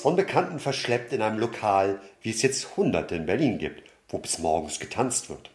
von 0.00 0.16
Bekannten 0.16 0.58
verschleppt 0.58 1.12
in 1.12 1.22
einem 1.22 1.38
Lokal, 1.38 2.00
wie 2.22 2.30
es 2.30 2.42
jetzt 2.42 2.76
Hunderte 2.76 3.14
in 3.14 3.26
Berlin 3.26 3.58
gibt, 3.58 3.82
wo 4.08 4.18
bis 4.18 4.38
morgens 4.38 4.80
getanzt 4.80 5.30
wird. 5.30 5.50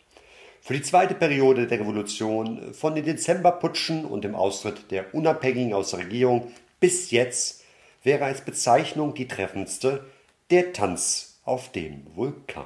Für 0.62 0.74
die 0.74 0.82
zweite 0.82 1.14
Periode 1.14 1.68
der 1.68 1.80
Revolution, 1.80 2.74
von 2.74 2.96
den 2.96 3.06
Dezemberputschen 3.06 4.06
und 4.06 4.24
dem 4.24 4.34
Austritt 4.34 4.90
der 4.90 5.14
Unabhängigen 5.14 5.74
aus 5.74 5.92
der 5.92 6.00
Regierung 6.00 6.52
bis 6.80 7.12
jetzt, 7.12 7.64
wäre 8.04 8.26
als 8.26 8.42
Bezeichnung 8.42 9.14
die 9.14 9.28
treffendste 9.28 10.06
der 10.50 10.74
Tanz 10.74 11.40
auf 11.44 11.72
dem 11.72 12.06
Vulkan. 12.16 12.66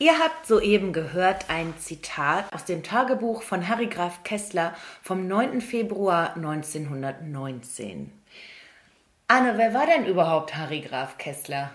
Ihr 0.00 0.18
habt 0.18 0.46
soeben 0.46 0.92
gehört 0.92 1.50
ein 1.50 1.74
Zitat 1.78 2.52
aus 2.52 2.64
dem 2.64 2.84
Tagebuch 2.84 3.42
von 3.42 3.66
Harry 3.66 3.88
Graf 3.88 4.22
Kessler 4.22 4.76
vom 5.02 5.26
9. 5.26 5.60
Februar 5.60 6.36
1919. 6.36 8.12
Anne, 9.30 9.58
wer 9.58 9.74
war 9.74 9.84
denn 9.86 10.06
überhaupt 10.06 10.56
Harry 10.56 10.80
Graf 10.80 11.18
Kessler? 11.18 11.70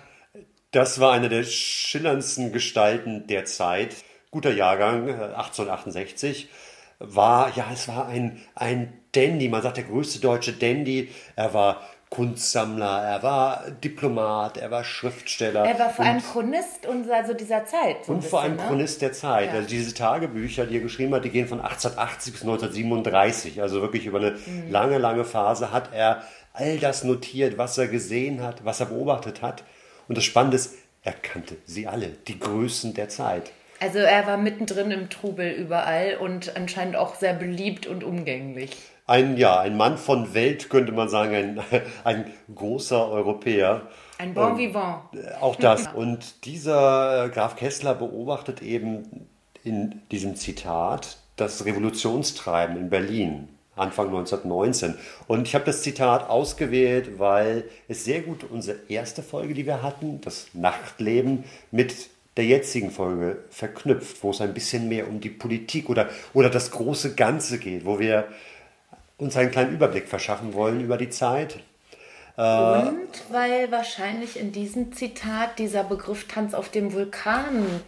Das 0.72 1.00
war 1.00 1.14
eine 1.14 1.30
der 1.30 1.44
schillerndsten 1.44 2.52
Gestalten 2.52 3.28
der 3.28 3.46
Zeit. 3.46 3.96
Guter 4.32 4.52
Jahrgang, 4.52 5.08
äh, 5.08 5.12
1868. 5.36 6.50
War, 6.98 7.56
ja, 7.56 7.66
es 7.72 7.88
war 7.88 8.08
ein, 8.08 8.42
ein 8.56 8.94
Dandy, 9.12 9.50
man 9.50 9.62
sagt 9.62 9.78
der 9.78 9.84
größte 9.84 10.20
deutsche 10.20 10.54
Dandy. 10.54 11.12
Er 11.36 11.54
war 11.54 11.81
Kunstsammler, 12.09 13.04
er 13.04 13.22
war 13.24 13.70
Diplomat, 13.84 14.58
er 14.58 14.72
war 14.72 14.84
Schriftsteller. 14.84 15.66
Er 15.66 15.78
war 15.78 15.90
vor 15.92 16.06
allem 16.06 16.22
Chronist 16.24 16.88
und 16.88 17.09
also 17.12 17.34
dieser 17.34 17.66
Zeit. 17.66 18.06
So 18.06 18.14
und 18.14 18.24
vor 18.24 18.42
allem 18.42 18.56
ne? 18.56 18.64
Chronist 18.68 19.02
der 19.02 19.14
Zeit. 19.14 19.50
Ja. 19.50 19.54
Also 19.56 19.68
diese 19.68 19.94
Tagebücher, 19.94 20.66
die 20.66 20.78
er 20.78 20.81
geschrieben 20.81 21.14
hat, 21.14 21.26
die 21.26 21.30
gehen 21.30 21.48
von 21.48 21.59
1880 21.59 22.34
bis 22.34 22.42
1937. 22.42 23.62
Also 23.62 23.81
wirklich 23.81 24.06
über 24.06 24.20
eine 24.20 24.31
Mhm. 24.31 24.72
lange, 24.72 24.98
lange 24.98 25.24
Phase 25.24 25.72
hat 25.72 25.90
er 25.94 26.24
all 26.54 26.78
das 26.78 27.04
notiert, 27.04 27.58
was 27.58 27.78
er 27.78 27.88
gesehen 27.88 28.42
hat, 28.42 28.64
was 28.64 28.80
er 28.80 28.86
beobachtet 28.88 29.42
hat. 29.42 29.64
Und 30.08 30.18
das 30.18 30.23
Spannende 30.23 30.56
ist, 30.56 30.76
er 31.02 31.14
kannte 31.14 31.58
sie 31.66 31.88
alle, 31.88 32.09
die 32.28 32.40
Größen 32.40 32.94
der 32.94 33.09
Zeit. 33.09 33.52
Also 33.80 34.00
er 34.00 34.26
war 34.28 34.38
mittendrin 34.38 34.92
im 34.92 35.09
Trubel 35.09 35.52
überall 35.52 36.16
und 36.16 36.56
anscheinend 36.56 36.96
auch 36.96 37.16
sehr 37.16 37.34
beliebt 37.34 37.86
und 37.86 38.04
umgänglich. 38.04 38.72
Ein, 39.06 39.36
ja, 39.36 39.59
ein 39.59 39.76
Mann 39.76 39.98
von 39.98 40.34
Welt, 40.34 40.70
könnte 40.70 40.94
man 40.94 41.09
sagen, 41.09 41.36
ein, 41.36 41.62
ein 42.06 42.31
großer 42.56 43.09
Europäer. 43.09 43.90
Ein 44.18 44.34
Bon 44.34 44.58
vivant. 44.58 45.04
Auch 45.42 45.58
das. 45.58 45.88
Und 45.94 46.46
dieser 46.46 47.25
äh, 47.25 47.30
Graf 47.30 47.58
Kessler 47.58 47.96
beobachtet 47.96 48.62
eben 48.62 49.28
in 49.66 50.02
diesem 50.12 50.35
Zitat 50.38 51.18
das 51.35 51.66
Revolutionstreiben 51.66 52.78
in 52.78 52.90
Berlin. 52.90 53.50
Anfang 53.75 54.07
1919. 54.07 54.95
Und 55.28 55.47
ich 55.47 55.56
habe 55.56 55.66
das 55.66 55.81
Zitat 55.81 56.29
ausgewählt, 56.29 57.19
weil 57.19 57.66
es 57.88 58.06
sehr 58.06 58.22
gut 58.22 58.44
unsere 58.50 58.78
erste 58.88 59.23
Folge, 59.23 59.53
die 59.53 59.66
wir 59.66 59.81
hatten, 59.81 60.22
das 60.22 60.47
Nachtleben, 60.53 61.44
mit 61.72 62.09
der 62.38 62.45
jetzigen 62.45 62.91
Folge 62.91 63.44
verknüpft, 63.50 64.23
wo 64.23 64.31
es 64.31 64.41
ein 64.41 64.53
bisschen 64.53 64.89
mehr 64.89 65.07
um 65.07 65.22
die 65.22 65.29
Politik 65.29 65.89
oder, 65.89 66.09
oder 66.34 66.50
das 66.50 66.72
große 66.72 67.16
Ganze 67.16 67.59
geht, 67.59 67.85
wo 67.85 68.00
wir 68.00 68.28
uns 69.17 69.38
einen 69.38 69.51
kleinen 69.51 69.73
Überblick 69.73 70.07
verschaffen 70.07 70.53
wollen 70.53 70.81
über 70.81 70.97
die 70.97 71.09
Zeit. 71.09 71.59
Und 72.35 73.11
weil 73.29 73.72
wahrscheinlich 73.72 74.40
in 74.40 74.51
diesem 74.51 74.91
Zitat 74.94 75.59
dieser 75.59 75.84
Begriff 75.84 76.28
Tanz 76.28 76.55
auf 76.55 76.69
dem 76.69 76.91
Vulkan 76.94 77.81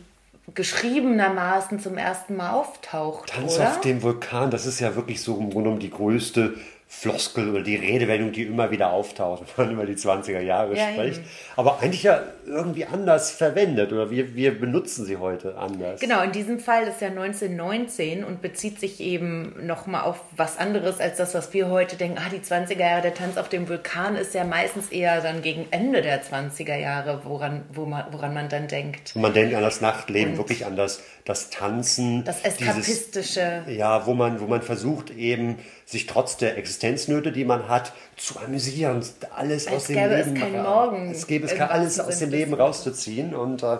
geschriebenermaßen 0.54 1.80
zum 1.80 1.98
ersten 1.98 2.36
Mal 2.36 2.52
auftaucht, 2.52 3.30
Tanz 3.30 3.56
oder? 3.56 3.70
auf 3.70 3.82
dem 3.82 4.04
Vulkan, 4.04 4.52
das 4.52 4.66
ist 4.66 4.80
ja 4.80 4.96
wirklich 4.96 5.22
so 5.22 5.34
im 5.34 5.50
Grunde 5.50 5.64
genommen 5.64 5.80
die 5.80 5.90
größte 5.90 6.56
Floskel 6.88 7.50
oder 7.50 7.62
die 7.64 7.76
Redewendung, 7.76 8.32
die 8.32 8.44
immer 8.44 8.70
wieder 8.72 8.92
auftaucht, 8.94 9.44
wenn 9.58 9.66
man 9.68 9.74
über 9.76 9.86
die 9.86 9.96
20er 9.96 10.40
Jahre 10.40 10.78
Ja, 10.78 10.92
spricht. 10.94 11.18
eben. 11.20 11.28
Aber 11.56 11.80
eigentlich 11.82 12.04
ja 12.04 12.24
irgendwie 12.46 12.86
anders 12.86 13.32
verwendet 13.32 13.92
oder 13.92 14.12
wir, 14.12 14.36
wir 14.36 14.58
benutzen 14.60 15.04
sie 15.06 15.18
heute 15.18 15.58
anders. 15.58 16.00
Genau, 16.00 16.22
in 16.22 16.32
diesem 16.32 16.60
Fall 16.60 16.84
ist 16.88 17.02
ja 17.02 17.08
1919 17.10 18.24
und 18.24 18.42
bezieht 18.42 18.80
sich 18.80 19.00
eben 19.00 19.66
nochmal 19.66 20.04
auf 20.04 20.22
was 20.38 20.58
anderes 20.58 21.00
als 21.00 21.18
das, 21.18 21.34
was 21.34 21.52
wir 21.54 21.70
heute 21.70 21.96
denken. 21.96 22.18
Ah, 22.20 22.30
die 22.32 22.40
20er 22.40 22.78
Jahre, 22.80 23.02
der 23.02 23.14
Tanz 23.16 23.38
auf 23.38 23.50
dem 23.50 23.68
Vulkan 23.68 24.16
ist 24.16 24.34
ja 24.36 24.44
meistens 24.44 24.90
eher 24.90 25.22
dann 25.22 25.42
gegen 25.42 25.68
Ende 25.72 26.02
der 26.02 26.24
20er 26.24 26.78
Jahre, 26.78 27.22
woran, 27.24 27.64
wo 27.74 27.86
man, 27.86 28.06
woran 28.12 28.34
man 28.34 28.48
dann 28.48 28.68
denkt. 28.68 29.14
Und 29.16 29.22
man 29.24 29.34
denkt 29.34 29.56
an 29.56 29.62
das 29.64 29.82
Nachtleben, 29.82 30.34
Und- 30.34 30.38
wirklich 30.38 30.66
an 30.66 30.76
das, 30.76 31.02
das 31.26 31.50
Tanzen. 31.50 32.24
Das 32.26 32.42
dieses- 32.44 32.60
Eskapistische. 32.60 33.64
Ja, 33.68 34.06
wo 34.06 34.14
man, 34.14 34.40
wo 34.40 34.46
man 34.46 34.62
versucht 34.62 35.10
eben, 35.10 35.58
sich 35.86 36.08
trotz 36.08 36.38
der 36.38 36.58
Existenznöte, 36.58 37.32
die 37.32 37.46
man 37.46 37.70
hat, 37.70 37.94
zu 38.18 38.40
amüsieren, 38.40 39.04
alles 39.36 39.68
Als 39.68 39.76
aus 39.76 39.88
dem 39.88 39.98
es 40.00 40.26
Leben 40.28 40.56
ra- 40.56 40.64
Morgen, 40.64 41.12
Es 41.12 41.28
gäbe 41.28 41.46
es 41.46 41.56
kann 41.56 41.70
alles 41.70 42.00
aus 42.00 42.20
dem 42.20 42.32
Leben 42.32 42.54
rauszuziehen. 42.56 43.36
Und 43.36 43.62
äh, 43.64 43.78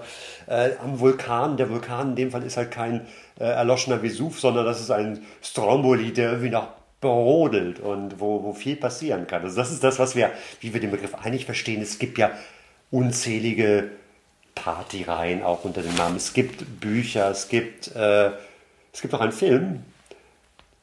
äh, 0.48 0.72
am 0.84 1.00
Vulkan, 1.00 1.58
der 1.58 1.70
Vulkan 1.70 2.10
in 2.10 2.16
dem 2.16 2.32
Fall 2.32 2.44
ist 2.44 2.58
halt 2.58 2.70
kein 2.72 3.08
äh, 3.40 3.44
erloschener 3.46 4.04
Vesuv, 4.04 4.40
sondern 4.40 4.66
das 4.66 4.80
ist 4.82 4.92
ein 4.92 5.26
Stromboli, 5.42 6.14
der 6.14 6.30
irgendwie 6.30 6.52
noch 6.52 6.68
brodelt 7.02 7.80
und 7.80 8.20
wo, 8.20 8.44
wo 8.44 8.54
viel 8.54 8.76
passieren 8.76 9.26
kann. 9.28 9.44
Also 9.44 9.56
das 9.56 9.72
ist 9.72 9.84
das, 9.84 9.98
was 10.00 10.16
wir, 10.16 10.32
wie 10.62 10.74
wir 10.74 10.82
den 10.82 10.92
Begriff 10.92 11.16
eigentlich 11.16 11.46
verstehen. 11.46 11.82
Es 11.82 11.98
gibt 11.98 12.18
ja 12.20 12.32
unzählige 12.92 13.90
Partyreihen 14.54 15.44
auch 15.44 15.66
unter 15.66 15.82
dem 15.82 15.96
Namen. 15.96 16.16
Es 16.18 16.34
gibt 16.34 16.80
Bücher, 16.80 17.30
es 17.32 17.50
gibt, 17.50 17.96
äh, 17.96 18.30
es 18.94 19.02
gibt 19.02 19.14
auch 19.14 19.22
einen 19.22 19.32
Film, 19.34 19.84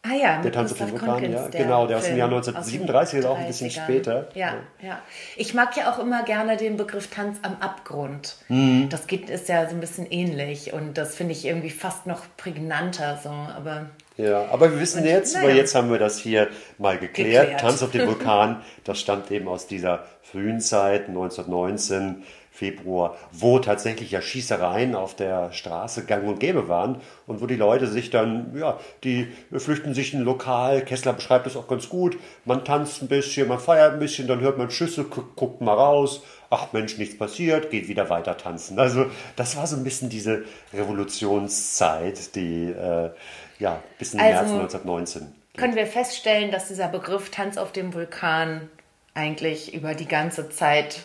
Ah 0.04 0.14
ja, 0.14 0.42
Der 0.42 0.50
Tanz 0.50 0.72
auf 0.72 0.78
dem 0.78 0.90
Vulkan, 0.90 1.30
ja, 1.30 1.46
genau, 1.46 1.86
der 1.86 1.98
aus 1.98 2.02
dem 2.02 2.16
Film 2.16 2.18
Jahr 2.18 2.32
aus 2.32 2.46
den 2.46 2.56
1937, 2.56 3.18
ist 3.20 3.24
auch 3.24 3.38
ein 3.38 3.46
bisschen 3.46 3.70
30ern. 3.70 3.82
später. 3.84 4.28
Ja, 4.34 4.54
ja. 4.82 4.98
Ich 5.36 5.54
mag 5.54 5.76
ja 5.76 5.92
auch 5.92 6.00
immer 6.00 6.24
gerne 6.24 6.56
den 6.56 6.76
Begriff 6.76 7.06
Tanz 7.06 7.38
am 7.42 7.56
Abgrund. 7.60 8.34
Mhm. 8.48 8.88
Das 8.88 9.06
geht, 9.06 9.30
ist 9.30 9.48
ja 9.48 9.68
so 9.68 9.76
ein 9.76 9.80
bisschen 9.80 10.06
ähnlich 10.10 10.72
und 10.72 10.98
das 10.98 11.14
finde 11.14 11.34
ich 11.34 11.44
irgendwie 11.44 11.70
fast 11.70 12.06
noch 12.08 12.22
prägnanter 12.36 13.20
so, 13.22 13.28
aber 13.28 13.90
Ja, 14.16 14.46
aber 14.50 14.72
wir 14.72 14.80
wissen 14.80 15.02
Und, 15.02 15.08
jetzt, 15.08 15.34
naja. 15.34 15.46
weil 15.48 15.56
jetzt 15.56 15.74
haben 15.76 15.88
wir 15.92 16.00
das 16.00 16.18
hier 16.18 16.48
mal 16.78 16.98
geklärt. 16.98 17.42
Geklärt. 17.50 17.60
Tanz 17.60 17.80
auf 17.84 17.92
dem 17.92 18.06
Vulkan, 18.08 18.60
das 18.82 18.98
stammt 18.98 19.30
eben 19.30 19.46
aus 19.46 19.68
dieser 19.68 20.04
frühen 20.22 20.60
Zeit, 20.60 21.06
1919, 21.06 22.24
Februar, 22.54 23.16
wo 23.32 23.58
tatsächlich 23.58 24.10
ja 24.10 24.20
Schießereien 24.20 24.94
auf 24.94 25.16
der 25.16 25.52
Straße 25.52 26.04
gang 26.04 26.28
und 26.28 26.38
gäbe 26.38 26.68
waren 26.68 27.00
und 27.26 27.40
wo 27.40 27.46
die 27.46 27.56
Leute 27.56 27.86
sich 27.86 28.10
dann, 28.10 28.54
ja, 28.56 28.78
die 29.04 29.32
flüchten 29.56 29.94
sich 29.94 30.12
in 30.12 30.20
ein 30.20 30.24
Lokal. 30.24 30.82
Kessler 30.82 31.14
beschreibt 31.14 31.46
das 31.46 31.56
auch 31.56 31.66
ganz 31.66 31.88
gut. 31.88 32.18
Man 32.44 32.62
tanzt 32.64 33.00
ein 33.00 33.08
bisschen, 33.08 33.48
man 33.48 33.58
feiert 33.58 33.94
ein 33.94 33.98
bisschen, 33.98 34.28
dann 34.28 34.40
hört 34.40 34.58
man 34.58 34.70
Schüsse, 34.70 35.04
gu 35.04 35.22
guckt 35.34 35.62
mal 35.62 35.72
raus. 35.74 36.22
Ach 36.50 36.72
Mensch, 36.74 36.98
nichts 36.98 37.16
passiert, 37.16 37.70
geht 37.70 37.88
wieder 37.88 38.10
weiter 38.10 38.36
tanzen. 38.36 38.78
Also 38.78 39.06
das 39.36 39.56
war 39.56 39.66
so 39.66 39.76
ein 39.76 39.84
bisschen 39.84 40.10
diese 40.10 40.44
Revolutionszeit, 40.74 42.34
die 42.34 42.64
äh, 42.70 43.10
ja 43.58 43.82
bis 43.98 44.12
in 44.12 44.18
den 44.18 44.34
Also- 44.36 44.56
März 44.56 44.74
1919. 44.74 45.32
können 45.56 45.74
wir 45.74 45.86
feststellen, 45.86 46.50
dass 46.50 46.68
dieser 46.68 46.88
Begriff 46.88 47.30
Tanz 47.30 47.56
auf 47.56 47.72
dem 47.72 47.94
Vulkan 47.94 48.68
eigentlich 49.14 49.74
über 49.74 49.94
die 49.94 50.06
ganze 50.08 50.50
Zeit 50.50 51.00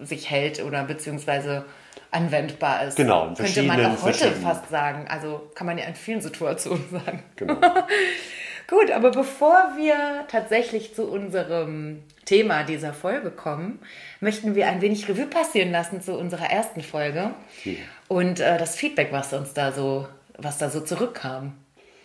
sich 0.00 0.30
hält 0.30 0.62
oder 0.62 0.84
beziehungsweise 0.84 1.64
anwendbar 2.10 2.84
ist. 2.84 2.96
Genau, 2.96 3.28
in 3.28 3.34
Könnte 3.34 3.62
man 3.62 3.84
auch 3.86 4.02
heute 4.02 4.30
fast 4.32 4.68
sagen. 4.68 5.06
Also 5.08 5.50
kann 5.54 5.66
man 5.66 5.78
ja 5.78 5.84
in 5.84 5.94
vielen 5.94 6.20
Situationen 6.20 6.84
sagen. 6.90 7.22
Genau. 7.36 7.56
Gut, 8.68 8.90
aber 8.90 9.12
bevor 9.12 9.54
wir 9.76 10.24
tatsächlich 10.28 10.92
zu 10.94 11.04
unserem 11.08 12.02
Thema 12.24 12.64
dieser 12.64 12.92
Folge 12.92 13.30
kommen, 13.30 13.78
möchten 14.20 14.56
wir 14.56 14.66
ein 14.66 14.80
wenig 14.80 15.08
Revue 15.08 15.26
passieren 15.26 15.70
lassen 15.70 16.00
zu 16.02 16.14
unserer 16.18 16.50
ersten 16.50 16.82
Folge 16.82 17.30
Ja. 17.62 17.72
und 18.08 18.40
äh, 18.40 18.58
das 18.58 18.74
Feedback, 18.74 19.08
was 19.12 19.32
uns 19.32 19.54
da 19.54 19.70
so, 19.70 20.08
was 20.36 20.58
da 20.58 20.68
so 20.68 20.80
zurückkam. 20.80 21.52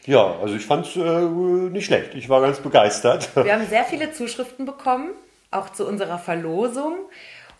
Ja, 0.06 0.36
also 0.40 0.56
ich 0.56 0.66
fand 0.66 0.86
es 0.86 0.96
äh, 0.96 1.00
nicht 1.00 1.86
schlecht. 1.86 2.14
Ich 2.14 2.30
war 2.30 2.42
ganz 2.42 2.60
begeistert. 2.60 3.36
Wir 3.36 3.54
haben 3.54 3.66
sehr 3.68 3.84
viele 3.84 4.12
Zuschriften 4.12 4.66
bekommen, 4.68 5.10
auch 5.50 5.72
zu 5.72 5.88
unserer 5.88 6.20
Verlosung. 6.20 6.96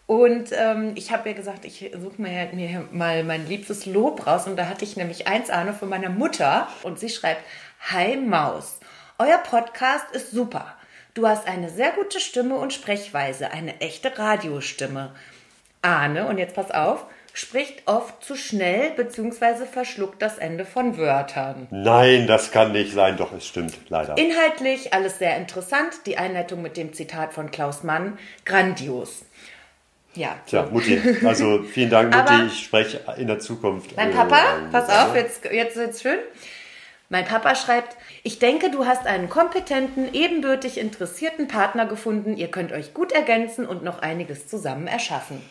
Und 0.08 0.50
ähm, 0.52 0.92
ich 0.96 1.12
habe 1.12 1.30
ja 1.30 1.36
gesagt, 1.36 1.64
ich 1.64 1.92
suche 1.98 2.22
mir, 2.22 2.50
mir 2.54 2.88
mal 2.92 3.24
mein 3.24 3.48
liebstes 3.48 3.86
Lob 3.86 4.28
raus. 4.28 4.48
Und 4.48 4.58
da 4.58 4.68
hatte 4.68 4.84
ich 4.84 4.98
nämlich 4.98 5.28
eins 5.28 5.50
Arne 5.50 5.74
von 5.74 5.90
meiner 5.90 6.10
Mutter. 6.10 6.68
Und 6.84 7.00
sie 7.00 7.10
schreibt, 7.10 7.42
Hi 7.90 8.18
Maus. 8.18 8.80
Euer 9.18 9.38
Podcast 9.38 10.06
ist 10.14 10.32
super. 10.32 10.76
Du 11.14 11.28
hast 11.28 11.48
eine 11.48 11.70
sehr 11.70 11.92
gute 11.92 12.20
Stimme 12.20 12.56
und 12.56 12.74
Sprechweise, 12.74 13.52
eine 13.52 13.82
echte 13.82 14.18
Radiostimme. 14.18 15.14
Arne, 15.82 16.28
und 16.28 16.38
jetzt 16.38 16.56
pass 16.56 16.72
auf, 16.72 17.06
spricht 17.34 17.88
oft 17.88 18.24
zu 18.24 18.36
schnell 18.36 18.92
bzw. 18.92 19.66
verschluckt 19.66 20.22
das 20.22 20.38
Ende 20.38 20.64
von 20.66 20.98
Wörtern. 20.98 21.68
Nein, 21.72 22.28
das 22.28 22.52
kann 22.52 22.72
nicht 22.72 22.94
sein, 22.94 23.18
doch 23.18 23.34
es 23.34 23.46
stimmt, 23.46 23.78
leider. 23.90 24.18
Inhaltlich 24.18 24.94
alles 24.94 25.20
sehr 25.20 25.38
interessant. 25.38 25.94
Die 26.06 26.18
Einleitung 26.18 26.62
mit 26.62 26.78
dem 26.78 26.94
Zitat 26.94 27.34
von 27.34 27.52
Klaus 27.52 27.84
Mann, 27.84 28.18
grandios. 28.46 29.26
Ja. 30.14 30.36
Tja, 30.46 30.68
Mutti, 30.72 31.02
also 31.26 31.64
vielen 31.64 31.90
Dank, 31.90 32.14
Mutti. 32.14 32.34
Aber- 32.34 32.46
ich 32.46 32.66
spreche 32.66 33.02
in 33.18 33.28
der 33.28 33.40
Zukunft. 33.40 33.96
Mein 33.96 34.12
äh, 34.12 34.14
Papa, 34.14 34.38
äh, 34.38 34.72
pass 34.72 34.90
auf, 34.90 35.16
jetzt, 35.16 35.46
jetzt 35.46 35.76
wird's 35.78 36.02
schön. 36.02 36.20
Mein 37.10 37.26
Papa 37.26 37.56
schreibt, 37.56 37.98
ich 38.24 38.40
denke, 38.40 38.72
du 38.72 38.86
hast 38.86 39.06
einen 39.06 39.28
kompetenten, 39.30 40.14
ebenbürtig 40.14 40.78
interessierten 40.78 41.48
Partner 41.50 41.86
gefunden. 41.86 42.38
Ihr 42.38 42.48
könnt 42.50 42.72
euch 42.72 42.94
gut 42.94 43.12
ergänzen 43.12 43.66
und 43.66 43.84
noch 43.84 44.00
einiges 44.00 44.48
zusammen 44.48 44.88
erschaffen. 44.88 45.42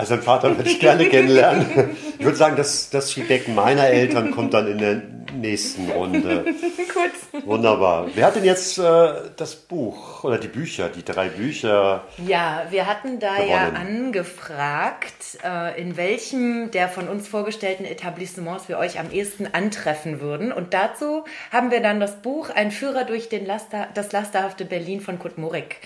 Also 0.00 0.14
einen 0.14 0.22
Vater 0.22 0.56
würde 0.56 0.70
ich 0.70 0.80
gerne 0.80 1.04
kennenlernen. 1.10 1.90
Ich 2.18 2.24
würde 2.24 2.36
sagen, 2.38 2.56
das, 2.56 2.88
das 2.88 3.12
Feedback 3.12 3.48
meiner 3.48 3.86
Eltern 3.86 4.30
kommt 4.30 4.54
dann 4.54 4.66
in 4.66 4.78
der 4.78 5.02
nächsten 5.34 5.90
Runde. 5.90 6.44
Gut. 6.44 7.44
Wunderbar. 7.44 8.06
Wer 8.14 8.26
hat 8.26 8.36
denn 8.36 8.44
jetzt 8.44 8.78
äh, 8.78 9.12
das 9.36 9.56
Buch 9.56 10.24
oder 10.24 10.38
die 10.38 10.48
Bücher, 10.48 10.88
die 10.88 11.04
drei 11.04 11.28
Bücher? 11.28 12.04
Ja, 12.26 12.64
wir 12.70 12.86
hatten 12.86 13.18
da 13.18 13.42
ja 13.42 13.66
Gewonnen. 13.68 13.76
angefragt, 13.76 15.38
äh, 15.44 15.78
in 15.78 15.98
welchem 15.98 16.70
der 16.70 16.88
von 16.88 17.06
uns 17.06 17.28
vorgestellten 17.28 17.84
Etablissements 17.84 18.70
wir 18.70 18.78
euch 18.78 18.98
am 18.98 19.10
ehesten 19.10 19.48
antreffen 19.52 20.22
würden. 20.22 20.50
Und 20.50 20.72
dazu 20.72 21.24
haben 21.52 21.70
wir 21.70 21.80
dann 21.80 22.00
das 22.00 22.16
Buch 22.16 22.48
Ein 22.48 22.70
Führer 22.70 23.04
durch 23.04 23.28
den 23.28 23.44
Laster, 23.44 23.88
das 23.92 24.12
lasterhafte 24.12 24.64
Berlin 24.64 25.02
von 25.02 25.18
Kurt 25.18 25.36
Murik 25.36 25.76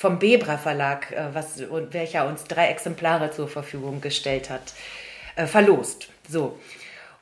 vom 0.00 0.18
Bebra 0.18 0.56
Verlag, 0.56 1.12
äh, 1.12 1.26
was, 1.34 1.62
welcher 1.90 2.26
uns 2.26 2.44
drei 2.44 2.68
Exemplare 2.68 3.32
zur 3.32 3.48
Verfügung 3.48 4.00
gestellt 4.00 4.48
hat, 4.48 4.72
äh, 5.36 5.44
verlost. 5.44 6.08
So. 6.26 6.58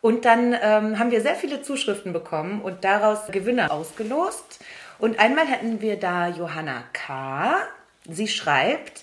Und 0.01 0.25
dann 0.25 0.53
ähm, 0.53 0.97
haben 0.97 1.11
wir 1.11 1.21
sehr 1.21 1.35
viele 1.35 1.61
Zuschriften 1.61 2.13
bekommen 2.13 2.63
und 2.63 2.85
daraus 2.85 3.27
Gewinner 3.33 3.73
ausgelost. 3.73 4.61
Und 5.01 5.19
einmal 5.19 5.49
hatten 5.49 5.81
wir 5.81 5.99
da 5.99 6.29
Johanna 6.29 6.85
K. 6.93 7.57
Sie 8.09 8.29
schreibt, 8.29 9.03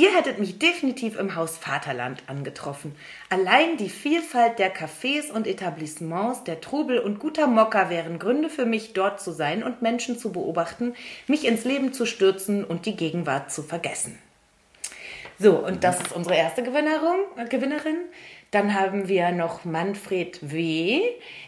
Ihr 0.00 0.16
hättet 0.16 0.38
mich 0.38 0.58
definitiv 0.58 1.18
im 1.18 1.34
Haus 1.34 1.58
Vaterland 1.58 2.22
angetroffen. 2.26 2.94
Allein 3.28 3.76
die 3.76 3.90
Vielfalt 3.90 4.58
der 4.58 4.74
Cafés 4.74 5.30
und 5.30 5.46
Etablissements, 5.46 6.42
der 6.44 6.62
Trubel 6.62 6.98
und 6.98 7.18
guter 7.18 7.46
Mokka 7.46 7.90
wären 7.90 8.18
Gründe 8.18 8.48
für 8.48 8.64
mich, 8.64 8.94
dort 8.94 9.20
zu 9.20 9.30
sein 9.30 9.62
und 9.62 9.82
Menschen 9.82 10.18
zu 10.18 10.32
beobachten, 10.32 10.94
mich 11.26 11.44
ins 11.46 11.64
Leben 11.64 11.92
zu 11.92 12.06
stürzen 12.06 12.64
und 12.64 12.86
die 12.86 12.96
Gegenwart 12.96 13.52
zu 13.52 13.62
vergessen. 13.62 14.18
So, 15.38 15.58
und 15.58 15.84
das 15.84 16.00
ist 16.00 16.12
unsere 16.12 16.34
erste 16.34 16.62
Gewinnerin. 16.62 17.20
äh, 17.36 17.44
Gewinnerin. 17.44 17.98
Dann 18.50 18.74
haben 18.74 19.06
wir 19.06 19.30
noch 19.30 19.64
Manfred 19.64 20.50
W. 20.50 21.02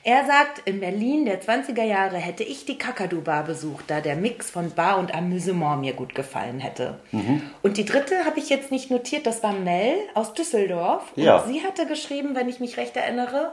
Er 0.04 0.24
sagt, 0.24 0.68
in 0.68 0.78
Berlin 0.78 1.24
der 1.24 1.42
20er 1.42 1.82
Jahre 1.82 2.16
hätte 2.16 2.44
ich 2.44 2.64
die 2.64 2.78
Kakadu-Bar 2.78 3.42
besucht, 3.42 3.86
da 3.88 4.00
der 4.00 4.14
Mix 4.14 4.50
von 4.50 4.70
Bar 4.70 4.98
und 4.98 5.12
Amüsement 5.12 5.80
mir 5.80 5.94
gut 5.94 6.14
gefallen 6.14 6.60
hätte. 6.60 7.00
Und 7.62 7.76
die 7.76 7.84
dritte 7.84 8.24
habe 8.24 8.38
ich 8.38 8.50
jetzt 8.50 8.70
nicht 8.70 8.90
notiert, 8.92 9.26
das 9.26 9.42
war 9.42 9.52
Mel 9.52 9.96
aus 10.14 10.32
Düsseldorf. 10.34 11.12
Ja. 11.16 11.38
Und 11.38 11.52
sie 11.52 11.64
hatte 11.64 11.86
geschrieben, 11.86 12.36
wenn 12.36 12.48
ich 12.48 12.60
mich 12.60 12.76
recht 12.76 12.96
erinnere, 12.96 13.52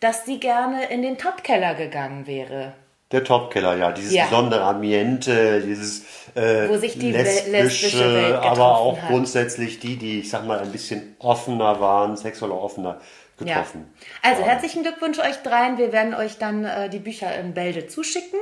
dass 0.00 0.26
sie 0.26 0.38
gerne 0.38 0.84
in 0.90 1.00
den 1.00 1.16
Topkeller 1.16 1.74
gegangen 1.74 2.26
wäre. 2.26 2.74
Der 3.12 3.24
Topkeller, 3.24 3.76
ja. 3.76 3.90
Dieses 3.92 4.12
Ja. 4.12 4.24
besondere 4.24 4.62
Ambiente, 4.62 5.60
dieses 5.62 6.04
äh, 6.36 6.68
Wo 6.68 6.76
sich 6.76 6.96
die 6.98 7.10
lesbische, 7.10 7.50
lesbische 7.50 8.14
Welt 8.14 8.34
aber 8.36 8.78
auch 8.78 9.00
hat. 9.00 9.08
grundsätzlich 9.08 9.80
die, 9.80 9.96
die, 9.96 10.20
ich 10.20 10.30
sag 10.30 10.46
mal, 10.46 10.60
ein 10.60 10.70
bisschen 10.70 11.16
offener 11.18 11.80
waren, 11.80 12.16
sexuell 12.16 12.52
offener 12.52 13.00
getroffen. 13.36 13.92
Ja. 13.98 14.30
Also 14.30 14.42
waren. 14.42 14.50
herzlichen 14.50 14.82
Glückwunsch 14.82 15.18
euch 15.18 15.36
dreien. 15.42 15.76
Wir 15.76 15.92
werden 15.92 16.14
euch 16.14 16.38
dann 16.38 16.64
äh, 16.64 16.88
die 16.88 17.00
Bücher 17.00 17.34
in 17.36 17.52
Bälde 17.52 17.88
zuschicken. 17.88 18.38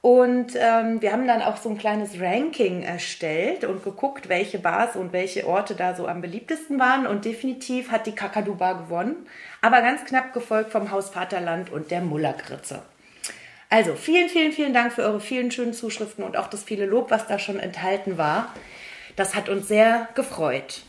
Und 0.00 0.52
ähm, 0.54 1.02
wir 1.02 1.12
haben 1.12 1.26
dann 1.26 1.42
auch 1.42 1.56
so 1.56 1.70
ein 1.70 1.76
kleines 1.78 2.20
Ranking 2.20 2.82
erstellt 2.82 3.64
und 3.64 3.82
geguckt, 3.82 4.28
welche 4.28 4.58
Bars 4.58 4.94
und 4.94 5.12
welche 5.12 5.46
Orte 5.46 5.74
da 5.74 5.96
so 5.96 6.06
am 6.06 6.20
beliebtesten 6.20 6.78
waren. 6.78 7.06
Und 7.06 7.24
definitiv 7.24 7.90
hat 7.90 8.06
die 8.06 8.14
Kakadu 8.14 8.54
Bar 8.54 8.84
gewonnen, 8.84 9.16
aber 9.60 9.80
ganz 9.80 10.04
knapp 10.04 10.32
gefolgt 10.32 10.70
vom 10.70 10.92
Haus 10.92 11.10
Vaterland 11.10 11.72
und 11.72 11.90
der 11.90 12.00
Mullergritze. 12.00 12.82
Also 13.70 13.94
vielen, 13.94 14.28
vielen, 14.28 14.52
vielen 14.52 14.72
Dank 14.72 14.92
für 14.92 15.02
eure 15.02 15.20
vielen 15.20 15.50
schönen 15.50 15.74
Zuschriften 15.74 16.24
und 16.24 16.36
auch 16.36 16.48
das 16.48 16.62
viele 16.62 16.86
Lob, 16.86 17.10
was 17.10 17.26
da 17.26 17.38
schon 17.38 17.58
enthalten 17.58 18.16
war. 18.16 18.54
Das 19.16 19.34
hat 19.34 19.48
uns 19.48 19.68
sehr 19.68 20.08
gefreut. 20.14 20.82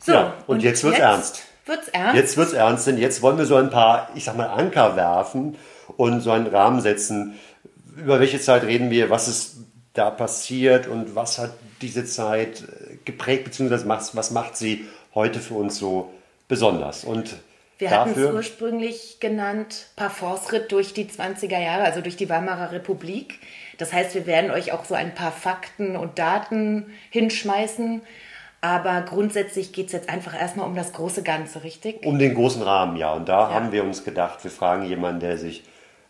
So, 0.00 0.12
Ja, 0.12 0.34
und 0.46 0.62
jetzt 0.62 0.82
wird's 0.82 0.98
ernst. 0.98 1.44
Wird's 1.66 1.88
ernst? 1.88 2.16
Jetzt 2.16 2.36
wird's 2.36 2.52
ernst, 2.52 2.86
denn 2.86 2.98
jetzt 2.98 3.22
wollen 3.22 3.38
wir 3.38 3.46
so 3.46 3.56
ein 3.56 3.70
paar, 3.70 4.10
ich 4.14 4.24
sag 4.24 4.36
mal, 4.36 4.46
Anker 4.46 4.96
werfen 4.96 5.56
und 5.96 6.20
so 6.20 6.32
einen 6.32 6.46
Rahmen 6.46 6.80
setzen. 6.80 7.38
Über 7.96 8.18
welche 8.18 8.40
Zeit 8.40 8.64
reden 8.64 8.90
wir? 8.90 9.10
Was 9.10 9.28
ist 9.28 9.56
da 9.92 10.10
passiert 10.10 10.86
und 10.86 11.14
was 11.14 11.38
hat 11.38 11.52
diese 11.80 12.04
Zeit 12.04 12.64
geprägt, 13.04 13.44
beziehungsweise 13.44 13.88
was, 13.88 14.16
was 14.16 14.30
macht 14.30 14.56
sie 14.56 14.86
heute 15.14 15.40
für 15.40 15.54
uns 15.54 15.78
so 15.78 16.12
besonders? 16.48 17.04
Und 17.04 17.36
Wir 17.78 17.90
hatten 17.90 18.18
es 18.18 18.32
ursprünglich 18.32 19.18
genannt 19.20 19.88
Parforce-Ritt 19.96 20.72
durch 20.72 20.94
die 20.94 21.04
20er 21.04 21.58
Jahre, 21.58 21.84
also 21.84 22.00
durch 22.00 22.16
die 22.16 22.28
Weimarer 22.28 22.72
Republik. 22.72 23.38
Das 23.76 23.92
heißt, 23.92 24.14
wir 24.14 24.26
werden 24.26 24.50
euch 24.50 24.72
auch 24.72 24.84
so 24.84 24.94
ein 24.94 25.14
paar 25.14 25.32
Fakten 25.32 25.96
und 25.96 26.18
Daten 26.18 26.86
hinschmeißen. 27.10 28.00
Aber 28.62 29.02
grundsätzlich 29.02 29.72
geht 29.72 29.86
es 29.86 29.92
jetzt 29.92 30.08
einfach 30.08 30.34
erstmal 30.38 30.66
um 30.66 30.74
das 30.74 30.92
große 30.92 31.22
Ganze, 31.22 31.62
richtig? 31.62 32.04
um 32.04 32.18
den 32.18 32.34
großen 32.34 32.62
Rahmen, 32.62 32.96
ja. 32.96 33.12
Und 33.12 33.28
da 33.28 33.50
haben 33.50 33.72
wir 33.72 33.84
uns 33.84 34.04
gedacht, 34.04 34.42
wir 34.42 34.50
fragen 34.50 34.86
jemanden, 34.86 35.20
der 35.20 35.36
sich 35.36 35.62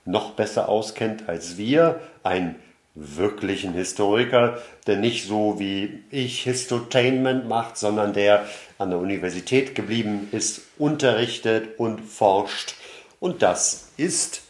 noch 0.05 0.33
besser 0.33 0.69
auskennt 0.69 1.29
als 1.29 1.59
wir, 1.59 2.01
einen 2.23 2.55
wirklichen 2.97 3.75
Historiker, 3.75 4.59
der 4.87 4.97
nicht 4.97 5.27
so 5.27 5.57
wie 5.59 6.01
ich 6.11 6.43
Histotainment 6.43 7.49
macht, 7.49 7.77
sondern 7.77 8.15
der 8.15 8.47
an 8.79 8.91
der 8.91 8.99
Universität 8.99 9.75
geblieben 9.75 10.29
ist, 10.33 10.63
unterrichtet 10.79 11.79
und 11.79 12.01
forscht. 12.01 12.75
Und 13.21 13.43
das 13.43 13.93
ist 13.97 14.43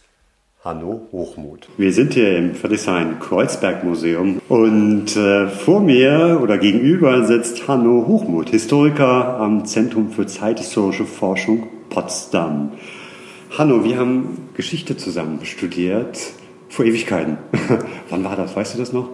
Hanno 0.65 1.09
Hochmuth. 1.13 1.69
Wir 1.77 1.93
sind 1.93 2.15
hier 2.15 2.37
im 2.37 2.55
Friedrichshain-Kreuzberg-Museum 2.55 4.41
und 4.49 5.17
äh, 5.17 5.49
vor 5.49 5.81
mir 5.81 6.41
oder 6.43 6.59
gegenüber 6.59 7.25
sitzt 7.25 7.69
Hanno 7.69 8.07
Hochmuth, 8.07 8.51
Historiker 8.51 9.39
am 9.39 9.65
Zentrum 9.65 10.11
für 10.11 10.27
zeithistorische 10.27 11.05
Forschung 11.05 11.69
Potsdam. 11.89 12.73
Hanno, 13.57 13.85
wir 13.85 13.97
haben 13.97 14.49
Geschichte 14.55 14.97
zusammen 14.97 15.45
studiert, 15.45 16.19
vor 16.69 16.85
Ewigkeiten. 16.85 17.39
Wann 18.11 18.25
war 18.25 18.37
das? 18.37 18.57
Weißt 18.57 18.75
du 18.75 18.79
das 18.79 18.93
noch? 18.93 19.09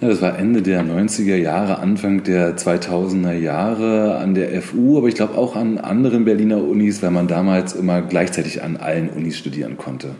Ja, 0.00 0.08
das 0.08 0.20
war 0.20 0.38
Ende 0.38 0.60
der 0.60 0.82
90er 0.82 1.36
Jahre, 1.36 1.78
Anfang 1.78 2.24
der 2.24 2.56
2000er 2.56 3.32
Jahre 3.32 4.16
an 4.16 4.34
der 4.34 4.60
FU, 4.60 4.98
aber 4.98 5.08
ich 5.08 5.14
glaube 5.14 5.38
auch 5.38 5.56
an 5.56 5.78
anderen 5.78 6.24
Berliner 6.24 6.62
Unis, 6.62 7.02
weil 7.02 7.10
man 7.10 7.28
damals 7.28 7.74
immer 7.74 8.02
gleichzeitig 8.02 8.62
an 8.62 8.76
allen 8.76 9.08
Unis 9.08 9.38
studieren 9.38 9.76
konnte. 9.76 10.10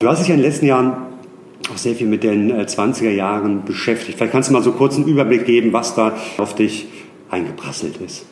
Du 0.00 0.08
hast 0.08 0.20
dich 0.20 0.28
ja 0.28 0.34
in 0.34 0.40
den 0.40 0.50
letzten 0.50 0.66
Jahren 0.66 0.94
auch 1.70 1.76
sehr 1.76 1.94
viel 1.94 2.06
mit 2.06 2.24
den 2.24 2.50
äh, 2.50 2.62
20er 2.62 3.10
Jahren 3.10 3.64
beschäftigt. 3.64 4.16
Vielleicht 4.16 4.32
kannst 4.32 4.48
du 4.48 4.54
mal 4.54 4.62
so 4.62 4.72
kurz 4.72 4.96
einen 4.96 5.06
Überblick 5.06 5.44
geben, 5.44 5.72
was 5.72 5.94
da 5.94 6.16
auf 6.38 6.54
dich 6.54 6.88
eingeprasselt 7.30 7.98
ist. 7.98 8.24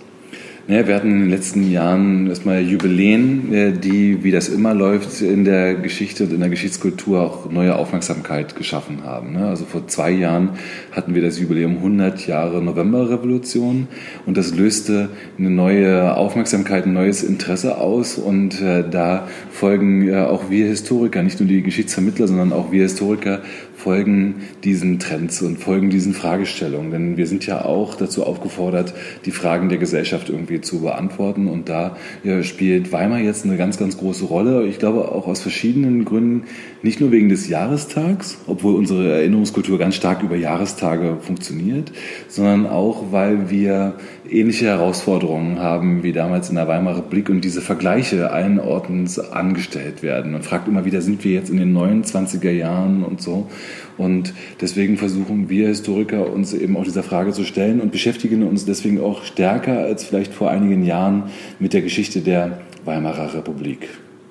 Naja, 0.71 0.87
wir 0.87 0.97
hatten 0.97 1.11
in 1.11 1.21
den 1.21 1.31
letzten 1.31 1.71
Jahren 1.71 2.27
erstmal 2.27 2.61
Jubiläen, 2.61 3.55
äh, 3.55 3.73
die, 3.73 4.23
wie 4.23 4.31
das 4.31 4.51
immer 4.51 4.75
läuft, 4.75 5.23
in 5.23 5.47
der 5.47 5.75
Geschichte 5.77 6.25
und 6.25 6.33
in 6.35 6.41
der 6.41 6.51
Geschichtskultur 6.51 7.23
auch 7.23 7.51
neue 7.51 7.75
Aufmerksamkeit 7.75 8.55
geschaffen 8.55 9.03
haben. 9.03 9.33
ne? 9.33 9.49
Also 9.49 9.65
vor 9.65 9.87
zwei 9.87 10.11
Jahren 10.11 10.59
hatten 10.93 11.15
wir 11.15 11.23
das 11.23 11.39
Jubiläum 11.39 11.79
100 11.79 12.27
Jahre 12.27 12.63
Novemberrevolution 12.63 13.89
und 14.27 14.37
das 14.37 14.55
löste 14.55 15.09
eine 15.39 15.49
neue 15.49 16.15
Aufmerksamkeit, 16.15 16.85
ein 16.85 16.93
neues 16.93 17.23
Interesse 17.23 17.79
aus 17.79 18.19
und 18.19 18.61
äh, 18.61 18.85
da 18.87 19.27
folgen 19.51 20.07
äh, 20.07 20.17
auch 20.17 20.51
wir 20.51 20.67
Historiker, 20.67 21.23
nicht 21.23 21.41
nur 21.41 21.49
die 21.49 21.63
Geschichtsvermittler, 21.63 22.29
sondern 22.29 22.53
auch 22.53 22.73
wir 22.73 22.83
Historiker 22.83 23.41
folgen 23.79 24.43
diesen 24.65 24.99
Trends 24.99 25.41
und 25.41 25.59
folgen 25.59 25.89
diesen 25.89 26.13
Fragestellungen. 26.13 26.91
Denn 26.91 27.17
wir 27.17 27.29
sind 27.29 27.47
ja 27.47 27.65
auch 27.65 27.95
dazu 27.95 28.25
aufgefordert, 28.25 28.93
die 29.25 29.31
Fragen 29.31 29.69
der 29.69 29.79
Gesellschaft 29.79 30.29
irgendwie 30.29 30.61
zu 30.61 30.81
beantworten. 30.81 31.47
Und 31.47 31.69
da 31.69 31.97
ja, 32.25 32.43
spielt 32.43 32.93
Weimar 32.93 33.21
jetzt 33.21 33.45
eine 33.45 33.57
ganz, 33.57 33.79
ganz 33.79 33.97
große 33.97 34.25
Rolle. 34.25 34.67
Ich 34.67 34.81
glaube 34.81 35.13
auch 35.13 35.29
aus 35.29 35.41
verschiedenen 35.41 36.05
Gründen, 36.05 36.45
nicht 36.83 37.01
nur 37.01 37.13
wegen 37.13 37.29
des 37.29 37.49
Jahrestags, 37.49 38.39
obwohl 38.49 38.75
unsere 38.75 39.13
Erinnerungskultur 39.13 39.79
ganz 39.79 39.95
stark 39.95 40.25
über 40.25 40.35
Jahrestage 40.35 41.19
funktioniert, 41.21 41.93
sondern 42.27 42.67
auch, 42.67 43.13
weil 43.13 43.49
wir 43.49 43.95
ähnliche 44.31 44.67
Herausforderungen 44.67 45.61
haben 45.61 46.03
wie 46.03 46.13
damals 46.13 46.49
in 46.49 46.57
der 46.57 46.69
Weimarer 46.69 46.99
Republik 46.99 47.29
und 47.29 47.43
diese 47.43 47.61
Vergleiche 47.61 48.31
allen 48.31 48.61
Ortens 48.61 49.19
angestellt 49.19 50.03
werden. 50.03 50.33
Man 50.33 50.43
fragt 50.43 50.69
immer 50.69 50.85
wieder, 50.85 51.01
sind 51.01 51.25
wir 51.25 51.33
jetzt 51.33 51.51
in 51.51 51.57
den 51.57 51.73
neuen 51.73 52.05
20er 52.05 52.51
Jahren 52.51 53.05
und 53.05 53.23
so. 53.23 53.49
Und 53.97 54.35
deswegen 54.61 54.97
versuchen 54.97 55.49
wir 55.49 55.69
Historiker 55.69 56.33
uns 56.33 56.55
eben 56.55 56.77
auch 56.77 56.85
dieser 56.85 57.03
Frage 57.03 57.33
zu 57.33 57.45
stellen 57.45 57.81
und 57.81 57.93
beschäftigen 57.93 58.43
uns 58.43 58.65
deswegen 58.65 59.01
auch 59.01 59.25
stärker 59.25 59.79
als 59.79 60.05
vielleicht 60.05 60.33
vor 60.33 60.51
einigen 60.51 60.85
Jahren 60.85 61.25
mit 61.59 61.73
der 61.73 61.83
Geschichte 61.83 62.21
der 62.21 62.59
Weimarer 62.85 63.35
Republik. 63.35 63.89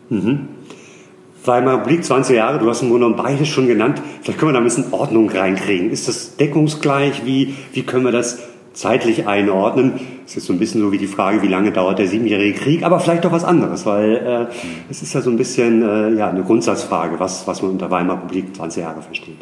Mhm. 0.09 0.47
Weimarer 1.43 1.77
Republik, 1.79 2.03
20 2.03 2.35
Jahre, 2.35 2.59
du 2.59 2.69
hast 2.69 2.81
im 2.81 2.89
Grunde 2.89 3.09
beides 3.11 3.47
schon 3.47 3.67
genannt. 3.67 4.01
Vielleicht 4.21 4.39
können 4.39 4.49
wir 4.49 4.53
da 4.53 4.59
ein 4.59 4.65
bisschen 4.65 4.91
Ordnung 4.91 5.29
reinkriegen. 5.29 5.91
Ist 5.91 6.07
das 6.07 6.35
deckungsgleich? 6.37 7.25
Wie, 7.25 7.55
wie 7.73 7.83
können 7.83 8.03
wir 8.03 8.11
das 8.11 8.39
zeitlich 8.77 9.27
einordnen? 9.27 9.93
Das 10.23 10.37
ist 10.37 10.45
so 10.45 10.53
ein 10.53 10.59
bisschen 10.59 10.81
so 10.81 10.91
wie 10.91 10.97
die 10.97 11.07
Frage, 11.07 11.41
wie 11.41 11.47
lange 11.47 11.71
dauert 11.71 11.99
der 11.99 12.07
siebenjährige 12.07 12.57
Krieg, 12.57 12.83
aber 12.83 12.99
vielleicht 12.99 13.25
doch 13.25 13.31
was 13.31 13.43
anderes, 13.43 13.85
weil 13.85 14.15
äh, 14.15 14.45
es 14.89 15.01
ist 15.01 15.13
ja 15.13 15.21
so 15.21 15.29
ein 15.29 15.37
bisschen 15.37 15.81
äh, 15.81 16.13
ja, 16.13 16.29
eine 16.29 16.43
Grundsatzfrage, 16.43 17.19
was, 17.19 17.47
was 17.47 17.61
man 17.61 17.71
unter 17.71 17.89
Weimarer 17.89 18.23
Republik 18.23 18.55
20 18.55 18.83
Jahre 18.83 19.01
versteht. 19.01 19.37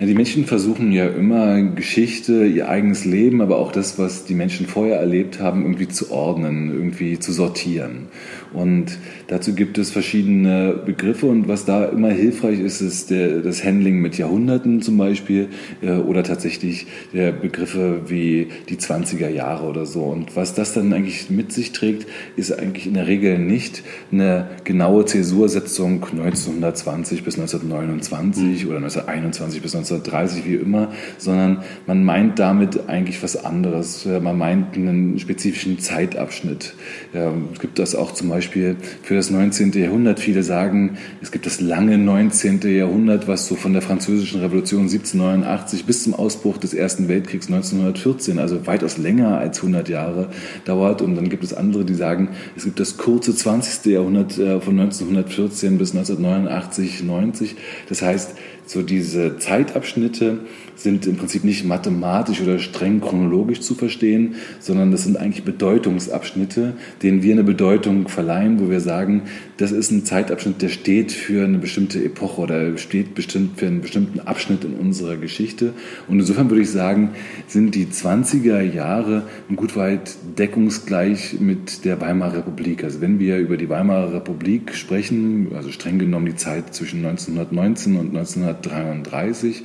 Ja, 0.00 0.06
die 0.06 0.14
Menschen 0.14 0.44
versuchen 0.44 0.92
ja 0.92 1.06
immer 1.08 1.60
Geschichte, 1.60 2.44
ihr 2.44 2.68
eigenes 2.68 3.04
Leben, 3.04 3.42
aber 3.42 3.58
auch 3.58 3.72
das, 3.72 3.98
was 3.98 4.24
die 4.24 4.34
Menschen 4.34 4.66
vorher 4.66 5.00
erlebt 5.00 5.40
haben, 5.40 5.62
irgendwie 5.62 5.88
zu 5.88 6.12
ordnen, 6.12 6.70
irgendwie 6.72 7.18
zu 7.18 7.32
sortieren. 7.32 8.06
Und 8.52 8.96
dazu 9.28 9.54
gibt 9.54 9.78
es 9.78 9.90
verschiedene 9.90 10.74
Begriffe 10.84 11.26
und 11.26 11.48
was 11.48 11.64
da 11.64 11.86
immer 11.86 12.10
hilfreich 12.10 12.60
ist, 12.60 12.80
ist 12.80 13.10
der, 13.10 13.40
das 13.40 13.64
Handling 13.64 14.00
mit 14.00 14.18
Jahrhunderten 14.18 14.82
zum 14.82 14.98
Beispiel 14.98 15.48
äh, 15.82 15.92
oder 15.92 16.22
tatsächlich 16.22 16.86
der 17.12 17.32
Begriffe 17.32 18.02
wie 18.08 18.48
die 18.68 18.76
20er 18.76 19.28
Jahre 19.28 19.66
oder 19.66 19.86
so. 19.86 20.02
Und 20.02 20.36
was 20.36 20.54
das 20.54 20.74
dann 20.74 20.92
eigentlich 20.92 21.30
mit 21.30 21.52
sich 21.52 21.72
trägt, 21.72 22.06
ist 22.36 22.52
eigentlich 22.58 22.86
in 22.86 22.94
der 22.94 23.06
Regel 23.06 23.38
nicht 23.38 23.82
eine 24.12 24.48
genaue 24.64 25.04
Zäsursetzung 25.04 26.04
1920 26.04 27.24
bis 27.24 27.38
1929 27.38 28.66
oder 28.66 28.76
1921 28.76 29.62
bis 29.62 29.74
19 29.74 29.88
1930, 29.88 30.44
wie 30.44 30.54
immer, 30.54 30.92
sondern 31.16 31.62
man 31.86 32.04
meint 32.04 32.38
damit 32.38 32.88
eigentlich 32.88 33.22
was 33.22 33.44
anderes. 33.44 34.06
Man 34.06 34.36
meint 34.38 34.76
einen 34.76 35.18
spezifischen 35.18 35.78
Zeitabschnitt. 35.78 36.74
Es 37.12 37.60
gibt 37.60 37.78
das 37.78 37.94
auch 37.94 38.12
zum 38.12 38.28
Beispiel 38.28 38.76
für 39.02 39.16
das 39.18 39.30
19. 39.30 39.72
Jahrhundert. 39.72 40.20
Viele 40.20 40.42
sagen, 40.42 40.96
es 41.20 41.32
gibt 41.32 41.44
das 41.44 41.60
lange 41.60 41.98
19. 41.98 42.60
Jahrhundert, 42.62 43.28
was 43.28 43.46
so 43.46 43.56
von 43.56 43.72
der 43.72 43.82
französischen 43.82 44.40
Revolution 44.40 44.82
1789 44.82 45.84
bis 45.84 46.04
zum 46.04 46.14
Ausbruch 46.14 46.56
des 46.56 46.72
Ersten 46.72 47.08
Weltkriegs 47.08 47.48
1914, 47.48 48.38
also 48.38 48.66
weitaus 48.66 48.96
länger 48.96 49.38
als 49.38 49.58
100 49.58 49.88
Jahre 49.88 50.28
dauert. 50.64 51.02
Und 51.02 51.16
dann 51.16 51.28
gibt 51.28 51.44
es 51.44 51.52
andere, 51.52 51.84
die 51.84 51.94
sagen, 51.94 52.30
es 52.56 52.64
gibt 52.64 52.80
das 52.80 52.96
kurze 52.96 53.34
20. 53.34 53.92
Jahrhundert 53.92 54.38
äh, 54.38 54.60
von 54.60 54.78
1914 54.78 55.78
bis 55.78 55.90
1989, 55.90 57.02
90. 57.02 57.56
Das 57.88 58.02
heißt, 58.02 58.34
so 58.66 58.82
diese 58.82 59.38
Zeitabschnitte 59.38 60.40
sind 60.78 61.06
im 61.06 61.16
Prinzip 61.16 61.44
nicht 61.44 61.64
mathematisch 61.64 62.40
oder 62.40 62.58
streng 62.58 63.00
chronologisch 63.00 63.60
zu 63.60 63.74
verstehen, 63.74 64.36
sondern 64.60 64.92
das 64.92 65.04
sind 65.04 65.16
eigentlich 65.16 65.44
Bedeutungsabschnitte, 65.44 66.74
denen 67.02 67.22
wir 67.22 67.32
eine 67.32 67.44
Bedeutung 67.44 68.06
verleihen, 68.06 68.60
wo 68.60 68.70
wir 68.70 68.80
sagen, 68.80 69.22
das 69.56 69.72
ist 69.72 69.90
ein 69.90 70.04
Zeitabschnitt, 70.04 70.62
der 70.62 70.68
steht 70.68 71.10
für 71.10 71.44
eine 71.44 71.58
bestimmte 71.58 72.02
Epoche 72.02 72.40
oder 72.40 72.78
steht 72.78 73.16
bestimmt 73.16 73.58
für 73.58 73.66
einen 73.66 73.80
bestimmten 73.80 74.20
Abschnitt 74.20 74.62
in 74.62 74.74
unserer 74.74 75.16
Geschichte. 75.16 75.72
Und 76.06 76.20
insofern 76.20 76.48
würde 76.48 76.62
ich 76.62 76.70
sagen, 76.70 77.10
sind 77.48 77.74
die 77.74 77.86
20er 77.86 78.60
Jahre 78.60 79.24
gut 79.56 79.74
weit 79.74 80.14
deckungsgleich 80.38 81.40
mit 81.40 81.84
der 81.84 82.00
Weimarer 82.00 82.38
Republik. 82.38 82.84
Also 82.84 83.00
wenn 83.00 83.18
wir 83.18 83.38
über 83.38 83.56
die 83.56 83.68
Weimarer 83.68 84.14
Republik 84.14 84.74
sprechen, 84.74 85.48
also 85.56 85.72
streng 85.72 85.98
genommen 85.98 86.26
die 86.26 86.36
Zeit 86.36 86.72
zwischen 86.72 87.04
1919 87.04 87.96
und 87.96 88.16
1933, 88.16 89.64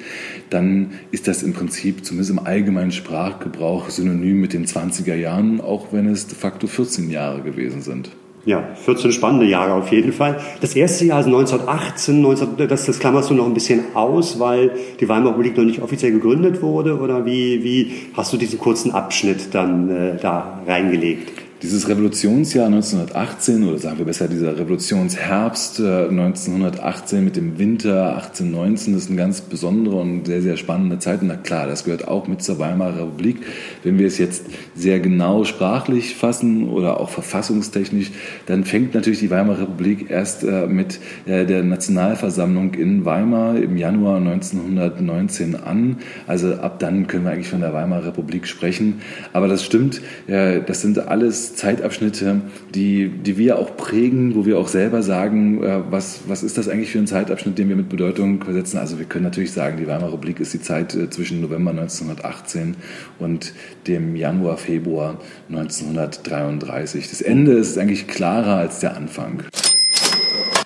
dann 0.49 0.91
ist 1.11 1.27
das 1.27 1.43
im 1.43 1.53
Prinzip 1.53 2.05
zumindest 2.05 2.31
im 2.31 2.39
allgemeinen 2.39 2.91
Sprachgebrauch 2.91 3.89
synonym 3.89 4.41
mit 4.41 4.53
den 4.53 4.65
20er 4.65 5.15
Jahren, 5.15 5.61
auch 5.61 5.87
wenn 5.91 6.07
es 6.07 6.27
de 6.27 6.37
facto 6.37 6.67
14 6.67 7.09
Jahre 7.09 7.41
gewesen 7.41 7.81
sind. 7.81 8.09
Ja, 8.45 8.75
14 8.75 9.13
spannende 9.13 9.45
Jahre 9.45 9.73
auf 9.73 9.89
jeden 9.89 10.11
Fall. 10.11 10.41
Das 10.59 10.75
erste 10.75 11.05
Jahr, 11.05 11.17
also 11.17 11.29
1918, 11.29 12.21
19, 12.21 12.67
das, 12.67 12.85
das 12.85 12.99
klammerst 12.99 13.29
du 13.29 13.35
noch 13.35 13.45
ein 13.45 13.53
bisschen 13.53 13.81
aus, 13.93 14.37
weil 14.37 14.71
die 14.99 15.07
Weimarer 15.07 15.31
Republik 15.31 15.55
noch 15.55 15.63
nicht 15.63 15.81
offiziell 15.81 16.11
gegründet 16.11 16.61
wurde? 16.61 16.99
Oder 16.99 17.25
wie, 17.25 17.63
wie 17.63 17.91
hast 18.15 18.33
du 18.33 18.37
diesen 18.37 18.59
kurzen 18.59 18.91
Abschnitt 18.91 19.53
dann 19.53 19.89
äh, 19.89 20.17
da 20.21 20.61
reingelegt? 20.67 21.42
Dieses 21.63 21.87
Revolutionsjahr 21.87 22.65
1918 22.65 23.63
oder 23.63 23.77
sagen 23.77 23.97
wir 23.97 24.03
besser 24.03 24.27
dieser 24.27 24.59
Revolutionsherbst 24.59 25.79
1918 25.79 27.17
äh, 27.17 27.21
mit 27.21 27.37
dem 27.37 27.57
Winter 27.57 28.17
1819 28.17 28.97
ist 28.97 29.07
eine 29.07 29.17
ganz 29.17 29.39
besondere 29.39 29.95
und 29.95 30.25
sehr, 30.25 30.41
sehr 30.41 30.57
spannende 30.57 30.99
Zeit. 30.99 31.21
Und 31.21 31.27
na 31.27 31.37
klar, 31.37 31.65
das 31.65 31.85
gehört 31.85 32.05
auch 32.05 32.27
mit 32.27 32.43
zur 32.43 32.59
Weimarer 32.59 33.03
Republik. 33.03 33.37
Wenn 33.81 33.97
wir 33.97 34.07
es 34.07 34.17
jetzt 34.17 34.45
sehr 34.75 34.99
genau 34.99 35.45
sprachlich 35.45 36.15
fassen 36.15 36.67
oder 36.67 36.99
auch 36.99 37.09
verfassungstechnisch, 37.09 38.11
dann 38.45 38.65
fängt 38.65 38.93
natürlich 38.93 39.19
die 39.19 39.31
Weimarer 39.31 39.61
Republik 39.61 40.09
erst 40.09 40.43
äh, 40.43 40.67
mit 40.67 40.99
äh, 41.25 41.45
der 41.45 41.63
Nationalversammlung 41.63 42.73
in 42.73 43.05
Weimar 43.05 43.55
im 43.55 43.77
Januar 43.77 44.17
1919 44.17 45.55
an. 45.55 45.99
Also 46.27 46.55
ab 46.55 46.79
dann 46.79 47.07
können 47.07 47.23
wir 47.23 47.31
eigentlich 47.31 47.47
von 47.47 47.61
der 47.61 47.71
Weimarer 47.71 48.07
Republik 48.07 48.47
sprechen. 48.47 48.99
Aber 49.31 49.47
das 49.47 49.63
stimmt, 49.63 50.01
das 50.27 50.81
sind 50.81 50.99
alles 50.99 51.52
Zeitabschnitte, 51.55 52.41
die, 52.73 53.09
die 53.09 53.37
wir 53.37 53.59
auch 53.59 53.77
prägen, 53.77 54.35
wo 54.35 54.45
wir 54.45 54.59
auch 54.59 54.67
selber 54.67 55.01
sagen, 55.03 55.63
äh, 55.63 55.79
was, 55.89 56.21
was 56.27 56.43
ist 56.43 56.57
das 56.57 56.69
eigentlich 56.69 56.91
für 56.91 56.99
ein 56.99 57.07
Zeitabschnitt, 57.07 57.57
den 57.57 57.69
wir 57.69 57.75
mit 57.75 57.89
Bedeutung 57.89 58.43
versetzen. 58.43 58.77
Also 58.77 58.99
wir 58.99 59.05
können 59.05 59.23
natürlich 59.23 59.51
sagen, 59.51 59.77
die 59.77 59.87
Weimarer 59.87 60.13
Republik 60.13 60.39
ist 60.39 60.53
die 60.53 60.61
Zeit 60.61 60.93
äh, 60.95 61.09
zwischen 61.09 61.41
November 61.41 61.71
1918 61.71 62.75
und 63.19 63.53
dem 63.87 64.15
Januar, 64.15 64.57
Februar 64.57 65.17
1933. 65.49 67.09
Das 67.09 67.21
Ende 67.21 67.53
ist 67.53 67.77
eigentlich 67.77 68.07
klarer 68.07 68.57
als 68.57 68.79
der 68.79 68.95
Anfang. 68.95 69.43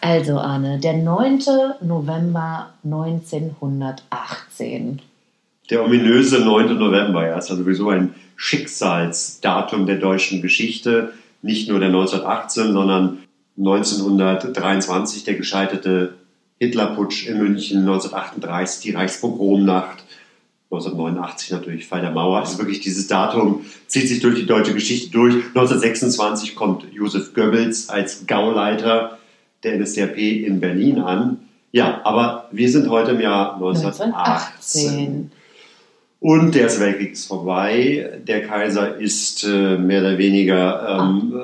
Also 0.02 0.38
Arne, 0.38 0.80
der 0.80 0.94
9. 0.94 1.40
November 1.82 2.74
1918. 2.84 5.02
Der 5.70 5.84
ominöse 5.84 6.40
9. 6.40 6.78
November, 6.78 7.28
ja, 7.28 7.38
ist 7.38 7.50
ja 7.50 7.56
sowieso 7.56 7.90
ein 7.90 8.14
Schicksalsdatum 8.38 9.86
der 9.86 9.98
deutschen 9.98 10.42
Geschichte. 10.42 11.14
Nicht 11.42 11.70
nur 11.70 11.80
der 11.80 11.90
1918, 11.90 12.72
sondern 12.72 13.20
1923 13.58 15.24
der 15.24 15.36
gescheiterte 15.36 16.14
Hitlerputsch 16.60 17.28
in 17.28 17.38
München, 17.40 17.80
1938 17.80 18.82
die 18.82 18.96
Reichspogromnacht, 18.96 20.04
1989 20.72 21.52
natürlich 21.52 21.88
Fall 21.88 22.02
der 22.02 22.12
Mauer. 22.12 22.40
Also 22.40 22.58
wirklich 22.58 22.82
dieses 22.82 23.08
Datum 23.08 23.66
zieht 23.88 24.08
sich 24.08 24.20
durch 24.20 24.36
die 24.36 24.46
deutsche 24.46 24.74
Geschichte 24.74 25.12
durch. 25.12 25.36
1926 25.36 26.56
kommt 26.56 26.86
Josef 26.92 27.34
Goebbels 27.34 27.90
als 27.90 28.26
Gauleiter 28.28 29.18
der 29.64 29.80
NSDAP 29.80 30.18
in 30.18 30.60
Berlin 30.60 31.00
an. 31.00 31.40
Ja, 31.72 32.02
aber 32.04 32.50
wir 32.52 32.70
sind 32.70 32.90
heute 32.90 33.12
im 33.12 33.22
Jahr 33.22 33.56
1918. 33.56 34.14
1918. 34.14 35.32
Und 36.20 36.56
der 36.56 36.64
Erste 36.64 36.82
Weltkrieg 36.82 37.14
ist 37.14 37.28
vorbei. 37.28 38.20
Der 38.28 38.48
Kaiser 38.48 38.98
ist 38.98 39.44
äh, 39.44 39.78
mehr 39.78 40.02
oder 40.02 40.18
weniger 40.18 41.00
ähm, 41.00 41.40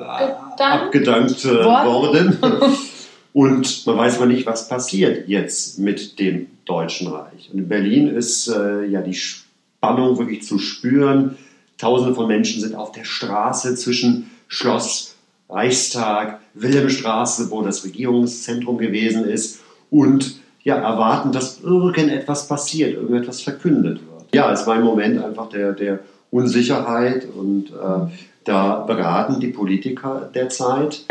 abgedankt, 0.58 1.44
äh, 1.44 1.64
worden. 1.64 2.38
Und 3.32 3.86
man 3.86 3.96
weiß 3.96 4.16
aber 4.16 4.26
nicht, 4.26 4.46
was 4.46 4.68
passiert 4.68 5.28
jetzt 5.28 5.78
mit 5.78 6.18
dem 6.18 6.46
Deutschen 6.64 7.08
Reich. 7.08 7.50
Und 7.52 7.60
in 7.60 7.68
Berlin 7.68 8.08
ist 8.08 8.48
äh, 8.48 8.84
ja 8.86 9.00
die 9.00 9.14
Spannung 9.14 10.18
wirklich 10.18 10.42
zu 10.42 10.58
spüren. 10.58 11.36
Tausende 11.78 12.14
von 12.14 12.28
Menschen 12.28 12.60
sind 12.60 12.74
auf 12.74 12.92
der 12.92 13.04
Straße 13.04 13.74
zwischen 13.76 14.30
Schloss, 14.48 15.16
Reichstag, 15.48 16.40
Wilhelmstraße, 16.54 17.50
wo 17.50 17.62
das 17.62 17.84
Regierungszentrum 17.84 18.78
gewesen 18.78 19.24
ist, 19.24 19.60
und 19.90 20.40
ja, 20.62 20.76
erwarten, 20.76 21.30
dass 21.30 21.60
irgendetwas 21.60 22.48
passiert, 22.48 22.94
irgendetwas 22.94 23.42
verkündet 23.42 24.00
wird 24.06 24.13
ja, 24.34 24.52
es 24.52 24.66
war 24.66 24.74
ein 24.74 24.82
Moment 24.82 25.22
einfach 25.22 25.48
der, 25.48 25.72
der 25.72 26.00
Unsicherheit 26.30 27.26
und 27.26 27.70
äh, 27.70 28.10
da 28.44 28.80
beraten 28.80 29.40
die 29.40 29.48
Politiker 29.48 30.30
der 30.34 30.48
Zeit, 30.48 31.06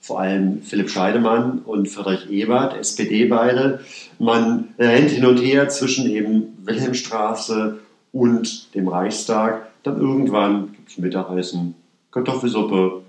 vor 0.00 0.20
allem 0.20 0.62
Philipp 0.62 0.90
Scheidemann 0.90 1.62
und 1.64 1.88
Friedrich 1.88 2.30
Ebert, 2.30 2.76
SPD 2.76 3.24
beide, 3.24 3.80
man 4.18 4.68
rennt 4.78 5.10
hin 5.10 5.26
und 5.26 5.38
her 5.38 5.68
zwischen 5.68 6.08
eben 6.08 6.58
Wilhelmstraße 6.64 7.78
und 8.12 8.74
dem 8.74 8.86
Reichstag. 8.86 9.66
Dann 9.82 10.00
irgendwann 10.00 10.72
gibt 10.72 10.90
es 10.90 10.98
Mittagessen, 10.98 11.74
Kartoffelsuppe 12.12 13.02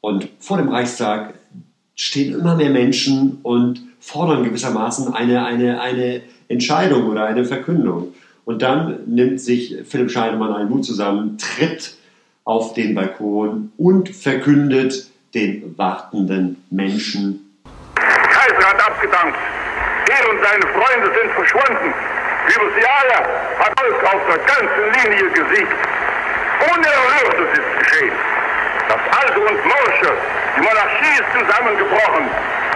und 0.00 0.28
vor 0.40 0.56
dem 0.56 0.68
Reichstag 0.68 1.34
stehen 1.94 2.34
immer 2.34 2.56
mehr 2.56 2.70
Menschen 2.70 3.38
und 3.42 3.82
fordern 4.00 4.42
gewissermaßen 4.44 5.12
eine, 5.12 5.44
eine, 5.44 5.80
eine 5.80 6.22
Entscheidung 6.48 7.08
oder 7.08 7.26
eine 7.26 7.44
Verkündung. 7.44 8.14
Und 8.50 8.62
dann 8.62 9.04
nimmt 9.06 9.40
sich 9.40 9.76
Philipp 9.88 10.10
Scheidemann 10.10 10.52
einen 10.52 10.70
Mut 10.70 10.84
zusammen, 10.84 11.38
tritt 11.38 11.94
auf 12.44 12.74
den 12.74 12.96
Balkon 12.96 13.70
und 13.78 14.08
verkündet 14.08 15.06
den 15.34 15.78
wartenden 15.78 16.60
Menschen. 16.68 17.46
Kaiser 17.94 18.68
hat 18.68 18.88
abgedankt. 18.90 19.38
Er 20.10 20.30
und 20.30 20.38
seine 20.42 20.66
Freunde 20.66 21.06
sind 21.14 21.30
verschwunden. 21.30 21.94
Übers 22.50 22.74
Jahr 22.82 23.22
hat 23.60 23.78
Volk 23.78 24.02
auf 24.02 24.22
der 24.26 24.38
ganzen 24.42 24.84
Linie 24.98 25.30
gesiegt. 25.30 25.78
Unerhörtes 26.74 27.54
ist 27.54 27.78
geschehen. 27.78 28.16
Das 28.88 28.98
Alte 29.14 29.38
und 29.38 29.58
Morsche, 29.62 30.12
die 30.56 30.60
Monarchie 30.60 31.22
ist 31.22 31.30
zusammengebrochen. 31.38 32.26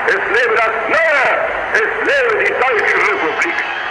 Es 0.06 0.22
lebe 0.38 0.54
das 0.54 0.74
Neue, 0.86 1.26
es 1.74 1.90
lebe 2.06 2.44
die 2.44 2.52
Deutsche 2.62 2.94
Republik. 3.10 3.83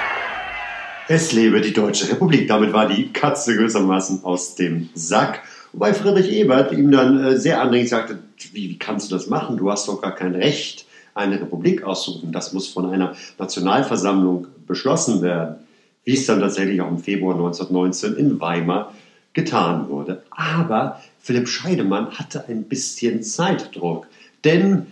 Es 1.10 1.34
lebe 1.34 1.60
die 1.60 1.74
Deutsche 1.74 2.10
Republik. 2.10 2.48
Damit 2.48 2.72
war 2.72 2.88
die 2.88 3.12
Katze 3.12 3.58
gewissermaßen 3.58 4.24
aus 4.24 4.56
dem 4.56 4.90
Sack. 4.94 5.42
Wobei 5.74 5.94
Friedrich 5.94 6.32
Ebert 6.32 6.72
ihm 6.72 6.92
dann 6.92 7.22
äh, 7.22 7.38
sehr 7.38 7.62
andringend 7.62 7.90
sagte, 7.90 8.20
wie, 8.54 8.70
wie 8.70 8.78
kannst 8.78 9.12
du 9.12 9.16
das 9.16 9.28
machen? 9.28 9.58
Du 9.58 9.70
hast 9.70 9.88
doch 9.88 10.02
gar 10.02 10.16
kein 10.16 10.34
Recht, 10.34 10.86
eine 11.14 11.42
Republik 11.42 11.84
auszurufen. 11.84 12.32
Das 12.32 12.54
muss 12.54 12.70
von 12.70 12.86
einer 12.86 13.16
Nationalversammlung 13.38 14.48
beschlossen 14.66 15.22
werden. 15.22 15.56
Wie 16.06 16.14
es 16.14 16.26
dann 16.26 16.40
tatsächlich 16.40 16.80
auch 16.80 16.90
im 16.90 17.00
Februar 17.00 17.36
1919 17.36 18.16
in 18.16 18.40
Weimar 18.40 18.94
getan 19.34 19.90
wurde. 19.90 20.24
Aber 20.30 21.02
Philipp 21.20 21.50
Scheidemann 21.50 22.12
hatte 22.12 22.46
ein 22.48 22.64
bisschen 22.64 23.24
Zeitdruck, 23.24 24.08
denn 24.46 24.88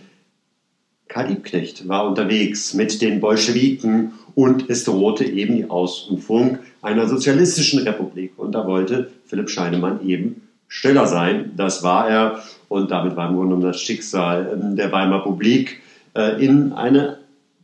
Karl 1.12 1.28
Liebknecht 1.28 1.86
war 1.88 2.06
unterwegs 2.06 2.72
mit 2.72 3.02
den 3.02 3.20
Bolschewiken 3.20 4.12
und 4.34 4.70
es 4.70 4.84
drohte 4.84 5.24
eben 5.24 5.56
die 5.56 5.68
Ausrufung 5.68 6.58
einer 6.80 7.06
sozialistischen 7.06 7.80
Republik. 7.80 8.32
Und 8.38 8.52
da 8.52 8.66
wollte 8.66 9.10
Philipp 9.26 9.50
Scheidemann 9.50 10.06
eben 10.08 10.48
schneller 10.68 11.06
sein. 11.06 11.52
Das 11.54 11.82
war 11.82 12.08
er 12.08 12.42
und 12.68 12.90
damit 12.90 13.14
war 13.14 13.28
im 13.28 13.34
Grunde 13.34 13.56
genommen 13.56 13.72
das 13.72 13.82
Schicksal 13.82 14.58
ähm, 14.58 14.76
der 14.76 14.90
Weimarer 14.90 15.26
Republik 15.26 15.82
äh, 16.14 16.42
in 16.42 16.72
eine 16.72 17.18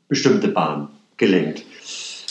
bestimmte 0.09 0.49
Bahn 0.49 0.89
gelenkt. 1.17 1.65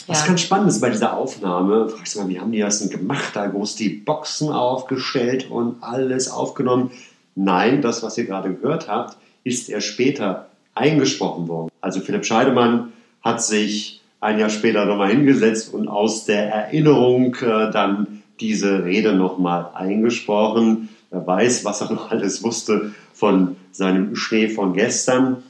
Was 0.06 0.20
ja. 0.20 0.28
ganz 0.28 0.40
spannend 0.42 0.68
ist 0.68 0.80
bei 0.80 0.90
dieser 0.90 1.16
Aufnahme, 1.16 1.88
fragst 1.88 2.14
du 2.14 2.20
mal, 2.20 2.28
wie 2.28 2.38
haben 2.38 2.52
die 2.52 2.60
das 2.60 2.78
denn 2.78 2.90
gemacht? 2.90 3.34
Da 3.34 3.48
groß 3.48 3.74
die 3.74 3.88
Boxen 3.88 4.50
aufgestellt 4.50 5.50
und 5.50 5.82
alles 5.82 6.30
aufgenommen. 6.30 6.92
Nein, 7.34 7.82
das, 7.82 8.04
was 8.04 8.16
ihr 8.16 8.24
gerade 8.24 8.54
gehört 8.54 8.86
habt, 8.86 9.16
ist 9.42 9.68
erst 9.68 9.88
später 9.88 10.47
eingesprochen 10.78 11.48
worden. 11.48 11.70
Also 11.80 12.00
Philipp 12.00 12.24
Scheidemann 12.24 12.92
hat 13.22 13.42
sich 13.42 14.00
ein 14.20 14.38
Jahr 14.38 14.50
später 14.50 14.84
nochmal 14.84 15.10
hingesetzt 15.10 15.72
und 15.72 15.88
aus 15.88 16.24
der 16.24 16.48
Erinnerung 16.48 17.34
äh, 17.36 17.70
dann 17.70 18.22
diese 18.40 18.84
Rede 18.84 19.12
nochmal 19.12 19.70
eingesprochen. 19.74 20.88
Wer 21.10 21.26
weiß, 21.26 21.64
was 21.64 21.80
er 21.80 21.92
noch 21.92 22.10
alles 22.10 22.42
wusste 22.42 22.92
von 23.12 23.56
seinem 23.72 24.16
Schnee 24.16 24.48
von 24.48 24.74
gestern. 24.74 25.42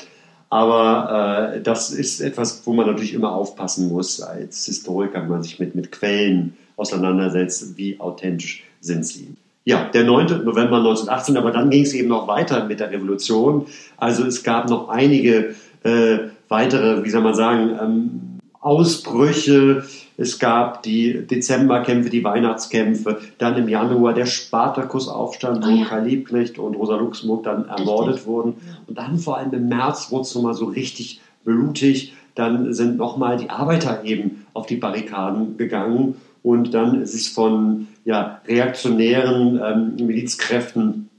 Aber 0.51 1.53
äh, 1.57 1.61
das 1.61 1.91
ist 1.91 2.21
etwas, 2.21 2.67
wo 2.67 2.73
man 2.73 2.87
natürlich 2.87 3.13
immer 3.13 3.33
aufpassen 3.33 3.89
muss 3.89 4.21
als 4.21 4.65
Historiker, 4.65 5.23
wenn 5.23 5.29
man 5.29 5.43
sich 5.43 5.59
mit, 5.59 5.75
mit 5.75 5.93
Quellen 5.93 6.57
auseinandersetzt, 6.77 7.77
wie 7.77 8.01
authentisch 8.01 8.65
sind 8.81 9.05
sie. 9.05 9.35
Ja, 9.69 9.85
der 9.85 10.05
9. 10.05 10.47
November 10.47 10.79
1918, 10.79 11.37
aber 11.37 11.51
dann 11.51 11.69
ging 11.69 11.83
es 11.83 11.93
eben 11.93 12.09
noch 12.09 12.27
weiter 12.27 12.65
mit 12.65 12.81
der 12.81 12.91
Revolution. 12.91 13.67
Also 13.99 14.25
es 14.25 14.43
gab 14.43 14.71
noch 14.71 14.89
einige 14.89 15.57
äh, 15.83 16.21
weitere, 16.49 17.05
wie 17.05 17.11
soll 17.11 17.21
man 17.21 17.35
sagen, 17.35 17.79
ähm, 17.79 18.39
Ausbrüche. 18.61 19.85
Es 20.17 20.39
gab 20.39 20.83
die 20.85 21.27
Dezemberkämpfe, 21.27 22.09
die 22.09 22.25
Weihnachtskämpfe, 22.25 23.19
dann 23.37 23.59
im 23.59 23.69
Januar 23.69 24.15
der 24.15 24.25
Spartakusaufstand, 24.25 25.62
wo 25.62 25.69
oh 25.69 25.77
ja. 25.77 25.85
Karl 25.85 26.07
Liebknecht 26.07 26.59
und 26.59 26.75
Rosa 26.75 26.97
Luxemburg 26.97 27.42
dann 27.42 27.69
ermordet 27.69 28.14
Richtig. 28.14 28.27
wurden. 28.27 28.55
Und 28.87 28.97
dann 28.97 29.19
vor 29.19 29.37
allem 29.37 29.53
im 29.53 29.69
März 29.69 30.11
wurde 30.11 30.23
es 30.23 30.35
nochmal 30.35 30.55
so 30.55 30.64
richtig 30.64 31.21
blutig. 31.45 32.14
Dann 32.35 32.73
sind 32.73 32.97
nochmal 32.97 33.37
die 33.37 33.51
Arbeiter 33.51 34.03
eben 34.05 34.47
auf 34.55 34.64
die 34.64 34.77
Barrikaden 34.77 35.59
gegangen 35.59 36.14
und 36.49 36.73
dann 36.73 37.03
ist 37.03 37.13
es 37.13 37.29
von 37.29 37.89
ja, 38.07 38.41
reaktionären 38.49 39.61
ähm, 39.63 40.07
Milizkräften 40.07 41.11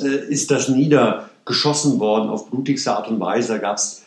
äh, 0.00 0.32
ist 0.32 0.50
das 0.50 0.70
niedergeschossen 0.70 2.00
worden 2.00 2.30
auf 2.30 2.48
blutigste 2.48 2.96
Art 2.96 3.06
und 3.08 3.20
Weise. 3.20 3.52
Da 3.52 3.58
gab 3.58 3.76
es 3.76 4.06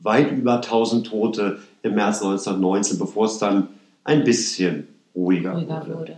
weit 0.00 0.30
über 0.30 0.56
1000 0.56 1.06
Tote 1.06 1.60
im 1.82 1.94
März 1.94 2.20
1919, 2.20 2.98
bevor 2.98 3.24
es 3.24 3.38
dann 3.38 3.68
ein 4.04 4.22
bisschen 4.22 4.88
ruhiger, 5.16 5.54
ruhiger 5.54 5.86
wurde. 5.86 5.98
wurde. 5.98 6.16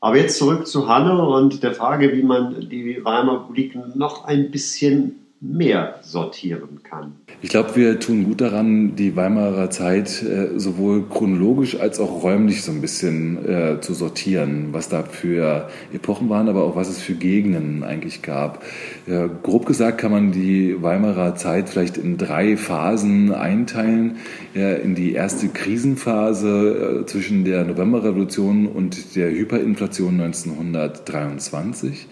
Aber 0.00 0.16
jetzt 0.16 0.38
zurück 0.38 0.66
zu 0.66 0.88
Hanne 0.88 1.24
und 1.24 1.62
der 1.62 1.72
Frage, 1.72 2.12
wie 2.16 2.24
man 2.24 2.68
die 2.68 3.04
Weimarer 3.04 3.42
Republik 3.42 3.76
noch 3.94 4.24
ein 4.24 4.50
bisschen 4.50 5.25
mehr 5.40 5.96
sortieren 6.00 6.80
kann. 6.82 7.12
Ich 7.42 7.50
glaube, 7.50 7.76
wir 7.76 8.00
tun 8.00 8.24
gut 8.24 8.40
daran, 8.40 8.96
die 8.96 9.16
Weimarer 9.16 9.68
Zeit 9.68 10.22
äh, 10.22 10.58
sowohl 10.58 11.04
chronologisch 11.08 11.78
als 11.78 12.00
auch 12.00 12.22
räumlich 12.22 12.62
so 12.62 12.72
ein 12.72 12.80
bisschen 12.80 13.46
äh, 13.46 13.80
zu 13.82 13.92
sortieren, 13.92 14.68
was 14.72 14.88
da 14.88 15.02
für 15.02 15.68
Epochen 15.92 16.30
waren, 16.30 16.48
aber 16.48 16.64
auch 16.64 16.74
was 16.74 16.88
es 16.88 17.00
für 17.00 17.14
Gegenden 17.14 17.84
eigentlich 17.84 18.22
gab. 18.22 18.64
Ja, 19.06 19.26
grob 19.26 19.66
gesagt 19.66 19.98
kann 19.98 20.10
man 20.10 20.32
die 20.32 20.82
Weimarer 20.82 21.34
Zeit 21.34 21.68
vielleicht 21.68 21.98
in 21.98 22.16
drei 22.16 22.56
Phasen 22.56 23.32
einteilen. 23.32 24.16
Ja, 24.54 24.72
in 24.72 24.94
die 24.94 25.12
erste 25.12 25.48
Krisenphase 25.48 27.02
äh, 27.02 27.06
zwischen 27.06 27.44
der 27.44 27.64
Novemberrevolution 27.64 28.66
und 28.66 29.14
der 29.14 29.30
Hyperinflation 29.30 30.18
1923. 30.18 32.06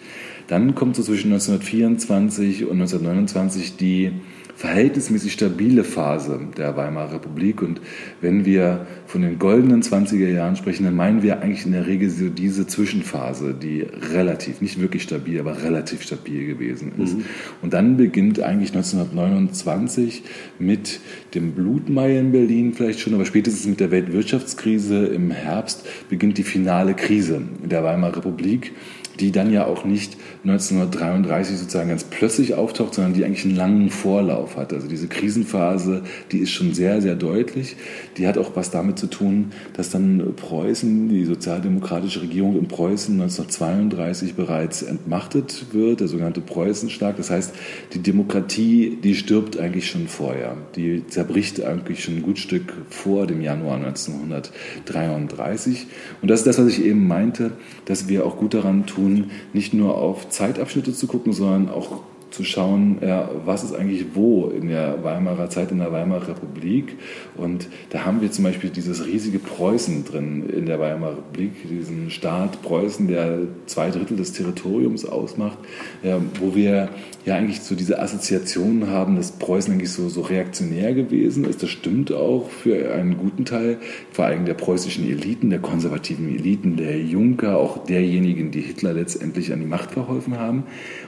Dann 0.49 0.75
kommt 0.75 0.97
so 0.97 1.03
zwischen 1.03 1.33
1924 1.33 2.65
und 2.65 2.81
1929 2.81 3.77
die 3.77 4.13
verhältnismäßig 4.57 5.33
stabile 5.33 5.83
Phase 5.83 6.39
der 6.57 6.77
Weimarer 6.77 7.15
Republik. 7.15 7.61
Und 7.61 7.81
wenn 8.21 8.45
wir 8.45 8.87
von 9.07 9.23
den 9.23 9.39
goldenen 9.39 9.83
20er 9.83 10.29
Jahren 10.29 10.57
sprechen, 10.57 10.85
dann 10.85 10.95
meinen 10.95 11.23
wir 11.23 11.43
eigentlich 11.43 11.67
in 11.67 11.73
der 11.73 11.87
Regel 11.87 12.09
so 12.09 12.29
diese 12.29 12.67
Zwischenphase, 12.67 13.55
die 13.55 13.85
relativ, 14.13 14.61
nicht 14.61 14.81
wirklich 14.81 15.03
stabil, 15.03 15.41
aber 15.41 15.63
relativ 15.63 16.03
stabil 16.03 16.47
gewesen 16.47 16.93
ist. 17.03 17.17
Mhm. 17.17 17.25
Und 17.63 17.73
dann 17.73 17.97
beginnt 17.97 18.41
eigentlich 18.41 18.71
1929 18.71 20.23
mit 20.59 21.01
dem 21.35 21.53
Blutmai 21.53 22.19
in 22.19 22.31
Berlin 22.31 22.75
vielleicht 22.75 23.01
schon, 23.01 23.15
aber 23.15 23.25
spätestens 23.25 23.67
mit 23.67 23.81
der 23.81 23.91
Weltwirtschaftskrise 23.91 25.07
im 25.07 25.33
Herbst 25.33 25.85
beginnt 26.09 26.39
die 26.39 26.45
finale 26.45 26.95
Krise 26.95 27.43
der 27.65 27.83
Weimarer 27.83 28.19
Republik 28.19 28.73
die 29.21 29.33
dann 29.33 29.53
ja 29.53 29.67
auch 29.67 29.85
nicht 29.85 30.17
1933 30.45 31.59
sozusagen 31.59 31.89
ganz 31.89 32.05
plötzlich 32.05 32.55
auftaucht, 32.55 32.95
sondern 32.95 33.15
die 33.15 33.25
eigentlich 33.25 33.45
einen 33.45 33.57
langen 33.57 33.91
Vorlauf 33.91 34.57
hat. 34.57 34.73
Also 34.73 34.89
diese 34.89 35.09
Krisenphase, 35.09 36.03
die 36.33 36.39
ist 36.39 36.51
schon 36.51 36.75
sehr, 36.75 37.01
sehr 37.01 37.15
deutlich. 37.15 37.77
Die 38.17 38.27
hat 38.27 38.39
auch 38.39 38.53
was 38.55 38.71
damit 38.71 38.99
zu 38.99 39.07
tun, 39.07 39.53
dass 39.75 39.91
dann 39.91 40.35
Preußen, 40.37 41.09
die 41.09 41.25
sozialdemokratische 41.25 42.23
Regierung 42.23 42.59
in 42.59 42.69
Preußen 42.69 43.15
1932 43.15 44.35
bereits 44.35 44.83
entmachtet 44.83 45.67
wird, 45.73 46.01
der 46.01 46.09
sogenannte 46.09 46.41
Preußenschlag. 46.41 47.17
Das 47.17 47.31
heißt, 47.31 47.55
die 47.95 48.01
Demokratie, 48.01 48.99
die 49.03 49.15
stirbt 49.15 49.59
eigentlich 49.59 49.89
schon 49.89 50.09
vorher. 50.09 50.57
Die 50.77 51.07
zerbricht 51.07 51.65
eigentlich 51.65 52.05
schon 52.05 52.17
ein 52.17 52.23
gut 52.23 52.39
Stück 52.39 52.73
vor 52.91 53.27
dem 53.27 53.41
Januar 53.41 53.77
1933. 53.77 55.87
Und 56.21 56.31
das 56.31 56.41
ist 56.41 56.47
das, 56.47 56.59
was 56.59 56.67
ich 56.67 56.85
eben 56.85 57.07
meinte, 57.07 57.53
dass 57.85 58.09
wir 58.09 58.27
auch 58.27 58.37
gut 58.37 58.55
daran 58.55 58.87
tun, 58.87 59.04
tun, 59.05 59.31
nicht 59.53 59.75
nur 59.75 59.97
auf 59.99 60.29
Zeitabschnitte 60.29 60.93
zu 60.93 61.07
gucken, 61.07 61.33
sondern 61.33 61.69
auch 61.69 62.01
zu 62.35 62.45
schauen, 62.45 62.99
ja, 63.01 63.31
was 63.45 63.63
ist 63.63 63.75
eigentlich 63.75 64.07
wo 64.15 64.49
in 64.49 64.69
der 64.69 65.05
Weimarer 65.05 65.49
Zeit, 65.51 65.71
in 65.71 65.79
der 65.79 65.93
Weimarer 65.93 66.29
Republik. 66.29 66.97
Und 67.37 67.69
da 67.91 68.05
haben 68.05 68.21
wir 68.21 68.31
zum 68.33 68.45
Beispiel 68.45 68.71
dieses 68.71 69.07
riesige 69.07 69.39
Preußen 69.39 70.05
drin 70.05 70.51
in 70.51 70.67
der 70.67 70.81
Weimarer 70.81 71.19
Republik, 71.19 71.53
diesen 71.71 72.11
Staat 72.11 72.61
Preußen, 72.63 73.07
der 73.07 73.39
zwei 73.67 73.91
Drittel 73.91 74.17
des 74.17 74.33
Territoriums 74.33 75.05
ausmacht, 75.05 75.59
ja, 76.03 76.21
wo 76.41 76.57
wir 76.57 76.89
ja 77.25 77.37
eigentlich 77.37 77.61
so 77.61 77.75
diese 77.75 78.01
Assoziationen 78.01 78.91
haben, 78.91 79.17
dass 79.17 79.33
Preußen 79.33 79.73
eigentlich 79.73 79.93
so, 79.93 80.09
so 80.09 80.23
reaktionär 80.23 80.93
gewesen 80.93 81.45
ist. 81.45 81.63
Das 81.63 81.71
stimmt 81.71 82.13
auch 82.13 82.51
für 82.51 82.93
einen 82.93 83.17
guten 83.17 83.45
Teil, 83.45 83.79
vor 84.11 84.27
allem 84.27 84.45
der 84.45 84.55
preußischen 84.55 85.09
Eliten, 85.09 85.51
der 85.51 85.61
konservativen 85.61 86.35
Eliten, 86.35 86.77
der 86.77 87.01
Junker, 87.01 87.59
auch 87.59 87.85
derjenigen, 87.87 88.51
die 88.51 88.61
Hitler 88.61 88.93
letztendlich 88.93 89.53
an 89.53 89.61
die 89.61 89.67
Macht 89.67 89.93
verholfen 89.93 90.39
haben. 90.39 90.65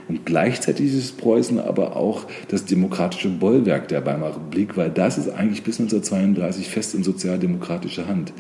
Und 0.09 0.25
gleichzeitig 0.25 0.95
ist 0.95 1.19
Preußen 1.19 1.59
aber 1.59 1.97
auch 1.97 2.27
das 2.49 2.65
demokratische 2.65 3.29
Bollwerk 3.29 3.89
der 3.89 4.07
Weimarer 4.07 4.37
Republik, 4.37 4.77
weil 4.77 4.91
das 4.91 5.19
ist 5.19 5.29
eigentlich 5.29 5.65
bis 5.65 5.81
1932 5.81 6.69
fest 6.69 6.95
in 6.95 7.03
sozialdemokratischer 7.03 8.07
Hand. 8.07 8.33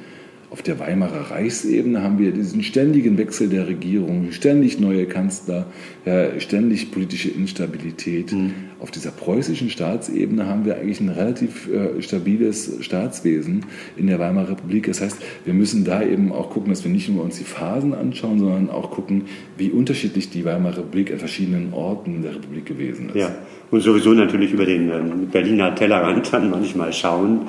Auf 0.48 0.62
der 0.62 0.78
Weimarer 0.78 1.32
Reichsebene 1.32 2.02
haben 2.02 2.20
wir 2.20 2.30
diesen 2.30 2.62
ständigen 2.62 3.18
Wechsel 3.18 3.48
der 3.48 3.66
Regierung, 3.66 4.30
ständig 4.30 4.78
neue 4.78 5.06
Kanzler, 5.06 5.66
ja, 6.04 6.38
ständig 6.38 6.92
politische 6.92 7.30
Instabilität. 7.30 8.30
Mhm. 8.30 8.54
Auf 8.78 8.92
dieser 8.92 9.10
preußischen 9.10 9.70
Staatsebene 9.70 10.46
haben 10.46 10.64
wir 10.64 10.76
eigentlich 10.76 11.00
ein 11.00 11.08
relativ 11.08 11.68
äh, 11.68 12.00
stabiles 12.00 12.76
Staatswesen 12.80 13.64
in 13.96 14.06
der 14.06 14.20
Weimarer 14.20 14.50
Republik. 14.50 14.86
Das 14.86 15.00
heißt, 15.00 15.16
wir 15.44 15.52
müssen 15.52 15.84
da 15.84 16.02
eben 16.02 16.30
auch 16.30 16.50
gucken, 16.50 16.70
dass 16.70 16.84
wir 16.84 16.92
nicht 16.92 17.08
nur 17.08 17.24
uns 17.24 17.38
die 17.38 17.44
Phasen 17.44 17.92
anschauen, 17.92 18.38
sondern 18.38 18.70
auch 18.70 18.92
gucken, 18.92 19.24
wie 19.58 19.70
unterschiedlich 19.70 20.30
die 20.30 20.44
Weimarer 20.44 20.78
Republik 20.78 21.10
an 21.10 21.18
verschiedenen 21.18 21.72
Orten 21.72 22.22
der 22.22 22.36
Republik 22.36 22.66
gewesen 22.66 23.08
ist. 23.08 23.16
Ja, 23.16 23.34
und 23.72 23.80
sowieso 23.80 24.12
natürlich 24.12 24.52
über 24.52 24.64
den 24.64 24.90
ähm, 24.90 25.26
Berliner 25.26 25.74
Tellerrand 25.74 26.32
dann 26.32 26.50
manchmal 26.50 26.92
schauen 26.92 27.48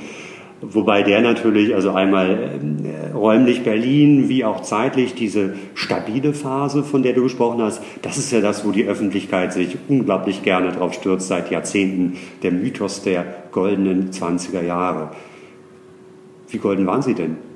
Wobei 0.62 1.04
der 1.04 1.22
natürlich, 1.22 1.76
also 1.76 1.92
einmal 1.92 2.32
äh, 2.32 3.16
räumlich 3.16 3.64
Berlin 3.64 4.28
wie 4.28 4.44
auch 4.44 4.62
zeitlich 4.62 5.14
diese 5.14 5.54
stabile 5.76 6.34
Phase, 6.34 6.84
von 6.84 7.04
der 7.04 7.14
du 7.14 7.22
gesprochen 7.22 7.62
hast, 7.62 7.82
das 8.02 8.18
ist 8.18 8.32
ja 8.32 8.42
das, 8.42 8.66
wo 8.66 8.72
die 8.72 8.86
Öffentlichkeit 8.86 9.54
sich 9.54 9.78
unglaublich 9.88 10.42
gerne 10.42 10.72
drauf 10.72 10.94
stürzt 10.94 11.28
seit 11.28 11.52
Jahrzehnten, 11.52 12.18
der 12.42 12.52
Mythos 12.52 13.04
der 13.04 13.26
goldenen 13.52 14.10
20er 14.10 14.64
Jahre. 14.64 15.12
Wie 16.50 16.58
golden 16.58 16.88
waren 16.88 17.04
sie 17.04 17.14
denn? 17.14 17.47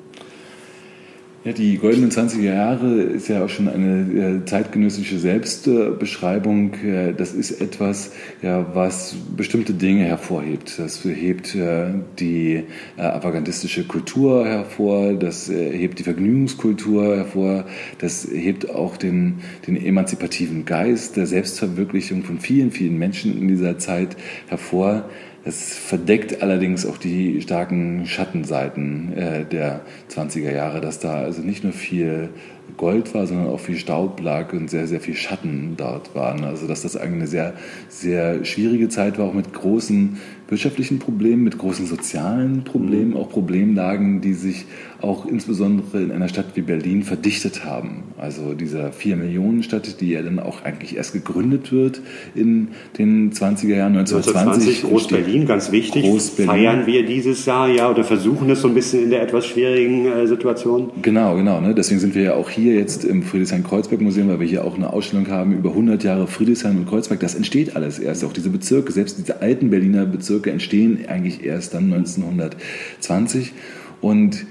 Ja, 1.44 1.54
die 1.54 1.80
goldenen 1.80 2.12
20er 2.12 2.54
Jahre 2.54 3.02
ist 3.02 3.28
ja 3.28 3.44
auch 3.44 3.50
schon 3.50 3.68
eine 3.68 4.46
zeitgenössische 4.46 5.18
Selbstbeschreibung. 5.18 6.74
Das 7.18 7.34
ist 7.34 7.60
etwas, 7.60 8.12
ja, 8.44 8.76
was 8.76 9.16
bestimmte 9.36 9.74
Dinge 9.74 10.06
hervorhebt. 10.06 10.78
Das 10.78 11.04
hebt 11.04 11.56
äh, 11.56 11.94
die 12.20 12.66
äh, 12.96 13.02
avantgardistische 13.02 13.86
Kultur 13.86 14.46
hervor, 14.46 15.14
das 15.14 15.50
äh, 15.50 15.76
hebt 15.76 15.98
die 15.98 16.04
Vergnügungskultur 16.04 17.16
hervor, 17.16 17.66
das 17.98 18.28
hebt 18.32 18.70
auch 18.70 18.96
den, 18.96 19.40
den 19.66 19.84
emanzipativen 19.84 20.66
Geist 20.66 21.18
der 21.18 21.26
Selbstverwirklichung 21.26 22.22
von 22.24 22.40
vielen, 22.40 22.70
vielen 22.70 23.00
Menschen 23.00 23.36
in 23.36 23.48
dieser 23.48 23.80
Zeit 23.80 24.16
hervor. 24.48 25.10
Es 25.44 25.76
verdeckt 25.76 26.44
allerdings 26.44 26.86
auch 26.86 26.98
die 26.98 27.42
starken 27.42 28.06
Schattenseiten 28.06 29.14
äh, 29.14 29.46
der 29.46 29.82
20er 30.10 30.52
Jahre, 30.52 30.82
dass 30.82 31.00
da 31.00 31.16
also 31.16 31.42
nicht 31.42 31.64
nur 31.64 31.74
viel 31.74 32.30
Gold 32.78 33.14
war, 33.14 33.28
sondern 33.28 33.48
auch 33.48 33.60
viel 33.60 33.78
Staub 33.78 34.20
lag 34.22 34.54
und 34.54 34.70
sehr, 34.70 34.88
sehr 34.88 35.00
viel 35.00 35.16
Schatten 35.16 35.76
dort 35.78 36.16
waren. 36.16 36.44
Also 36.44 36.68
dass 36.68 36.82
das 36.82 36.96
eigentlich 36.96 37.14
eine 37.14 37.28
sehr, 37.28 37.54
sehr 37.90 38.44
schwierige 38.46 38.90
Zeit 38.90 39.20
war, 39.20 39.28
auch 39.28 39.34
mit 39.34 39.54
großen 39.54 40.18
wirtschaftlichen 40.52 41.00
Problemen, 41.00 41.46
mit 41.46 41.58
großen 41.58 41.86
sozialen 41.86 42.66
Problemen, 42.66 43.12
mhm. 43.12 43.18
auch 43.18 43.30
Problemlagen, 43.30 44.20
die 44.20 44.34
sich 44.34 44.66
auch 45.00 45.26
insbesondere 45.26 46.02
in 46.02 46.12
einer 46.12 46.28
Stadt 46.28 46.48
wie 46.56 46.62
Berlin 46.62 47.04
verdichtet 47.04 47.64
haben. 47.64 48.04
Also 48.18 48.54
dieser 48.54 48.92
Vier-Millionen-Stadt, 48.92 50.02
die 50.02 50.10
ja 50.10 50.22
dann 50.22 50.40
auch 50.40 50.64
eigentlich 50.64 50.98
erst 50.98 51.14
gegründet 51.14 51.72
wird 51.72 52.02
in 52.36 52.70
den 52.98 53.32
20er 53.32 53.76
Jahren, 53.76 53.98
1920. 53.98 54.82
1920 54.82 54.82
Groß-Berlin, 54.84 55.46
ganz 55.46 55.72
wichtig. 55.72 56.04
Groß 56.04 56.30
Feiern 56.32 56.86
wir 56.86 57.06
dieses 57.06 57.46
Jahr 57.46 57.70
ja 57.70 57.90
oder 57.90 58.04
versuchen 58.04 58.50
es 58.50 58.62
so 58.62 58.68
ein 58.68 58.74
bisschen 58.74 59.04
in 59.04 59.10
der 59.10 59.22
etwas 59.22 59.46
schwierigen 59.46 60.06
äh, 60.06 60.28
Situation? 60.28 60.92
Genau, 61.02 61.36
genau. 61.36 61.62
Ne? 61.62 61.74
Deswegen 61.74 62.02
sind 62.02 62.14
wir 62.14 62.24
ja 62.24 62.34
auch 62.34 62.50
hier 62.50 62.61
jetzt 62.62 63.04
im 63.04 63.24
Friedrichshain-Kreuzberg-Museum, 63.24 64.28
weil 64.30 64.40
wir 64.40 64.48
hier 64.48 64.64
auch 64.64 64.76
eine 64.76 64.94
Ausstellung 64.94 65.28
haben 65.30 65.54
über 65.54 65.70
100 65.72 66.04
Jahre 66.04 66.28
Friedrichshain 66.28 66.78
und 66.78 66.88
Kreuzberg. 66.88 67.20
Das 67.20 67.36
entsteht 67.36 67.76
alles 67.76 68.00
erst. 68.00 68.24
Auch 68.24 68.34
diese 68.34 68.50
Bezirke, 68.50 68.92
selbst 68.92 69.18
diese 69.18 69.42
alten 69.42 69.70
Berliner 69.70 70.06
Bezirke 70.06 70.52
entstehen 70.52 71.00
eigentlich 71.08 71.44
erst 71.44 71.74
dann 71.74 71.92
1920. 71.94 73.54
Und 74.02 74.46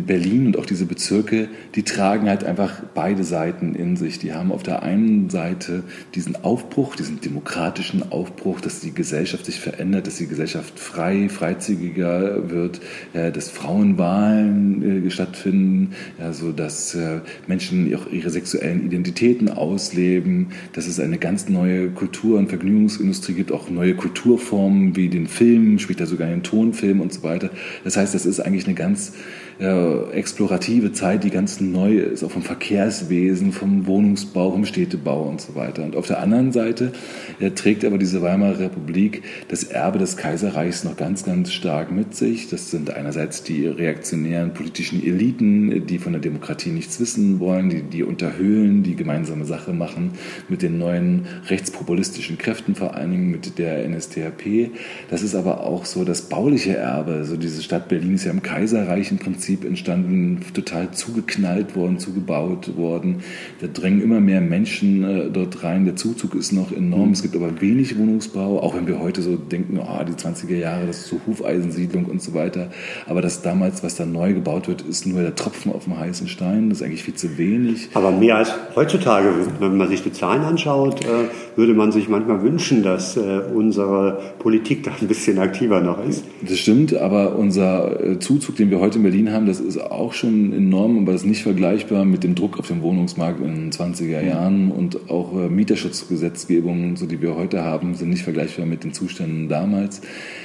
Berlin 0.00 0.46
und 0.46 0.58
auch 0.58 0.66
diese 0.66 0.86
Bezirke, 0.86 1.48
die 1.74 1.82
tragen 1.82 2.28
halt 2.28 2.44
einfach 2.44 2.82
beide 2.94 3.24
Seiten 3.24 3.74
in 3.74 3.96
sich. 3.96 4.18
Die 4.18 4.32
haben 4.32 4.52
auf 4.52 4.62
der 4.62 4.82
einen 4.82 5.30
Seite 5.30 5.82
diesen 6.14 6.36
Aufbruch, 6.44 6.96
diesen 6.96 7.20
demokratischen 7.20 8.12
Aufbruch, 8.12 8.60
dass 8.60 8.80
die 8.80 8.92
Gesellschaft 8.92 9.46
sich 9.46 9.60
verändert, 9.60 10.06
dass 10.06 10.16
die 10.16 10.26
Gesellschaft 10.26 10.78
frei, 10.78 11.28
freizügiger 11.28 12.50
wird, 12.50 12.80
dass 13.12 13.50
Frauenwahlen 13.50 15.06
äh, 15.06 15.10
stattfinden, 15.10 15.92
also 16.18 16.52
dass 16.52 16.94
äh, 16.94 17.20
Menschen 17.46 17.94
auch 17.94 18.10
ihre 18.10 18.30
sexuellen 18.30 18.86
Identitäten 18.86 19.48
ausleben, 19.48 20.48
dass 20.72 20.86
es 20.86 21.00
eine 21.00 21.18
ganz 21.18 21.48
neue 21.48 21.90
Kultur- 21.90 22.38
und 22.38 22.48
Vergnügungsindustrie 22.48 23.34
gibt, 23.34 23.52
auch 23.52 23.70
neue 23.70 23.94
Kulturformen 23.94 24.96
wie 24.96 25.08
den 25.08 25.26
Film, 25.26 25.78
später 25.78 26.06
sogar 26.06 26.28
den 26.28 26.42
Tonfilm 26.42 27.00
und 27.00 27.12
so 27.12 27.22
weiter. 27.22 27.50
Das 27.84 27.96
heißt, 27.96 28.14
das 28.14 28.26
ist 28.26 28.40
eigentlich 28.40 28.66
eine 28.66 28.74
ganz 28.74 29.12
äh, 29.60 30.10
explorative 30.12 30.92
Zeit, 30.92 31.24
die 31.24 31.30
ganz 31.30 31.60
neu 31.60 31.96
ist, 31.96 32.22
auch 32.22 32.30
vom 32.30 32.42
Verkehrswesen, 32.42 33.52
vom 33.52 33.86
Wohnungsbau, 33.86 34.52
vom 34.52 34.64
Städtebau 34.64 35.22
und 35.22 35.40
so 35.40 35.54
weiter. 35.54 35.82
Und 35.84 35.96
auf 35.96 36.06
der 36.06 36.20
anderen 36.20 36.52
Seite 36.52 36.92
äh, 37.40 37.50
trägt 37.50 37.84
aber 37.84 37.98
diese 37.98 38.22
Weimarer 38.22 38.60
Republik 38.60 39.22
das 39.48 39.64
Erbe 39.64 39.98
des 39.98 40.16
Kaiserreichs 40.16 40.84
noch 40.84 40.96
ganz, 40.96 41.24
ganz 41.24 41.52
stark 41.52 41.90
mit 41.90 42.14
sich. 42.14 42.48
Das 42.48 42.70
sind 42.70 42.90
einerseits 42.90 43.42
die 43.42 43.66
reaktionären 43.66 44.54
politischen 44.54 45.04
Eliten, 45.04 45.86
die 45.86 45.98
von 45.98 46.12
der 46.12 46.20
Demokratie 46.20 46.70
nichts 46.70 47.00
wissen 47.00 47.40
wollen, 47.40 47.68
die, 47.68 47.82
die 47.82 48.04
unterhöhlen, 48.04 48.82
die 48.82 48.94
gemeinsame 48.94 49.44
Sache 49.44 49.72
machen 49.72 50.12
mit 50.48 50.62
den 50.62 50.78
neuen 50.78 51.26
rechtspopulistischen 51.48 52.38
Kräften, 52.38 52.74
vor 52.74 52.94
allen 52.94 53.10
Dingen 53.10 53.30
mit 53.30 53.58
der 53.58 53.88
NSDAP. 53.88 54.70
Das 55.10 55.22
ist 55.22 55.34
aber 55.34 55.64
auch 55.64 55.84
so 55.84 56.04
das 56.04 56.22
bauliche 56.22 56.76
Erbe. 56.76 57.12
Also 57.14 57.36
diese 57.36 57.62
Stadt 57.62 57.88
Berlin 57.88 58.14
ist 58.14 58.24
ja 58.24 58.30
im 58.30 58.42
Kaiserreich 58.42 59.10
im 59.10 59.18
Prinzip 59.18 59.47
Prinzip 59.48 59.64
entstanden, 59.64 60.40
total 60.52 60.90
zugeknallt 60.90 61.74
worden, 61.74 61.98
zugebaut 61.98 62.76
worden. 62.76 63.22
Da 63.62 63.66
drängen 63.66 64.02
immer 64.02 64.20
mehr 64.20 64.42
Menschen 64.42 65.04
äh, 65.04 65.30
dort 65.30 65.62
rein. 65.64 65.86
Der 65.86 65.96
Zuzug 65.96 66.34
ist 66.34 66.52
noch 66.52 66.70
enorm. 66.70 67.06
Mhm. 67.06 67.12
Es 67.12 67.22
gibt 67.22 67.34
aber 67.34 67.58
wenig 67.62 67.96
Wohnungsbau, 67.96 68.60
auch 68.62 68.76
wenn 68.76 68.86
wir 68.86 69.00
heute 69.00 69.22
so 69.22 69.36
denken, 69.36 69.78
oh, 69.78 70.04
die 70.04 70.12
20er 70.12 70.54
Jahre, 70.54 70.86
das 70.86 70.98
ist 70.98 71.06
so 71.06 71.18
Hufeisensiedlung 71.26 72.04
und 72.04 72.20
so 72.20 72.34
weiter. 72.34 72.68
Aber 73.06 73.22
das 73.22 73.40
damals, 73.40 73.82
was 73.82 73.96
da 73.96 74.04
neu 74.04 74.34
gebaut 74.34 74.68
wird, 74.68 74.82
ist 74.82 75.06
nur 75.06 75.22
der 75.22 75.34
Tropfen 75.34 75.72
auf 75.72 75.84
dem 75.84 75.98
heißen 75.98 76.28
Stein. 76.28 76.68
Das 76.68 76.80
ist 76.80 76.84
eigentlich 76.84 77.04
viel 77.04 77.14
zu 77.14 77.38
wenig. 77.38 77.88
Aber 77.94 78.10
mehr 78.10 78.36
als 78.36 78.52
heutzutage, 78.76 79.30
wenn 79.60 79.78
man 79.78 79.88
sich 79.88 80.02
die 80.02 80.12
Zahlen 80.12 80.42
anschaut, 80.42 81.06
äh, 81.06 81.56
würde 81.56 81.72
man 81.72 81.90
sich 81.90 82.10
manchmal 82.10 82.42
wünschen, 82.42 82.82
dass 82.82 83.16
äh, 83.16 83.40
unsere 83.54 84.34
Politik 84.40 84.82
da 84.82 84.92
ein 85.00 85.08
bisschen 85.08 85.38
aktiver 85.38 85.80
noch 85.80 86.06
ist. 86.06 86.24
Das 86.46 86.58
stimmt, 86.58 86.94
aber 86.94 87.36
unser 87.36 88.04
äh, 88.04 88.18
Zuzug, 88.18 88.56
den 88.56 88.70
wir 88.70 88.78
heute 88.78 88.98
in 88.98 89.04
Berlin 89.04 89.32
haben, 89.32 89.37
das 89.46 89.60
ist 89.60 89.78
auch 89.78 90.12
schon 90.12 90.52
enorm, 90.52 90.98
aber 90.98 91.12
das 91.12 91.22
ist 91.22 91.28
nicht 91.28 91.42
vergleichbar 91.42 92.04
mit 92.04 92.24
dem 92.24 92.34
Druck 92.34 92.58
auf 92.58 92.68
dem 92.68 92.82
Wohnungsmarkt 92.82 93.40
in 93.40 93.54
den 93.54 93.72
20er 93.72 94.22
Jahren 94.22 94.70
und 94.70 95.10
auch 95.10 95.34
äh, 95.34 95.48
Mieterschutzgesetzgebungen, 95.48 96.96
so 96.96 97.06
die 97.06 97.20
wir 97.20 97.36
heute 97.36 97.62
haben, 97.62 97.94
sind 97.94 98.10
nicht 98.10 98.22
vergleichbar 98.22 98.66
mit 98.66 98.84
den 98.84 98.92
Zuständen 98.92 99.48
damals. 99.48 100.00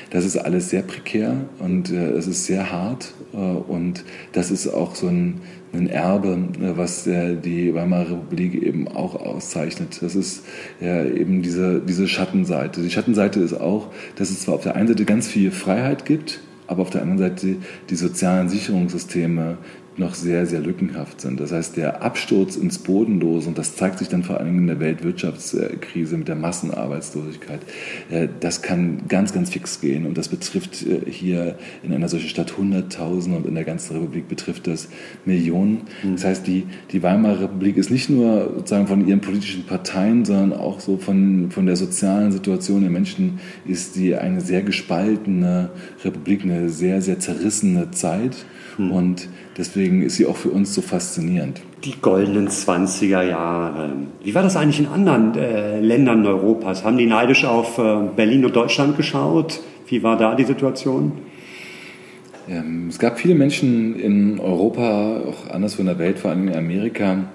Das 0.10 0.26
ist 0.26 0.38
alles 0.38 0.70
sehr 0.70 0.82
prekär 0.84 1.46
und 1.60 1.92
äh, 1.92 2.12
es 2.12 2.28
ist 2.28 2.46
sehr 2.46 2.72
hart 2.72 3.14
äh, 3.34 3.38
und 3.38 4.06
das 4.32 4.52
ist 4.52 4.68
auch 4.68 4.96
so 4.96 5.08
ein, 5.08 5.42
ein 5.74 5.88
Erbe, 5.88 6.38
äh, 6.62 6.78
was 6.78 7.08
äh, 7.08 7.36
die 7.36 7.74
Weimarer 7.74 8.12
Republik 8.12 8.62
eben 8.62 8.88
auch 8.88 9.16
auszeichnet. 9.16 10.02
Das 10.02 10.16
ist 10.16 10.46
ja 10.80 11.04
eben 11.04 11.42
diese, 11.42 11.80
diese 11.80 12.08
Schattenseite. 12.08 12.82
Die 12.82 12.90
Schattenseite 12.90 13.40
ist 13.40 13.54
auch, 13.54 13.88
dass 14.16 14.30
es 14.30 14.42
zwar 14.42 14.56
auf 14.56 14.64
der 14.64 14.76
einen 14.76 14.88
Seite 14.88 15.06
ganz 15.06 15.28
viel 15.28 15.52
Freiheit 15.52 16.06
gibt, 16.06 16.42
aber 16.68 16.82
auf 16.82 16.90
der 16.90 17.02
anderen 17.02 17.20
Seite 17.20 17.58
die 17.90 17.96
sozialen 17.96 18.50
Sicherungssysteme 18.50 19.58
noch 19.98 20.16
sehr, 20.16 20.46
sehr 20.46 20.62
lückenhaft 20.62 21.22
sind. 21.22 21.40
Das 21.40 21.52
heißt, 21.52 21.78
der 21.78 22.02
Absturz 22.02 22.56
ins 22.56 22.80
Bodenlose, 22.80 23.48
und 23.48 23.58
das 23.58 23.76
zeigt 23.76 24.00
sich 24.00 24.10
dann 24.10 24.24
vor 24.24 24.40
allem 24.40 24.58
in 24.58 24.68
der 24.68 24.80
Weltwirtschaftskrise 24.80 26.18
mit 26.18 26.28
der 26.28 26.36
Massenarbeitslosigkeit, 26.36 27.60
äh, 28.10 28.28
das 28.40 28.62
kann 28.62 29.04
ganz, 29.08 29.34
ganz 29.34 29.52
fix 29.52 29.82
gehen. 29.82 30.06
Und 30.06 30.18
das 30.18 30.30
betrifft 30.30 30.86
äh, 30.86 31.10
hier 31.10 31.58
in 31.84 31.94
einer 31.94 32.10
solchen 32.10 32.30
Stadt 32.30 32.58
Hunderttausende 32.58 33.38
und 33.38 33.46
in 33.46 33.56
der 33.56 33.64
ganzen 33.64 33.94
Republik 33.94 34.28
betrifft 34.28 34.68
das 34.68 34.90
Millionen. 35.26 35.82
Mhm. 36.04 36.14
Das 36.14 36.26
heißt, 36.26 36.48
die, 36.48 36.64
die 36.92 37.04
Weimarer 37.04 37.42
Republik 37.42 37.78
ist 37.78 37.92
nicht 37.92 38.10
nur 38.10 38.54
sozusagen 38.56 38.88
von 38.88 39.08
ihren 39.08 39.22
politischen 39.22 39.66
Parteien, 39.66 40.26
sondern 40.26 40.54
auch 40.54 40.80
so 40.80 40.98
von, 40.98 41.52
von 41.52 41.66
der 41.66 41.76
sozialen 41.76 42.32
Situation 42.32 42.82
der 42.82 42.90
Menschen 42.90 43.40
ist 43.66 43.96
die 43.96 44.16
eine 44.16 44.42
sehr 44.42 44.64
gespaltene 44.64 45.70
Republik, 46.04 46.44
eine 46.44 46.70
sehr, 46.70 47.02
sehr 47.02 47.20
zerrissene 47.20 47.92
Zeit. 47.92 48.46
Mhm. 48.78 48.92
Und 48.92 49.30
Deswegen 49.58 49.83
ist 49.88 50.16
sie 50.16 50.26
auch 50.26 50.36
für 50.36 50.50
uns 50.50 50.74
so 50.74 50.82
faszinierend. 50.82 51.62
Die 51.84 51.96
goldenen 52.02 52.48
20er 52.48 53.24
Jahre. 53.24 53.94
Wie 54.24 54.34
war 54.36 54.44
das 54.44 54.56
eigentlich 54.56 54.80
in 54.80 54.88
anderen 54.88 55.36
äh, 55.36 55.80
Ländern 55.80 56.26
Europas? 56.26 56.84
Haben 56.84 56.98
die 56.98 57.06
neidisch 57.06 57.46
auf 57.46 57.78
äh, 57.78 57.98
Berlin 58.16 58.46
und 58.46 58.56
Deutschland 58.56 58.98
geschaut? 58.98 59.60
Wie 59.88 60.04
war 60.04 60.18
da 60.18 60.36
die 60.36 60.46
Situation? 60.46 61.14
Ähm, 62.50 62.88
es 62.90 63.00
gab 63.00 63.20
viele 63.20 63.36
Menschen 63.36 64.00
in 64.00 64.40
Europa, 64.40 65.22
auch 65.28 65.50
anderswo 65.50 65.82
in 65.82 65.88
der 65.88 66.00
Welt, 66.00 66.20
vor 66.20 66.32
allem 66.32 66.48
in 66.48 66.56
Amerika, 66.56 67.26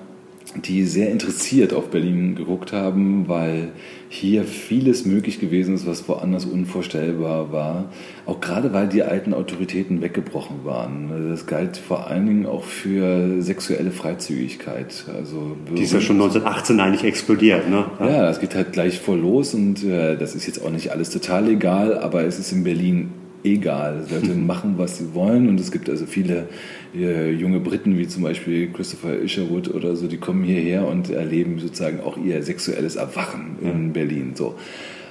die 0.56 0.84
sehr 0.84 1.10
interessiert 1.10 1.72
auf 1.72 1.90
Berlin 1.90 2.34
geguckt 2.34 2.72
haben, 2.72 3.28
weil 3.28 3.72
hier 4.08 4.44
vieles 4.44 5.04
möglich 5.04 5.38
gewesen 5.38 5.74
ist, 5.74 5.86
was 5.86 6.08
woanders 6.08 6.46
unvorstellbar 6.46 7.52
war. 7.52 7.92
Auch 8.24 8.40
gerade 8.40 8.72
weil 8.72 8.88
die 8.88 9.02
alten 9.02 9.34
Autoritäten 9.34 10.00
weggebrochen 10.00 10.64
waren. 10.64 11.28
Das 11.30 11.46
galt 11.46 11.76
vor 11.76 12.06
allen 12.06 12.26
Dingen 12.26 12.46
auch 12.46 12.64
für 12.64 13.42
sexuelle 13.42 13.90
Freizügigkeit. 13.90 15.04
Also 15.14 15.56
die 15.76 15.82
ist 15.82 15.92
ja 15.92 16.00
schon 16.00 16.16
1918 16.16 16.80
eigentlich 16.80 17.04
explodiert, 17.04 17.68
ne? 17.68 17.84
Ja, 18.00 18.30
es 18.30 18.40
geht 18.40 18.54
halt 18.54 18.72
gleich 18.72 18.98
voll 18.98 19.18
los 19.18 19.54
und 19.54 19.84
äh, 19.84 20.16
das 20.16 20.34
ist 20.34 20.46
jetzt 20.46 20.64
auch 20.64 20.70
nicht 20.70 20.90
alles 20.90 21.10
total 21.10 21.44
legal, 21.46 21.98
aber 21.98 22.24
es 22.24 22.38
ist 22.38 22.52
in 22.52 22.64
Berlin 22.64 23.10
egal. 23.44 24.04
Leute 24.10 24.34
machen, 24.34 24.74
was 24.76 24.98
sie 24.98 25.14
wollen 25.14 25.48
und 25.48 25.60
es 25.60 25.70
gibt 25.70 25.88
also 25.88 26.06
viele 26.06 26.48
äh, 26.94 27.30
junge 27.32 27.60
Briten, 27.60 27.98
wie 27.98 28.08
zum 28.08 28.22
Beispiel 28.22 28.72
Christopher 28.72 29.20
Isherwood 29.20 29.68
oder 29.68 29.96
so, 29.96 30.06
die 30.06 30.18
kommen 30.18 30.44
hierher 30.44 30.86
und 30.86 31.10
erleben 31.10 31.58
sozusagen 31.58 32.00
auch 32.00 32.16
ihr 32.16 32.42
sexuelles 32.42 32.96
Erwachen 32.96 33.56
in 33.62 33.92
Berlin. 33.92 34.32
So. 34.34 34.54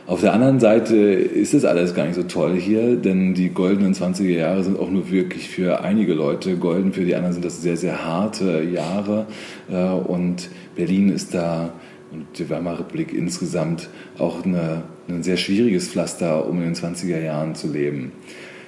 Auf 0.07 0.21
der 0.21 0.31
anderen 0.31 0.61
Seite 0.61 0.95
ist 0.95 1.53
es 1.53 1.65
alles 1.65 1.93
gar 1.93 2.05
nicht 2.05 2.15
so 2.15 2.23
toll 2.23 2.55
hier, 2.55 2.95
denn 2.95 3.33
die 3.33 3.49
goldenen 3.49 3.93
20er 3.93 4.23
Jahre 4.29 4.63
sind 4.63 4.79
auch 4.79 4.89
nur 4.89 5.11
wirklich 5.11 5.49
für 5.49 5.81
einige 5.83 6.13
Leute 6.13 6.55
golden, 6.55 6.93
für 6.93 7.03
die 7.03 7.13
anderen 7.13 7.33
sind 7.33 7.43
das 7.43 7.61
sehr, 7.61 7.75
sehr 7.75 8.05
harte 8.05 8.63
Jahre 8.63 9.25
äh, 9.69 9.83
und 9.83 10.47
Berlin 10.77 11.09
ist 11.09 11.33
da 11.33 11.73
und 12.13 12.25
die 12.39 12.49
Weimarer 12.49 12.79
Republik 12.79 13.13
insgesamt 13.13 13.89
auch 14.17 14.45
eine, 14.45 14.83
ein 15.09 15.23
sehr 15.23 15.37
schwieriges 15.37 15.89
Pflaster, 15.89 16.47
um 16.47 16.57
in 16.61 16.73
den 16.73 16.75
20er 16.75 17.21
Jahren 17.21 17.55
zu 17.55 17.71
leben. 17.71 18.11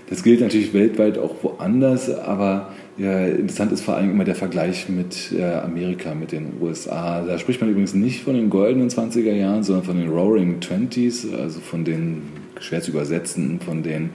Das 0.09 0.23
gilt 0.23 0.41
natürlich 0.41 0.73
weltweit 0.73 1.17
auch 1.19 1.35
woanders, 1.43 2.09
aber 2.09 2.69
ja, 2.97 3.27
interessant 3.27 3.71
ist 3.71 3.81
vor 3.81 3.95
allem 3.95 4.11
immer 4.11 4.25
der 4.25 4.35
Vergleich 4.35 4.89
mit 4.89 5.31
äh, 5.31 5.43
Amerika, 5.43 6.13
mit 6.15 6.31
den 6.31 6.53
USA. 6.59 7.21
Da 7.21 7.37
spricht 7.37 7.61
man 7.61 7.69
übrigens 7.69 7.93
nicht 7.93 8.23
von 8.23 8.33
den 8.33 8.49
goldenen 8.49 8.89
20er 8.89 9.31
Jahren, 9.31 9.63
sondern 9.63 9.85
von 9.85 9.97
den 9.97 10.09
Roaring 10.09 10.59
Twenties, 10.59 11.27
also 11.31 11.59
von 11.59 11.85
den 11.85 12.23
schwer 12.59 12.81
zu 12.81 12.91
übersetzen, 12.91 13.59
von 13.61 13.83
den 13.83 14.09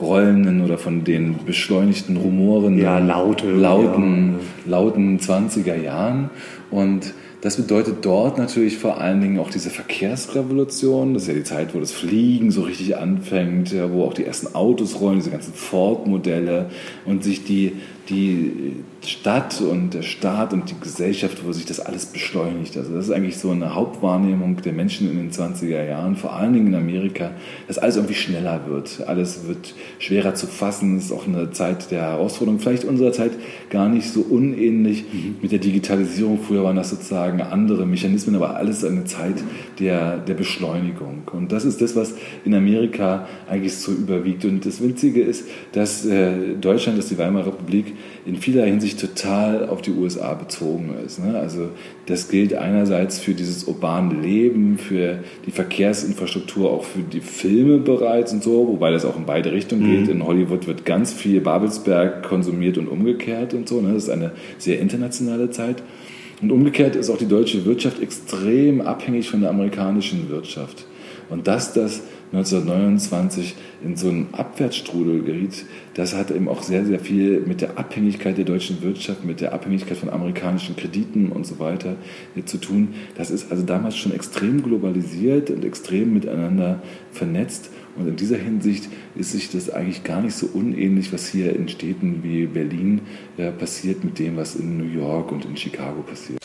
rollenden 0.00 0.64
oder 0.64 0.78
von 0.78 1.04
den 1.04 1.44
beschleunigten 1.44 2.16
Rumoren, 2.16 2.78
ja, 2.78 2.98
laute, 2.98 3.50
lauten, 3.50 4.36
ja. 4.64 4.70
lauten 4.70 5.18
20er 5.18 5.76
Jahren. 5.76 6.30
Und 6.70 7.12
das 7.40 7.56
bedeutet 7.56 8.04
dort 8.04 8.36
natürlich 8.36 8.76
vor 8.76 9.00
allen 9.00 9.20
Dingen 9.20 9.38
auch 9.38 9.50
diese 9.50 9.70
Verkehrsrevolution. 9.70 11.14
Das 11.14 11.22
ist 11.22 11.28
ja 11.28 11.34
die 11.34 11.44
Zeit, 11.44 11.74
wo 11.74 11.80
das 11.80 11.92
Fliegen 11.92 12.50
so 12.50 12.62
richtig 12.62 12.96
anfängt, 12.98 13.74
wo 13.92 14.04
auch 14.04 14.14
die 14.14 14.24
ersten 14.24 14.54
Autos 14.54 15.00
rollen, 15.00 15.18
diese 15.18 15.30
ganzen 15.30 15.54
Ford-Modelle 15.54 16.70
und 17.06 17.24
sich 17.24 17.44
die, 17.44 17.76
die 18.10 18.76
Stadt 19.06 19.60
und 19.60 19.94
der 19.94 20.02
Staat 20.02 20.52
und 20.52 20.70
die 20.70 20.78
Gesellschaft, 20.78 21.44
wo 21.46 21.52
sich 21.52 21.64
das 21.64 21.80
alles 21.80 22.06
beschleunigt. 22.06 22.76
Also 22.76 22.94
das 22.94 23.06
ist 23.06 23.12
eigentlich 23.12 23.38
so 23.38 23.50
eine 23.50 23.74
Hauptwahrnehmung 23.74 24.60
der 24.62 24.72
Menschen 24.72 25.10
in 25.10 25.16
den 25.16 25.30
20er 25.30 25.86
Jahren, 25.86 26.16
vor 26.16 26.34
allen 26.34 26.52
Dingen 26.52 26.66
in 26.66 26.74
Amerika, 26.74 27.30
dass 27.68 27.78
alles 27.78 27.96
irgendwie 27.96 28.14
schneller 28.14 28.62
wird. 28.68 29.04
Alles 29.06 29.46
wird 29.46 29.74
schwerer 29.98 30.34
zu 30.34 30.46
fassen. 30.48 30.98
Es 30.98 31.06
ist 31.06 31.12
auch 31.12 31.26
eine 31.26 31.50
Zeit 31.52 31.90
der 31.90 32.02
Herausforderung, 32.02 32.60
vielleicht 32.60 32.84
unserer 32.84 33.12
Zeit 33.12 33.32
gar 33.70 33.88
nicht 33.88 34.10
so 34.10 34.20
unähnlich 34.20 35.04
mhm. 35.10 35.36
mit 35.40 35.52
der 35.52 35.60
Digitalisierung. 35.60 36.40
Früher 36.40 36.64
waren 36.64 36.76
das 36.76 36.90
sozusagen 36.90 37.40
andere 37.40 37.86
Mechanismen, 37.86 38.34
aber 38.34 38.56
alles 38.56 38.84
eine 38.84 39.04
Zeit 39.04 39.36
der, 39.78 40.18
der 40.18 40.34
Beschleunigung. 40.34 41.22
Und 41.32 41.52
das 41.52 41.64
ist 41.64 41.80
das, 41.80 41.96
was 41.96 42.14
in 42.44 42.54
Amerika 42.54 43.26
eigentlich 43.48 43.76
so 43.76 43.92
überwiegt. 43.92 44.44
Und 44.44 44.66
das 44.66 44.82
Winzige 44.82 45.22
ist, 45.22 45.46
dass 45.72 46.04
äh, 46.04 46.54
Deutschland, 46.60 46.98
dass 46.98 47.08
die 47.08 47.16
Weimarer 47.16 47.46
Republik 47.46 47.94
in 48.26 48.36
vieler 48.36 48.64
Hinsicht 48.66 49.00
total 49.00 49.68
auf 49.68 49.82
die 49.82 49.92
USA 49.92 50.34
bezogen 50.34 50.94
ist. 51.04 51.24
Ne? 51.24 51.38
Also 51.38 51.70
das 52.06 52.28
gilt 52.28 52.54
einerseits 52.54 53.18
für 53.18 53.34
dieses 53.34 53.64
urbane 53.64 54.14
Leben, 54.14 54.78
für 54.78 55.20
die 55.46 55.50
Verkehrsinfrastruktur, 55.50 56.70
auch 56.70 56.84
für 56.84 57.00
die 57.00 57.20
Filme 57.20 57.78
bereits 57.78 58.32
und 58.32 58.42
so, 58.42 58.68
wobei 58.68 58.90
das 58.90 59.04
auch 59.04 59.16
in 59.16 59.26
beide 59.26 59.52
Richtungen 59.52 59.82
mhm. 59.82 60.04
geht. 60.04 60.08
In 60.08 60.26
Hollywood 60.26 60.66
wird 60.66 60.84
ganz 60.84 61.12
viel 61.12 61.40
Babelsberg 61.40 62.22
konsumiert 62.22 62.78
und 62.78 62.88
umgekehrt 62.88 63.54
und 63.54 63.68
so. 63.68 63.80
Ne? 63.80 63.94
Das 63.94 64.04
ist 64.04 64.10
eine 64.10 64.32
sehr 64.58 64.80
internationale 64.80 65.50
Zeit. 65.50 65.82
Und 66.42 66.52
umgekehrt 66.52 66.96
ist 66.96 67.10
auch 67.10 67.18
die 67.18 67.28
deutsche 67.28 67.64
Wirtschaft 67.64 68.02
extrem 68.02 68.80
abhängig 68.80 69.28
von 69.28 69.40
der 69.40 69.50
amerikanischen 69.50 70.30
Wirtschaft. 70.30 70.86
Und 71.28 71.46
dass 71.46 71.72
das 71.72 72.02
1929 72.32 73.56
in 73.82 73.96
so 73.96 74.08
einen 74.08 74.28
Abwärtsstrudel 74.32 75.22
geriet, 75.22 75.64
das 75.94 76.14
hat 76.14 76.30
eben 76.30 76.48
auch 76.48 76.62
sehr, 76.62 76.84
sehr 76.84 77.00
viel 77.00 77.40
mit 77.40 77.60
der 77.60 77.76
Abhängigkeit 77.76 78.38
der 78.38 78.44
deutschen 78.44 78.82
Wirtschaft, 78.82 79.24
mit 79.24 79.40
der 79.40 79.52
Abhängigkeit 79.52 79.96
von 79.96 80.10
amerikanischen 80.10 80.76
Krediten 80.76 81.32
und 81.32 81.44
so 81.44 81.58
weiter 81.58 81.96
zu 82.44 82.58
tun. 82.58 82.94
Das 83.16 83.30
ist 83.30 83.50
also 83.50 83.64
damals 83.64 83.96
schon 83.96 84.14
extrem 84.14 84.62
globalisiert 84.62 85.50
und 85.50 85.64
extrem 85.64 86.14
miteinander 86.14 86.80
vernetzt. 87.10 87.70
Und 87.96 88.06
in 88.06 88.14
dieser 88.14 88.36
Hinsicht 88.36 88.88
ist 89.16 89.32
sich 89.32 89.50
das 89.50 89.68
eigentlich 89.68 90.04
gar 90.04 90.22
nicht 90.22 90.34
so 90.34 90.46
unähnlich, 90.46 91.12
was 91.12 91.26
hier 91.26 91.54
in 91.56 91.68
Städten 91.68 92.22
wie 92.22 92.46
Berlin 92.46 93.00
äh, 93.36 93.50
passiert, 93.50 94.04
mit 94.04 94.20
dem, 94.20 94.36
was 94.36 94.54
in 94.54 94.78
New 94.78 94.84
York 94.84 95.32
und 95.32 95.44
in 95.44 95.56
Chicago 95.56 96.02
passiert. 96.02 96.38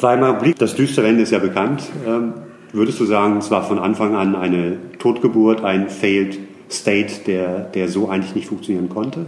Weimarer 0.00 0.38
Blick, 0.38 0.56
das 0.56 0.74
düstere 0.74 1.08
Ende 1.08 1.22
ist 1.22 1.30
ja 1.32 1.38
bekannt. 1.38 1.82
Ähm 2.06 2.32
Würdest 2.74 2.98
du 2.98 3.04
sagen, 3.04 3.36
es 3.36 3.52
war 3.52 3.62
von 3.62 3.78
Anfang 3.78 4.16
an 4.16 4.34
eine 4.34 4.78
Totgeburt, 4.98 5.62
ein 5.62 5.88
Failed 5.88 6.40
State, 6.68 7.22
der, 7.24 7.60
der 7.60 7.88
so 7.88 8.08
eigentlich 8.08 8.34
nicht 8.34 8.48
funktionieren 8.48 8.88
konnte? 8.88 9.26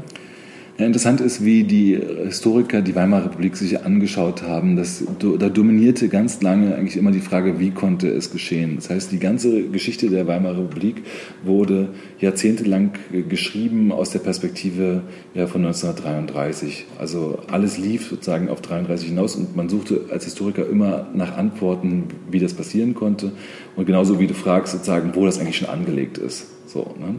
Ja, 0.79 0.85
interessant 0.85 1.23
ist, 1.23 1.43
wie 1.43 1.65
die 1.65 1.99
Historiker 2.25 2.83
die 2.83 2.95
Weimarer 2.95 3.25
Republik 3.25 3.57
sich 3.57 3.83
angeschaut 3.83 4.43
haben. 4.43 4.77
Dass, 4.77 5.03
da 5.39 5.49
dominierte 5.49 6.11
ganz 6.11 6.43
lange 6.43 6.75
eigentlich 6.75 6.99
immer 6.99 7.13
die 7.13 7.21
Frage, 7.21 7.59
wie 7.59 7.71
konnte 7.71 8.09
es 8.09 8.31
geschehen. 8.31 8.77
Das 8.77 8.91
heißt, 8.91 9.11
die 9.11 9.19
ganze 9.19 9.63
Geschichte 9.69 10.11
der 10.11 10.27
Weimarer 10.27 10.59
Republik 10.59 10.97
wurde 11.43 11.89
jahrzehntelang 12.21 12.91
geschrieben 13.27 13.91
aus 13.91 14.11
der 14.11 14.19
Perspektive 14.19 15.01
ja, 15.33 15.47
von 15.47 15.65
1933. 15.65 16.85
Also 16.99 17.39
alles 17.51 17.79
lief 17.79 18.11
sozusagen 18.11 18.51
auf 18.51 18.61
33 18.61 19.09
hinaus 19.09 19.35
und 19.35 19.57
man 19.57 19.71
suchte 19.71 20.03
als 20.11 20.25
Historiker 20.25 20.69
immer 20.69 21.07
nach 21.15 21.39
Antworten, 21.39 22.05
wie 22.31 22.39
das 22.39 22.53
passieren 22.53 22.93
konnte. 22.95 23.33
Und 23.77 23.87
genauso 23.87 24.21
wie 24.21 24.27
du 24.27 24.35
fragst, 24.35 24.75
sozusagen, 24.75 25.15
wo 25.15 25.25
das 25.25 25.39
eigentlich 25.39 25.57
schon 25.57 25.71
angelegt 25.71 26.19
ist. 26.19 26.49
So, 26.77 26.95
ne? 27.01 27.15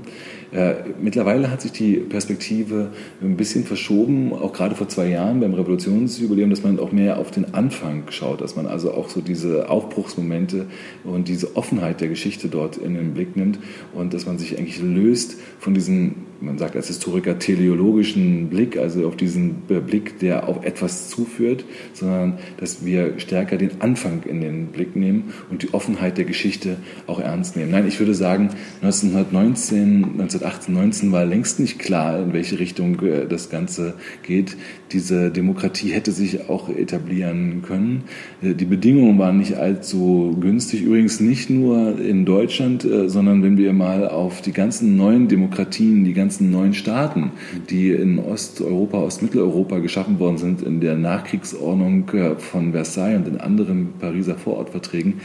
Äh, 0.51 0.75
mittlerweile 1.01 1.49
hat 1.49 1.61
sich 1.61 1.71
die 1.71 1.95
Perspektive 1.95 2.91
ein 3.23 3.37
bisschen 3.37 3.63
verschoben, 3.63 4.33
auch 4.33 4.53
gerade 4.53 4.75
vor 4.75 4.87
zwei 4.87 5.07
Jahren 5.07 5.39
beim 5.39 5.55
Revolutionsjubiläum, 5.55 6.51
dass 6.51 6.61
man 6.61 6.79
auch 6.79 6.91
mehr 6.91 7.17
auf 7.17 7.31
den 7.31 7.55
Anfang 7.55 8.03
schaut, 8.11 8.41
dass 8.41 8.55
man 8.55 8.67
also 8.67 8.93
auch 8.93 9.09
so 9.09 9.19
diese 9.19 9.67
Aufbruchsmomente 9.67 10.67
und 11.03 11.27
diese 11.27 11.55
Offenheit 11.55 12.01
der 12.01 12.07
Geschichte 12.07 12.49
dort 12.49 12.77
in 12.77 12.93
den 12.93 13.15
Blick 13.15 13.35
nimmt 13.35 13.57
und 13.95 14.13
dass 14.13 14.27
man 14.27 14.37
sich 14.37 14.59
eigentlich 14.59 14.79
löst 14.79 15.37
von 15.59 15.73
diesem, 15.73 16.13
man 16.41 16.57
sagt 16.57 16.75
als 16.75 16.87
Historiker, 16.87 17.39
teleologischen 17.39 18.49
Blick, 18.49 18.77
also 18.77 19.07
auf 19.07 19.15
diesen 19.15 19.55
Blick, 19.67 20.19
der 20.19 20.47
auf 20.47 20.63
etwas 20.63 21.09
zuführt, 21.09 21.65
sondern 21.93 22.37
dass 22.57 22.85
wir 22.85 23.19
stärker 23.19 23.57
den 23.57 23.81
Anfang 23.81 24.23
in 24.23 24.41
den 24.41 24.67
Blick 24.67 24.95
nehmen 24.95 25.33
und 25.49 25.63
die 25.63 25.73
Offenheit 25.73 26.17
der 26.17 26.25
Geschichte 26.25 26.77
auch 27.05 27.19
ernst 27.19 27.57
nehmen. 27.57 27.71
Nein, 27.71 27.87
ich 27.87 27.99
würde 27.99 28.13
sagen, 28.13 28.49
1919, 28.81 30.17
19 30.17 30.37
1918, 30.37 30.73
19 30.73 31.11
war 31.11 31.25
längst 31.25 31.59
nicht 31.59 31.79
klar, 31.79 32.19
in 32.21 32.33
welche 32.33 32.59
Richtung 32.59 32.99
äh, 33.01 33.25
das 33.27 33.49
Ganze 33.49 33.95
geht. 34.23 34.57
Diese 34.91 35.31
Demokratie 35.31 35.89
hätte 35.89 36.11
sich 36.11 36.49
auch 36.49 36.69
etablieren 36.69 37.61
können. 37.61 38.03
Äh, 38.41 38.53
die 38.53 38.65
Bedingungen 38.65 39.17
waren 39.19 39.37
nicht 39.37 39.55
allzu 39.55 40.37
günstig, 40.39 40.83
übrigens 40.83 41.19
nicht 41.19 41.49
nur 41.49 41.99
in 41.99 42.25
Deutschland, 42.25 42.85
äh, 42.85 43.09
sondern 43.09 43.43
wenn 43.43 43.57
wir 43.57 43.73
mal 43.73 44.07
auf 44.07 44.41
die 44.41 44.53
ganzen 44.53 44.95
neuen 44.95 45.27
Demokratien, 45.27 46.03
die 46.03 46.13
ganzen 46.13 46.26
neuen 46.39 46.73
Staaten, 46.73 47.31
die 47.69 47.91
in 47.91 48.19
Osteuropa, 48.19 48.99
Ostmitteleuropa 48.99 49.79
geschaffen 49.79 50.19
worden 50.19 50.37
sind, 50.37 50.61
in 50.61 50.79
der 50.81 50.95
Nachkriegsordnung 50.95 52.09
von 52.37 52.71
Versailles 52.71 53.17
und 53.17 53.27
in 53.27 53.37
anderen 53.39 53.93
Pariser 53.99 54.35
Vorortverträgen, 54.35 55.15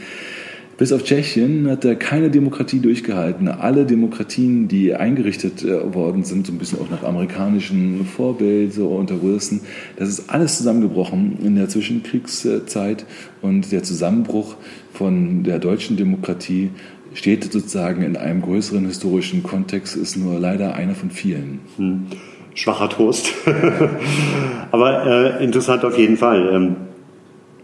bis 0.75 0.91
auf 0.91 1.03
Tschechien 1.03 1.69
hat 1.69 1.85
er 1.85 1.95
keine 1.95 2.31
Demokratie 2.31 2.79
durchgehalten. 2.79 3.47
Alle 3.47 3.85
Demokratien, 3.85 4.67
die 4.67 4.95
eingerichtet 4.95 5.63
äh, 5.63 5.93
worden 5.93 6.23
sind, 6.23 6.47
so 6.47 6.51
ein 6.51 6.57
bisschen 6.57 6.79
auch 6.79 6.89
nach 6.89 7.03
amerikanischem 7.03 8.05
Vorbild, 8.05 8.73
so 8.73 8.87
unter 8.87 9.21
Wilson, 9.21 9.61
das 9.97 10.09
ist 10.09 10.31
alles 10.31 10.57
zusammengebrochen 10.57 11.37
in 11.43 11.55
der 11.55 11.69
Zwischenkriegszeit 11.69 13.05
und 13.43 13.71
der 13.71 13.83
Zusammenbruch 13.83 14.55
von 14.91 15.43
der 15.43 15.59
deutschen 15.59 15.95
Demokratie 15.95 16.71
steht 17.13 17.51
sozusagen 17.51 18.01
in 18.03 18.17
einem 18.17 18.41
größeren 18.41 18.85
historischen 18.85 19.43
Kontext, 19.43 19.95
ist 19.95 20.17
nur 20.17 20.39
leider 20.39 20.75
einer 20.75 20.95
von 20.95 21.11
vielen. 21.11 21.61
Hm. 21.77 22.07
Schwacher 22.55 22.89
Trost. 22.89 23.33
Aber 24.71 25.37
äh, 25.39 25.43
interessant 25.43 25.83
auf 25.85 25.97
jeden 25.97 26.17
Fall. 26.17 26.49
Ähm 26.53 26.75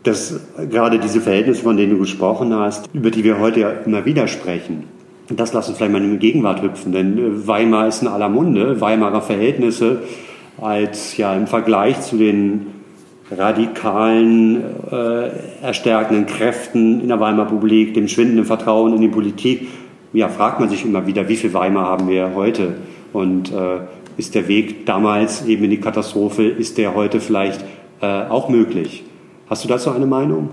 dass 0.03 0.39
gerade 0.69 0.99
diese 0.99 1.21
Verhältnisse, 1.21 1.63
von 1.63 1.77
denen 1.77 1.91
du 1.91 1.99
gesprochen 1.99 2.53
hast, 2.55 2.89
über 2.93 3.11
die 3.11 3.23
wir 3.23 3.39
heute 3.39 3.59
ja 3.59 3.69
immer 3.85 4.05
wieder 4.05 4.27
sprechen, 4.27 4.85
das 5.29 5.53
lass 5.53 5.67
uns 5.67 5.77
vielleicht 5.77 5.91
mal 5.91 6.03
in 6.03 6.11
die 6.11 6.17
Gegenwart 6.17 6.61
hüpfen, 6.61 6.91
denn 6.91 7.17
äh, 7.17 7.47
Weimar 7.47 7.87
ist 7.87 8.01
in 8.01 8.07
aller 8.07 8.29
Munde, 8.29 8.81
Weimarer 8.81 9.21
Verhältnisse 9.21 10.03
als 10.59 11.17
ja 11.17 11.33
im 11.35 11.47
Vergleich 11.47 12.01
zu 12.01 12.17
den 12.17 12.67
radikalen, 13.31 14.63
äh, 14.91 15.29
erstärkenden 15.61 16.25
Kräften 16.25 17.01
in 17.01 17.07
der 17.07 17.19
Weimarer 17.19 17.47
Republik, 17.47 17.93
dem 17.93 18.07
schwindenden 18.07 18.45
Vertrauen 18.45 18.93
in 18.95 19.01
die 19.01 19.07
Politik, 19.07 19.67
ja, 20.13 20.27
fragt 20.27 20.59
man 20.59 20.69
sich 20.69 20.85
immer 20.85 21.05
wieder, 21.05 21.29
wie 21.29 21.35
viel 21.35 21.53
Weimar 21.53 21.85
haben 21.85 22.07
wir 22.07 22.33
heute? 22.33 22.75
Und 23.13 23.51
äh, 23.51 23.81
ist 24.17 24.35
der 24.35 24.47
Weg 24.47 24.85
damals 24.85 25.45
eben 25.45 25.63
in 25.65 25.69
die 25.69 25.79
Katastrophe, 25.79 26.43
ist 26.43 26.77
der 26.77 26.95
heute 26.95 27.19
vielleicht 27.19 27.63
äh, 28.01 28.05
auch 28.05 28.49
möglich? 28.49 29.03
Hast 29.49 29.63
du 29.63 29.67
dazu 29.67 29.91
eine 29.91 30.07
Meinung? 30.07 30.49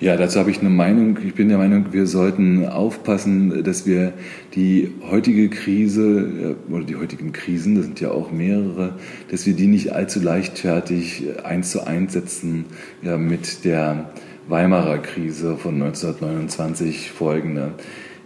Ja, 0.00 0.16
dazu 0.16 0.38
habe 0.38 0.50
ich 0.50 0.60
eine 0.60 0.70
Meinung. 0.70 1.18
Ich 1.26 1.34
bin 1.34 1.50
der 1.50 1.58
Meinung, 1.58 1.92
wir 1.92 2.06
sollten 2.06 2.66
aufpassen, 2.66 3.62
dass 3.62 3.84
wir 3.84 4.14
die 4.54 4.92
heutige 5.10 5.50
Krise 5.50 6.56
oder 6.70 6.84
die 6.84 6.96
heutigen 6.96 7.34
Krisen, 7.34 7.74
das 7.74 7.84
sind 7.84 8.00
ja 8.00 8.10
auch 8.10 8.32
mehrere, 8.32 8.94
dass 9.30 9.44
wir 9.44 9.52
die 9.52 9.66
nicht 9.66 9.92
allzu 9.92 10.20
leichtfertig 10.20 11.24
eins 11.44 11.70
zu 11.70 11.86
eins 11.86 12.14
setzen 12.14 12.64
ja, 13.02 13.18
mit 13.18 13.66
der 13.66 14.08
Weimarer 14.48 15.00
Krise 15.00 15.58
von 15.58 15.74
1929 15.74 17.10
folgende. 17.10 17.74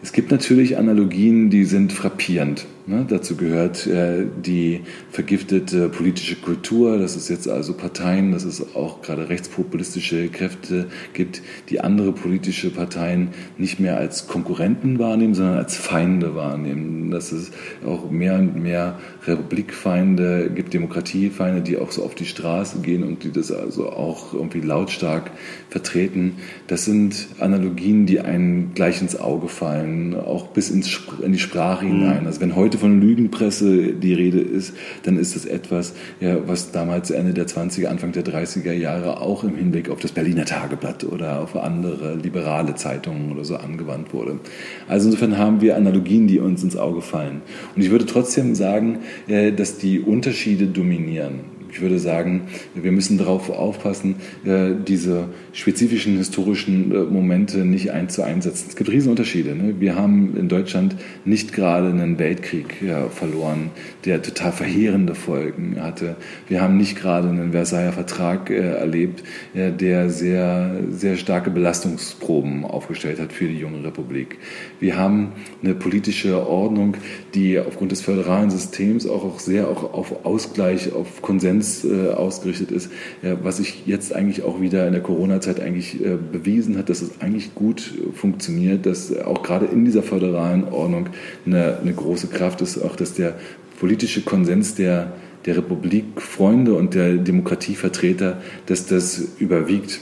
Es 0.00 0.12
gibt 0.12 0.30
natürlich 0.30 0.78
Analogien, 0.78 1.50
die 1.50 1.64
sind 1.64 1.92
frappierend. 1.92 2.66
Ne? 2.87 3.07
Dazu 3.09 3.37
gehört 3.37 3.87
äh, 3.87 4.27
die 4.44 4.83
vergiftete 5.11 5.88
politische 5.88 6.37
Kultur, 6.37 6.99
dass 6.99 7.16
es 7.16 7.29
jetzt 7.29 7.49
also 7.49 7.73
Parteien, 7.73 8.33
dass 8.33 8.44
es 8.44 8.75
auch 8.75 9.01
gerade 9.01 9.31
rechtspopulistische 9.31 10.29
Kräfte 10.29 10.88
gibt, 11.14 11.40
die 11.70 11.81
andere 11.81 12.12
politische 12.12 12.70
Parteien 12.70 13.29
nicht 13.57 13.81
mehr 13.81 13.97
als 13.97 14.27
Konkurrenten 14.27 14.99
wahrnehmen, 14.99 15.35
sondern 15.35 15.57
als 15.57 15.77
Feinde 15.77 16.35
wahrnehmen. 16.35 17.11
Dass 17.11 17.33
es 17.33 17.53
auch 17.87 18.11
mehr 18.11 18.35
und 18.35 18.62
mehr 18.62 18.99
Republikfeinde 19.27 20.51
gibt, 20.55 20.75
Demokratiefeinde, 20.75 21.62
die 21.62 21.79
auch 21.79 21.90
so 21.90 22.05
auf 22.05 22.14
die 22.14 22.27
Straße 22.27 22.81
gehen 22.81 23.03
und 23.03 23.25
die 23.25 23.33
das 23.33 23.51
also 23.51 23.88
auch 23.88 24.35
irgendwie 24.35 24.61
lautstark 24.61 25.31
vertreten. 25.70 26.37
Das 26.66 26.85
sind 26.85 27.29
Analogien, 27.38 28.07
die 28.07 28.20
einen 28.20 28.73
gleich 28.75 29.01
ins 29.01 29.18
Auge 29.18 29.49
fallen, 29.49 30.14
auch 30.14 30.49
bis 30.49 30.70
ins, 30.70 31.01
in 31.23 31.33
die 31.33 31.38
Sprache 31.38 31.87
hinein. 31.87 32.23
Mhm. 32.23 32.27
Also 32.27 32.40
wenn 32.40 32.55
heute 32.57 32.73
heute 32.74 32.80
von 32.80 33.00
Lügenpresse 33.00 33.92
die 33.92 34.14
Rede 34.14 34.40
ist, 34.40 34.74
dann 35.04 35.16
ist 35.16 35.37
das 35.37 35.46
etwas, 35.46 35.94
ja, 36.20 36.37
was 36.48 36.72
damals 36.72 37.10
Ende 37.10 37.32
der 37.32 37.46
20er, 37.46 37.87
Anfang 37.87 38.10
der 38.10 38.24
30er 38.24 38.72
Jahre 38.72 39.20
auch 39.20 39.44
im 39.44 39.56
Hinblick 39.56 39.90
auf 39.90 40.00
das 40.00 40.10
Berliner 40.10 40.44
Tageblatt 40.44 41.04
oder 41.04 41.40
auf 41.40 41.54
andere 41.56 42.16
liberale 42.16 42.74
Zeitungen 42.74 43.30
oder 43.30 43.44
so 43.44 43.56
angewandt 43.56 44.12
wurde. 44.12 44.40
Also 44.88 45.06
insofern 45.06 45.38
haben 45.38 45.60
wir 45.60 45.76
Analogien, 45.76 46.26
die 46.26 46.40
uns 46.40 46.64
ins 46.64 46.76
Auge 46.76 47.00
fallen. 47.00 47.42
Und 47.76 47.82
ich 47.82 47.90
würde 47.90 48.06
trotzdem 48.06 48.56
sagen, 48.56 49.00
äh, 49.28 49.52
dass 49.52 49.78
die 49.78 50.00
Unterschiede 50.00 50.66
dominieren. 50.66 51.54
Ich 51.74 51.80
würde 51.80 51.98
sagen, 51.98 52.42
wir 52.76 52.92
müssen 52.92 53.18
darauf 53.18 53.50
aufpassen, 53.50 54.14
äh, 54.44 54.70
diese 54.87 55.24
spezifischen 55.52 56.16
historischen 56.16 56.92
äh, 56.92 56.98
Momente 56.98 57.64
nicht 57.64 57.90
eins 57.90 58.14
zu 58.14 58.22
einsetzen. 58.22 58.66
Es 58.68 58.76
gibt 58.76 58.90
Riesenunterschiede. 58.90 59.56
Ne? 59.56 59.74
Wir 59.80 59.96
haben 59.96 60.37
in 60.37 60.48
Deutschland 60.48 60.94
nicht 61.24 61.52
gerade 61.52 61.88
einen 61.88 62.20
Weltkrieg 62.20 62.76
verloren, 63.10 63.70
der 64.04 64.22
total 64.22 64.52
verheerende 64.52 65.16
Folgen 65.16 65.76
hatte. 65.80 66.14
Wir 66.48 66.62
haben 66.62 66.76
nicht 66.76 66.96
gerade 66.96 67.28
einen 67.28 67.50
Versailler 67.50 67.92
Vertrag 67.92 68.50
äh, 68.50 68.74
erlebt, 68.74 69.24
der 69.54 70.10
sehr, 70.10 70.76
sehr 70.90 71.16
starke 71.16 71.50
Belastungsproben 71.50 72.64
aufgestellt 72.64 73.18
hat 73.18 73.32
für 73.32 73.48
die 73.48 73.58
junge 73.58 73.82
Republik. 73.82 74.38
Wir 74.78 74.96
haben 74.96 75.32
eine 75.62 75.74
politische 75.74 76.46
Ordnung, 76.46 76.96
die 77.34 77.58
aufgrund 77.58 77.90
des 77.90 78.00
föderalen 78.00 78.50
Systems 78.50 79.06
auch, 79.06 79.24
auch 79.24 79.40
sehr 79.40 79.68
auch 79.68 79.92
auf 79.92 80.24
Ausgleich, 80.24 80.92
auf 80.92 81.20
Konsens 81.22 81.63
Präsenz 81.64 81.85
äh, 81.85 82.11
ausgerichtet 82.12 82.70
ist, 82.70 82.90
ja, 83.22 83.42
was 83.42 83.59
sich 83.59 83.87
jetzt 83.87 84.14
eigentlich 84.14 84.42
auch 84.42 84.61
wieder 84.61 84.87
in 84.87 84.92
der 84.92 85.03
Corona-Zeit 85.03 85.61
eigentlich 85.61 86.05
äh, 86.05 86.16
bewiesen 86.16 86.77
hat, 86.77 86.88
dass 86.88 87.03
es 87.03 87.20
eigentlich 87.20 87.55
gut 87.55 87.94
funktioniert, 88.14 88.87
dass 88.87 89.16
auch 89.16 89.42
gerade 89.42 89.66
in 89.66 89.85
dieser 89.85 90.03
föderalen 90.03 90.64
Ordnung 90.64 91.09
eine, 91.46 91.79
eine 91.79 91.92
große 91.92 92.29
Kraft 92.29 92.61
ist, 92.61 92.83
auch 92.83 92.96
dass 92.96 93.14
der 93.14 93.35
politische 93.79 94.22
Konsens 94.22 94.74
der 94.74 95.12
der 95.46 95.59
Republikfreunde 95.59 96.72
und 96.72 96.94
der 96.94 97.16
Demokratievertreter, 97.16 98.40
dass 98.64 98.87
das 98.87 99.22
überwiegt. 99.38 100.00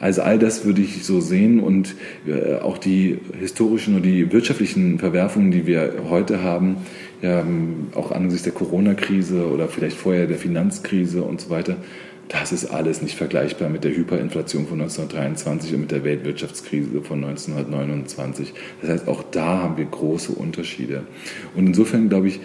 Also 0.00 0.22
all 0.22 0.38
das 0.38 0.64
würde 0.64 0.80
ich 0.80 1.04
so 1.04 1.20
sehen 1.20 1.60
und 1.60 1.94
äh, 2.26 2.56
auch 2.56 2.78
die 2.78 3.18
historischen 3.38 3.96
und 3.96 4.02
die 4.02 4.32
wirtschaftlichen 4.32 4.98
Verwerfungen, 4.98 5.50
die 5.50 5.66
wir 5.66 5.92
heute 6.08 6.42
haben, 6.42 6.76
ja, 7.20 7.44
auch 7.94 8.12
angesichts 8.12 8.44
der 8.44 8.52
Corona-Krise 8.52 9.50
oder 9.50 9.66
vielleicht 9.66 9.96
vorher 9.96 10.26
der 10.26 10.38
Finanzkrise 10.38 11.22
und 11.22 11.40
so 11.40 11.50
weiter, 11.50 11.76
das 12.28 12.52
ist 12.52 12.66
alles 12.66 13.02
nicht 13.02 13.16
vergleichbar 13.16 13.70
mit 13.70 13.84
der 13.84 13.92
Hyperinflation 13.96 14.66
von 14.66 14.80
1923 14.80 15.74
und 15.74 15.80
mit 15.80 15.90
der 15.90 16.04
Weltwirtschaftskrise 16.04 17.00
von 17.02 17.24
1929. 17.24 18.52
Das 18.82 18.90
heißt, 18.90 19.08
auch 19.08 19.24
da 19.30 19.62
haben 19.62 19.78
wir 19.78 19.86
große 19.86 20.32
Unterschiede. 20.32 21.04
Und 21.56 21.66
insofern, 21.66 22.08
glaube 22.08 22.28
ich, 22.28 22.40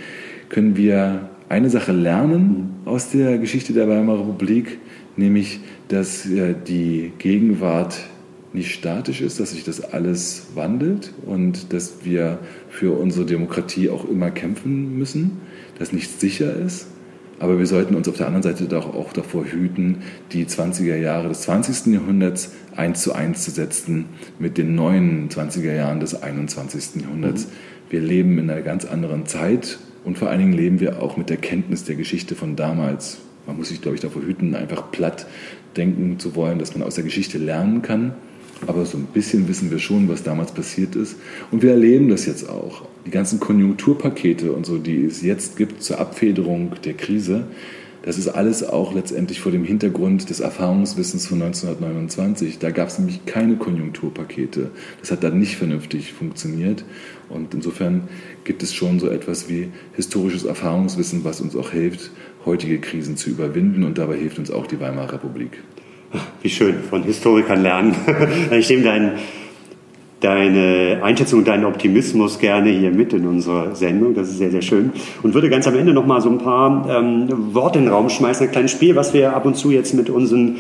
können 0.50 0.78
wir 0.78 1.30
eine 1.50 1.70
Sache 1.70 1.92
lernen 1.92 2.76
aus 2.86 3.12
der 3.12 3.38
Geschichte 3.38 3.74
der 3.74 3.90
Weimarer 3.90 4.22
Republik, 4.22 4.80
nämlich, 5.18 5.60
dass 5.88 6.28
die 6.68 7.12
Gegenwart 7.18 8.00
nicht 8.54 8.72
statisch 8.72 9.22
ist, 9.22 9.40
dass 9.40 9.52
sich 9.52 9.64
das 9.64 9.82
alles 9.82 10.48
wandelt 10.54 11.12
und 11.26 11.74
dass 11.74 12.04
wir 12.04 12.40
für 12.70 12.98
unsere 12.98 13.26
Demokratie 13.26 13.90
auch 13.90 14.08
immer 14.08 14.30
kämpfen 14.32 14.98
müssen, 14.98 15.42
dass 15.80 15.92
nichts 15.92 16.20
sicher 16.20 16.56
ist. 16.56 16.88
Aber 17.40 17.58
wir 17.58 17.66
sollten 17.66 17.96
uns 17.96 18.08
auf 18.08 18.16
der 18.16 18.28
anderen 18.28 18.44
Seite 18.44 18.66
doch 18.66 18.94
auch 18.94 19.12
davor 19.12 19.44
hüten, 19.46 20.04
die 20.32 20.46
20er 20.46 20.96
Jahre 20.96 21.30
des 21.30 21.42
20. 21.42 21.94
Jahrhunderts 21.94 22.52
eins 22.76 23.02
zu 23.02 23.14
eins 23.14 23.44
zu 23.44 23.52
setzen 23.52 24.06
mit 24.40 24.58
den 24.58 24.76
neuen 24.76 25.30
20er 25.30 25.74
Jahren 25.74 26.00
des 26.00 26.22
21. 26.22 27.02
Jahrhunderts. 27.02 27.48
Mhm. 27.48 27.50
Wir 27.90 28.02
leben 28.02 28.38
in 28.38 28.50
einer 28.50 28.62
ganz 28.62 28.86
anderen 28.86 29.26
Zeit 29.26 29.80
und 30.06 30.18
vor 30.18 30.30
allen 30.30 30.40
Dingen 30.40 30.54
leben 30.54 30.80
wir 30.80 31.02
auch 31.02 31.18
mit 31.18 31.30
der 31.30 31.38
Kenntnis 31.38 31.84
der 31.84 31.96
Geschichte 31.96 32.36
von 32.36 32.56
damals. 32.56 33.18
Man 33.46 33.58
muss 33.58 33.70
sich, 33.70 33.82
glaube 33.82 33.96
ich, 33.96 34.02
davor 34.02 34.22
hüten, 34.22 34.56
einfach 34.56 34.92
platt 34.92 35.28
denken 35.76 36.20
zu 36.20 36.36
wollen, 36.36 36.60
dass 36.60 36.76
man 36.76 36.84
aus 36.84 36.96
der 36.96 37.04
Geschichte 37.04 37.38
lernen 37.38 37.82
kann 37.82 38.14
aber 38.68 38.86
so 38.86 38.98
ein 38.98 39.06
bisschen 39.06 39.48
wissen 39.48 39.72
wir 39.72 39.80
schon, 39.80 40.10
was 40.10 40.24
damals 40.24 40.52
passiert 40.52 40.96
ist. 40.96 41.18
Und 41.52 41.62
wir 41.62 41.72
erleben 41.72 42.10
das 42.10 42.26
jetzt 42.26 42.50
auch. 42.50 42.84
Die 43.06 43.12
ganzen 43.12 43.40
Konjunkturpakete 43.40 44.52
und 44.54 44.66
so, 44.66 44.78
die 44.78 45.06
es 45.06 45.22
jetzt 45.22 45.58
gibt 45.58 45.84
zur 45.84 46.00
Abfederung 46.00 46.72
der 46.84 46.94
Krise, 46.94 47.46
das 48.04 48.18
ist 48.18 48.28
alles 48.28 48.66
auch 48.66 48.94
letztendlich 48.94 49.40
vor 49.40 49.54
dem 49.54 49.64
Hintergrund 49.64 50.30
des 50.30 50.42
Erfahrungswissens 50.42 51.26
von 51.26 51.42
1929. 51.42 52.60
Da 52.60 52.72
gab 52.72 52.90
es 52.90 53.00
nämlich 53.00 53.26
keine 53.26 53.56
Konjunkturpakete. 53.56 54.72
Das 55.00 55.10
hat 55.10 55.24
dann 55.24 55.40
nicht 55.40 55.56
vernünftig 55.56 56.12
funktioniert. 56.12 56.84
Und 57.30 57.54
insofern 57.54 58.10
gibt 58.44 58.62
es 58.62 58.74
schon 58.74 59.00
so 59.00 59.08
etwas 59.08 59.48
wie 59.48 59.70
historisches 59.96 60.44
Erfahrungswissen, 60.44 61.24
was 61.24 61.40
uns 61.40 61.56
auch 61.56 61.72
hilft, 61.72 62.12
heutige 62.46 62.80
Krisen 62.80 63.18
zu 63.18 63.30
überwinden. 63.30 63.84
Und 63.84 63.98
dabei 63.98 64.18
hilft 64.18 64.40
uns 64.40 64.52
auch 64.52 64.68
die 64.68 64.80
Weimarer 64.80 65.14
Republik. 65.14 65.64
Wie 66.42 66.50
schön, 66.50 66.84
von 66.84 67.04
Historikern 67.04 67.62
lernen. 67.62 67.96
ich 68.52 68.70
nehme 68.70 68.84
dein, 68.84 69.12
deine 70.24 71.02
Einschätzung 71.04 71.40
und 71.40 71.48
deinen 71.48 71.66
Optimismus 71.66 72.40
gerne 72.40 72.70
hier 72.70 72.92
mit 72.92 73.12
in 73.12 73.28
unserer 73.28 73.76
Sendung. 73.76 74.16
Das 74.16 74.30
ist 74.30 74.38
sehr, 74.38 74.52
sehr 74.52 74.62
schön. 74.62 74.92
Und 75.22 75.34
würde 75.34 75.50
ganz 75.50 75.68
am 75.68 75.76
Ende 75.76 75.94
noch 75.94 76.06
mal 76.06 76.22
so 76.22 76.30
ein 76.30 76.38
paar 76.38 76.88
ähm, 76.90 77.28
Worte 77.54 77.80
in 77.80 77.86
den 77.86 77.94
Raum 77.94 78.10
schmeißen. 78.10 78.48
Ein 78.48 78.52
kleines 78.52 78.72
Spiel, 78.72 78.96
was 78.96 79.14
wir 79.14 79.36
ab 79.36 79.46
und 79.46 79.58
zu 79.58 79.72
jetzt 79.72 79.94
mit 79.94 80.10
unseren 80.10 80.56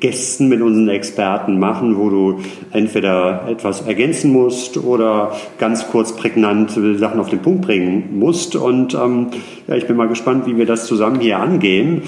Gästen, 0.00 0.48
mit 0.48 0.60
unseren 0.60 0.88
Experten 0.88 1.58
machen, 1.58 1.96
wo 1.96 2.10
du 2.10 2.40
entweder 2.72 3.48
etwas 3.48 3.80
ergänzen 3.80 4.32
musst 4.32 4.76
oder 4.76 5.32
ganz 5.58 5.88
kurz 5.88 6.14
prägnant 6.14 6.72
Sachen 6.98 7.18
auf 7.18 7.30
den 7.30 7.40
Punkt 7.40 7.62
bringen 7.62 8.18
musst. 8.18 8.54
Und 8.54 8.94
ähm, 8.94 9.28
ja, 9.66 9.76
ich 9.76 9.86
bin 9.86 9.96
mal 9.96 10.08
gespannt, 10.08 10.46
wie 10.46 10.58
wir 10.58 10.66
das 10.66 10.86
zusammen 10.86 11.20
hier 11.20 11.38
angehen. 11.38 12.02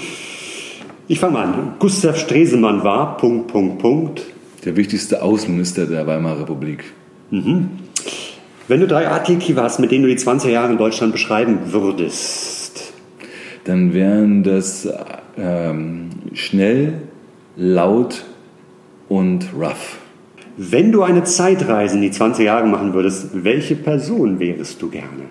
Ich 1.07 1.19
fange 1.19 1.33
mal 1.33 1.45
an. 1.45 1.73
Gustav 1.79 2.19
Stresemann 2.19 2.83
war, 2.83 3.17
Punkt, 3.17 3.47
Punkt, 3.47 3.79
Punkt. 3.79 4.21
Der 4.63 4.75
wichtigste 4.75 5.23
Außenminister 5.23 5.87
der 5.87 6.05
Weimarer 6.05 6.41
Republik. 6.41 6.83
Mhm. 7.31 7.69
Wenn 8.67 8.81
du 8.81 8.87
drei 8.87 9.07
Adjektive 9.07 9.63
hast, 9.63 9.79
mit 9.79 9.91
denen 9.91 10.03
du 10.03 10.09
die 10.09 10.15
20 10.15 10.51
Jahre 10.51 10.71
in 10.71 10.77
Deutschland 10.77 11.11
beschreiben 11.11 11.59
würdest, 11.71 12.93
dann 13.63 13.93
wären 13.93 14.43
das 14.43 14.87
ähm, 15.37 16.09
schnell, 16.33 16.93
laut 17.55 18.25
und 19.07 19.47
rough. 19.57 19.97
Wenn 20.57 20.91
du 20.91 21.03
eine 21.03 21.23
Zeitreise 21.23 21.95
in 21.95 22.01
die 22.01 22.11
20 22.11 22.45
Jahre 22.45 22.67
machen 22.67 22.93
würdest, 22.93 23.29
welche 23.33 23.75
Person 23.75 24.39
wärst 24.39 24.81
du 24.81 24.89
gerne? 24.89 25.23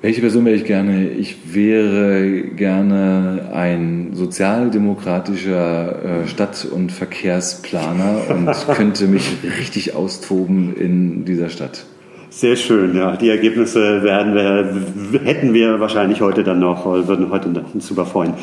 Welche 0.00 0.20
Person 0.20 0.44
wäre 0.44 0.54
ich 0.54 0.64
gerne? 0.64 1.08
Ich 1.08 1.52
wäre 1.52 2.42
gerne 2.54 3.48
ein 3.52 4.10
sozialdemokratischer 4.12 6.22
äh, 6.22 6.28
Stadt- 6.28 6.68
und 6.70 6.92
Verkehrsplaner 6.92 8.20
und 8.28 8.48
könnte 8.76 9.08
mich 9.08 9.38
richtig 9.58 9.96
austoben 9.96 10.76
in 10.76 11.24
dieser 11.24 11.48
Stadt. 11.48 11.84
Sehr 12.30 12.54
schön, 12.54 12.96
ja. 12.96 13.16
Die 13.16 13.28
Ergebnisse 13.28 14.04
werden 14.04 14.34
wir, 14.34 15.20
hätten 15.24 15.52
wir 15.52 15.80
wahrscheinlich 15.80 16.20
heute 16.20 16.44
dann 16.44 16.60
noch, 16.60 16.84
würden 16.84 17.30
heute 17.30 17.48
uns 17.74 17.90
überfreuen. 17.90 18.34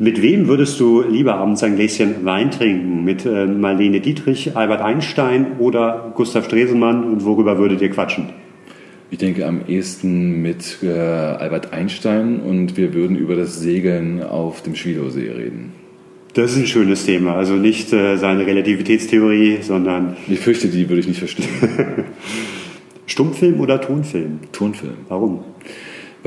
Mit 0.00 0.20
wem 0.20 0.48
würdest 0.48 0.80
du 0.80 1.02
lieber 1.02 1.36
abends 1.36 1.62
ein 1.62 1.76
Gläschen 1.76 2.24
Wein 2.24 2.50
trinken? 2.50 3.04
Mit 3.04 3.24
äh, 3.24 3.46
Marlene 3.46 4.00
Dietrich, 4.00 4.56
Albert 4.56 4.80
Einstein 4.80 5.58
oder 5.60 6.10
Gustav 6.16 6.46
Stresemann? 6.46 7.04
Und 7.04 7.24
worüber 7.24 7.56
würdet 7.58 7.80
ihr 7.82 7.90
quatschen? 7.90 8.30
Ich 9.10 9.18
denke 9.18 9.46
am 9.46 9.62
ehesten 9.66 10.42
mit 10.42 10.78
äh, 10.82 10.90
Albert 10.90 11.72
Einstein 11.72 12.40
und 12.40 12.76
wir 12.76 12.92
würden 12.92 13.16
über 13.16 13.36
das 13.36 13.58
Segeln 13.58 14.22
auf 14.22 14.62
dem 14.62 14.74
Schwiedosee 14.74 15.30
reden. 15.30 15.72
Das 16.34 16.52
ist 16.52 16.58
ein 16.58 16.66
schönes 16.66 17.06
Thema. 17.06 17.34
Also 17.34 17.54
nicht 17.54 17.90
äh, 17.94 18.16
seine 18.18 18.46
Relativitätstheorie, 18.46 19.58
sondern. 19.62 20.16
Ich 20.28 20.40
fürchte, 20.40 20.68
die 20.68 20.88
würde 20.90 21.00
ich 21.00 21.08
nicht 21.08 21.20
verstehen. 21.20 21.48
Stummfilm 23.06 23.60
oder 23.60 23.80
Tonfilm? 23.80 24.40
Tonfilm. 24.52 24.98
Warum? 25.08 25.42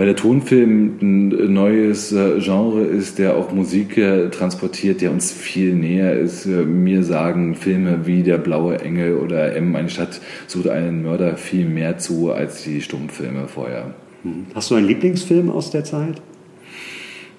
Weil 0.02 0.08
der 0.08 0.16
Tonfilm 0.16 0.98
ein 1.00 1.54
neues 1.54 2.12
äh, 2.12 2.40
Genre 2.40 2.82
ist, 2.82 3.20
der 3.20 3.36
auch 3.36 3.52
Musik 3.52 4.00
äh, 4.00 4.30
transportiert, 4.30 5.00
der 5.00 5.12
uns 5.12 5.32
viel 5.32 5.76
näher 5.76 6.18
ist. 6.18 6.48
Äh, 6.48 6.66
mir 6.66 7.04
sagen 7.04 7.54
Filme 7.54 8.08
wie 8.08 8.24
Der 8.24 8.40
blaue 8.40 8.80
Engel 8.80 9.18
oder 9.18 9.56
M, 9.56 9.76
eine 9.76 9.90
Stadt 9.90 10.20
sucht 10.48 10.70
einen 10.70 11.04
Mörder 11.04 11.38
viel 11.38 11.68
mehr 11.68 12.00
zu 12.00 12.32
als 12.32 12.64
die 12.64 12.82
Stummfilme 12.82 13.48
vorher. 13.48 13.94
Hm. 14.24 14.48
Hast 14.56 14.72
du 14.72 14.76
einen 14.76 14.88
Lieblingsfilm 14.88 15.52
aus 15.52 15.70
der 15.70 15.84
Zeit? 15.84 16.20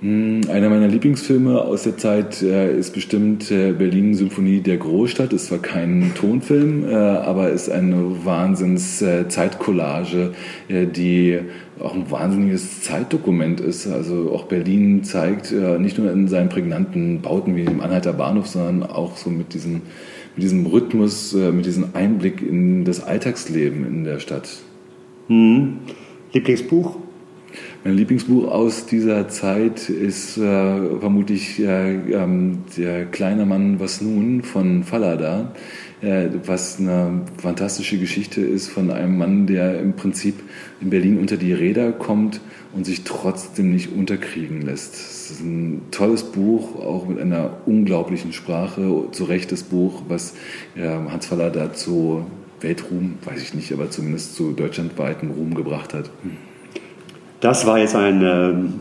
Hm, 0.02 0.40
einer 0.50 0.68
meiner 0.68 0.88
Lieblingsfilme 0.88 1.60
aus 1.60 1.84
der 1.84 1.96
Zeit 1.96 2.42
äh, 2.42 2.76
ist 2.76 2.92
bestimmt 2.92 3.52
äh, 3.52 3.70
Berlin 3.70 4.14
Symphonie 4.14 4.60
der 4.60 4.76
Großstadt. 4.76 5.32
Ist 5.32 5.46
zwar 5.46 5.60
kein 5.60 6.10
Tonfilm, 6.16 6.84
äh, 6.88 6.92
aber 6.92 7.50
ist 7.50 7.70
eine 7.70 8.24
Wahnsinns 8.24 9.04
Zeitcollage, 9.28 10.32
die 10.68 11.38
auch 11.82 11.94
ein 11.94 12.10
wahnsinniges 12.10 12.82
Zeitdokument 12.82 13.60
ist. 13.60 13.86
Also 13.86 14.30
auch 14.32 14.44
Berlin 14.44 15.04
zeigt 15.04 15.52
äh, 15.52 15.78
nicht 15.78 15.98
nur 15.98 16.10
in 16.10 16.28
seinen 16.28 16.48
prägnanten 16.48 17.20
Bauten 17.20 17.56
wie 17.56 17.64
dem 17.64 17.80
Anhalter 17.80 18.12
Bahnhof, 18.12 18.46
sondern 18.46 18.88
auch 18.88 19.16
so 19.16 19.30
mit 19.30 19.54
diesem, 19.54 19.82
mit 20.34 20.44
diesem 20.44 20.66
Rhythmus, 20.66 21.34
mit 21.34 21.66
diesem 21.66 21.90
Einblick 21.94 22.40
in 22.42 22.84
das 22.84 23.02
Alltagsleben 23.04 23.86
in 23.86 24.04
der 24.04 24.18
Stadt. 24.18 24.48
Hm. 25.28 25.78
Lieblingsbuch? 26.32 26.96
Mein 27.84 27.96
Lieblingsbuch 27.96 28.48
aus 28.48 28.86
dieser 28.86 29.28
Zeit 29.28 29.88
ist 29.88 30.38
äh, 30.38 30.98
vermutlich 31.00 31.58
äh, 31.58 31.94
ähm, 31.94 32.58
Der 32.76 33.06
kleine 33.06 33.44
Mann, 33.44 33.80
was 33.80 34.00
nun 34.00 34.42
von 34.42 34.84
Fallada, 34.84 35.40
äh, 35.40 35.58
was 36.02 36.80
eine 36.80 37.22
fantastische 37.40 37.96
Geschichte 37.98 38.40
ist 38.40 38.68
von 38.68 38.90
einem 38.90 39.18
Mann, 39.18 39.46
der 39.46 39.78
im 39.78 39.94
Prinzip 39.94 40.34
in 40.80 40.90
Berlin 40.90 41.18
unter 41.18 41.36
die 41.36 41.52
Räder 41.52 41.92
kommt 41.92 42.40
und 42.72 42.84
sich 42.84 43.04
trotzdem 43.04 43.72
nicht 43.72 43.92
unterkriegen 43.92 44.62
lässt. 44.62 44.94
Es 44.94 45.30
ist 45.30 45.40
ein 45.40 45.82
tolles 45.92 46.24
Buch, 46.24 46.76
auch 46.80 47.06
mit 47.06 47.20
einer 47.20 47.58
unglaublichen 47.66 48.32
Sprache, 48.32 49.04
zu 49.12 49.24
rechtes 49.24 49.62
Buch, 49.62 50.02
was 50.08 50.34
Hans 50.76 51.26
Fallada 51.26 51.72
zu 51.72 52.26
Weltruhm, 52.60 53.18
weiß 53.24 53.42
ich 53.42 53.54
nicht, 53.54 53.72
aber 53.72 53.90
zumindest 53.90 54.34
zu 54.34 54.52
deutschlandweiten 54.52 55.30
Ruhm 55.30 55.54
gebracht 55.54 55.94
hat. 55.94 56.10
Das 57.40 57.66
war 57.66 57.78
jetzt 57.78 57.94
ein 57.94 58.22
ähm, 58.22 58.74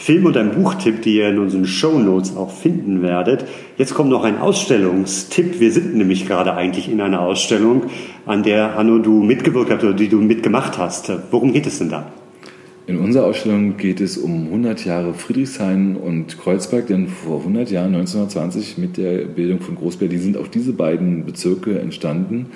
Film- 0.00 0.26
und 0.26 0.36
ein 0.36 0.52
Buchtipp, 0.52 1.02
die 1.02 1.16
ihr 1.16 1.28
in 1.28 1.40
unseren 1.40 1.66
Show 1.66 1.98
Notes 1.98 2.36
auch 2.36 2.52
finden 2.52 3.02
werdet. 3.02 3.44
Jetzt 3.76 3.94
kommt 3.94 4.10
noch 4.10 4.22
ein 4.22 4.38
Ausstellungstipp. 4.38 5.58
Wir 5.58 5.72
sind 5.72 5.96
nämlich 5.96 6.24
gerade 6.24 6.54
eigentlich 6.54 6.88
in 6.88 7.00
einer 7.00 7.20
Ausstellung, 7.20 7.82
an 8.24 8.44
der 8.44 8.76
Hanno 8.76 8.98
du 9.00 9.24
mitgewirkt 9.24 9.72
hast 9.72 9.82
oder 9.82 9.94
die 9.94 10.08
du 10.08 10.18
mitgemacht 10.18 10.78
hast. 10.78 11.12
Worum 11.32 11.52
geht 11.52 11.66
es 11.66 11.78
denn 11.78 11.90
da? 11.90 12.12
In 12.86 12.98
unserer 12.98 13.26
Ausstellung 13.26 13.76
geht 13.76 14.00
es 14.00 14.16
um 14.16 14.46
100 14.46 14.84
Jahre 14.84 15.14
Friedrichshain 15.14 15.96
und 15.96 16.38
Kreuzberg, 16.38 16.86
denn 16.86 17.08
vor 17.08 17.40
100 17.40 17.68
Jahren, 17.70 17.94
1920, 17.96 18.78
mit 18.78 18.96
der 18.98 19.24
Bildung 19.24 19.60
von 19.60 19.74
Groß-Berlin 19.74 20.20
sind 20.20 20.36
auch 20.36 20.46
diese 20.46 20.72
beiden 20.72 21.26
Bezirke 21.26 21.80
entstanden. 21.80 22.46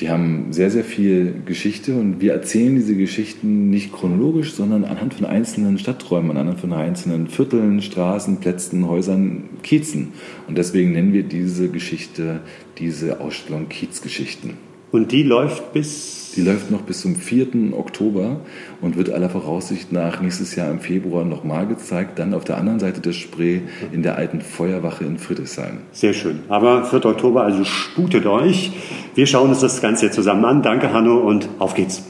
Die 0.00 0.10
haben 0.10 0.52
sehr, 0.52 0.70
sehr 0.70 0.84
viel 0.84 1.42
Geschichte 1.44 1.96
und 1.96 2.20
wir 2.20 2.32
erzählen 2.32 2.76
diese 2.76 2.94
Geschichten 2.94 3.68
nicht 3.68 3.92
chronologisch, 3.92 4.52
sondern 4.52 4.84
anhand 4.84 5.14
von 5.14 5.26
einzelnen 5.26 5.76
Stadträumen, 5.78 6.36
anhand 6.36 6.60
von 6.60 6.72
einzelnen 6.72 7.26
Vierteln, 7.26 7.82
Straßen, 7.82 8.38
Plätzen, 8.38 8.86
Häusern, 8.86 9.48
Kiezen. 9.64 10.12
Und 10.46 10.56
deswegen 10.56 10.92
nennen 10.92 11.12
wir 11.12 11.24
diese 11.24 11.68
Geschichte, 11.68 12.40
diese 12.78 13.20
Ausstellung 13.20 13.68
Kiezgeschichten. 13.68 14.54
Und 14.92 15.10
die 15.10 15.24
läuft 15.24 15.72
bis 15.72 16.17
die 16.36 16.42
läuft 16.42 16.70
noch 16.70 16.82
bis 16.82 17.00
zum 17.00 17.16
4. 17.16 17.72
Oktober 17.72 18.40
und 18.80 18.96
wird 18.96 19.10
aller 19.10 19.30
Voraussicht 19.30 19.92
nach 19.92 20.20
nächstes 20.20 20.54
Jahr 20.54 20.70
im 20.70 20.80
Februar 20.80 21.24
nochmal 21.24 21.66
gezeigt, 21.66 22.18
dann 22.18 22.34
auf 22.34 22.44
der 22.44 22.58
anderen 22.58 22.78
Seite 22.78 23.00
des 23.00 23.16
Spree 23.16 23.60
in 23.92 24.02
der 24.02 24.16
alten 24.16 24.40
Feuerwache 24.40 25.04
in 25.04 25.18
Friedrichshain. 25.18 25.80
Sehr 25.92 26.12
schön. 26.12 26.40
Aber 26.48 26.84
4. 26.84 27.04
Oktober, 27.06 27.42
also 27.42 27.64
sputet 27.64 28.26
euch. 28.26 28.72
Wir 29.14 29.26
schauen 29.26 29.50
uns 29.50 29.60
das 29.60 29.80
Ganze 29.80 30.10
zusammen 30.10 30.44
an. 30.44 30.62
Danke, 30.62 30.92
Hanno, 30.92 31.18
und 31.18 31.48
auf 31.58 31.74
geht's. 31.74 32.02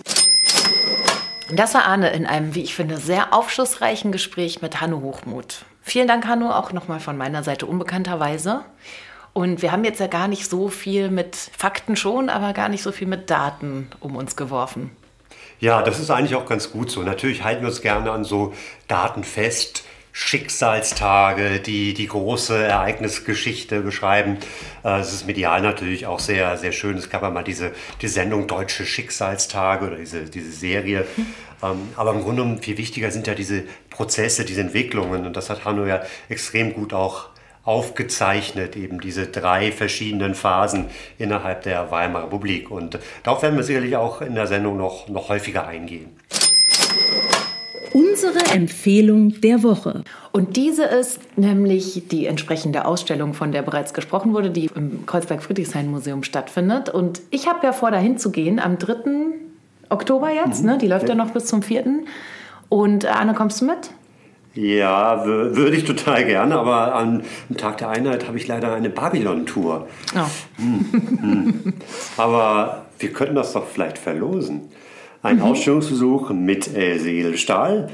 Das 1.55 1.73
war 1.73 1.87
Arne 1.87 2.11
in 2.11 2.27
einem, 2.27 2.55
wie 2.55 2.63
ich 2.63 2.75
finde, 2.75 2.99
sehr 2.99 3.33
aufschlussreichen 3.33 4.13
Gespräch 4.13 4.61
mit 4.61 4.83
Hanno 4.83 5.01
Hochmuth. 5.01 5.65
Vielen 5.81 6.07
Dank, 6.07 6.27
Hanno, 6.27 6.51
auch 6.51 6.75
nochmal 6.75 7.01
von 7.01 7.17
meiner 7.17 7.43
Seite 7.43 7.65
unbekannterweise. 7.65 8.61
Und 9.39 9.63
wir 9.63 9.71
haben 9.71 9.85
jetzt 9.85 10.01
ja 10.01 10.09
gar 10.09 10.27
nicht 10.27 10.51
so 10.51 10.67
viel 10.67 11.11
mit 11.11 11.37
Fakten 11.37 11.95
schon, 11.95 12.29
aber 12.29 12.53
gar 12.55 12.69
nicht 12.69 12.83
so 12.83 12.91
viel 12.91 13.07
mit 13.07 13.31
Daten 13.31 13.87
um 14.01 14.17
uns 14.17 14.35
geworfen. 14.35 14.91
Ja, 15.61 15.81
das 15.83 16.01
ist 16.01 16.11
eigentlich 16.11 16.35
auch 16.35 16.45
ganz 16.45 16.73
gut 16.73 16.91
so. 16.91 17.05
Natürlich 17.05 17.45
halten 17.45 17.61
wir 17.61 17.69
uns 17.69 17.81
gerne 17.81 18.11
an 18.11 18.25
so 18.25 18.53
Daten 18.89 19.23
fest. 19.23 19.85
Schicksalstage, 20.11 21.61
die 21.61 21.95
die 21.95 22.09
große 22.09 22.65
Ereignisgeschichte 22.65 23.83
beschreiben. 23.83 24.39
Äh, 24.83 24.99
es 24.99 25.13
ist 25.13 25.29
medial 25.29 25.63
natürlich 25.63 26.09
auch 26.09 26.19
sehr, 26.19 26.57
sehr 26.57 26.73
schön. 26.73 26.97
Es 26.97 27.09
gab 27.09 27.23
ja 27.23 27.31
mal 27.31 27.45
diese 27.45 27.71
die 28.03 28.09
Sendung 28.09 28.49
Deutsche 28.49 28.85
Schicksalstage 28.85 29.87
oder 29.87 29.97
diese, 29.99 30.25
diese 30.25 30.51
Serie. 30.51 31.07
Ähm, 31.63 31.91
aber 31.95 32.11
im 32.11 32.23
Grunde 32.23 32.61
viel 32.61 32.77
wichtiger 32.77 33.13
sind 33.13 33.29
ja 33.29 33.37
diese 33.37 33.63
Prozesse, 33.89 34.45
diese 34.45 34.63
Entwicklungen. 34.63 35.27
Und 35.27 35.37
das 35.37 35.49
hat 35.49 35.65
Hanno 35.65 35.87
ja 35.87 36.03
extrem 36.29 36.75
gut 36.75 36.93
auch 36.93 37.29
aufgezeichnet, 37.65 38.77
eben 38.77 39.01
diese 39.01 39.27
drei 39.27 39.73
verschiedenen 39.73 40.35
Phasen 40.35 40.87
innerhalb 41.19 41.63
der 41.63 41.91
Weimarer 41.91 42.27
Republik. 42.27 42.71
Und 42.71 42.99
darauf 43.23 43.43
werden 43.43 43.57
wir 43.57 43.65
sicherlich 43.65 43.97
auch 43.97 44.23
in 44.23 44.35
der 44.35 44.47
Sendung 44.47 44.77
noch, 44.77 45.09
noch 45.09 45.29
häufiger 45.29 45.67
eingehen. 45.67 46.09
Unsere 47.93 48.39
Empfehlung 48.55 49.41
der 49.41 49.63
Woche. 49.63 50.05
Und 50.33 50.57
diese 50.57 50.85
ist 50.85 51.21
nämlich 51.37 52.05
die 52.11 52.27
entsprechende 52.27 52.85
Ausstellung, 52.85 53.35
von 53.35 53.51
der 53.51 53.63
bereits 53.63 53.95
gesprochen 53.95 54.35
wurde, 54.35 54.51
die 54.51 54.71
im 54.75 55.05
Kreuzberg-Friedrichshain-Museum 55.07 56.23
stattfindet. 56.23 56.91
Und 56.91 57.21
ich 57.31 57.49
habe 57.49 57.67
ja 57.67 57.73
vor, 57.73 57.91
dahin 57.91 58.19
zu 58.19 58.31
gehen 58.31 58.61
am 58.61 58.79
3. 58.79 58.95
Oktober 59.89 60.31
jetzt. 60.31 60.63
Mhm. 60.63 60.71
Ne? 60.71 60.79
Die 60.79 60.87
läuft 60.87 61.05
ja. 61.05 61.11
ja 61.11 61.15
noch 61.15 61.31
bis 61.31 61.47
zum 61.47 61.63
4. 61.63 61.85
Und 62.69 63.07
Anne, 63.07 63.35
kommst 63.35 63.61
du 63.61 63.65
mit? 63.65 63.91
Ja, 64.61 65.25
würde 65.25 65.77
ich 65.77 65.85
total 65.85 66.25
gerne, 66.25 66.57
aber 66.59 66.93
am 66.93 67.23
Tag 67.57 67.79
der 67.79 67.91
Einheit 67.91 68.27
habe 68.27 68.39
ich 68.39 68.49
leider 68.49 68.75
eine 68.75 68.91
Babylon-Tour. 68.91 69.87
Oh. 70.17 70.19
Hm, 70.57 70.85
hm. 71.21 71.75
Aber 72.17 72.87
wir 72.99 73.13
könnten 73.13 73.37
das 73.37 73.53
doch 73.53 73.69
vielleicht 73.69 73.99
verlosen. 73.99 74.63
Ein 75.23 75.37
mhm. 75.37 75.43
Ausstellungsbesuch 75.43 76.31
mit 76.31 76.75
Else 76.75 77.09
Edelstahl 77.09 77.89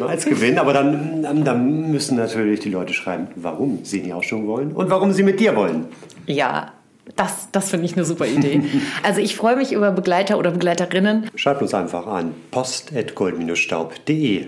als 0.00 0.24
Gewinn, 0.24 0.58
aber 0.58 0.72
dann, 0.72 1.44
dann 1.44 1.90
müssen 1.90 2.16
natürlich 2.16 2.60
die 2.60 2.70
Leute 2.70 2.94
schreiben, 2.94 3.28
warum 3.36 3.80
sie 3.84 3.98
in 3.98 4.04
die 4.04 4.14
Ausstellung 4.14 4.46
wollen 4.46 4.72
und 4.72 4.88
warum 4.88 5.12
sie 5.12 5.22
mit 5.22 5.40
dir 5.40 5.54
wollen. 5.56 5.88
Ja, 6.24 6.72
das, 7.16 7.48
das 7.52 7.68
finde 7.68 7.84
ich 7.84 7.96
eine 7.96 8.06
super 8.06 8.26
Idee. 8.26 8.62
Also 9.02 9.20
ich 9.20 9.36
freue 9.36 9.56
mich 9.56 9.72
über 9.72 9.90
Begleiter 9.90 10.38
oder 10.38 10.52
Begleiterinnen. 10.52 11.28
Schreibt 11.34 11.60
uns 11.60 11.74
einfach 11.74 12.06
an 12.06 12.32
post.gold-staub.de 12.50 14.46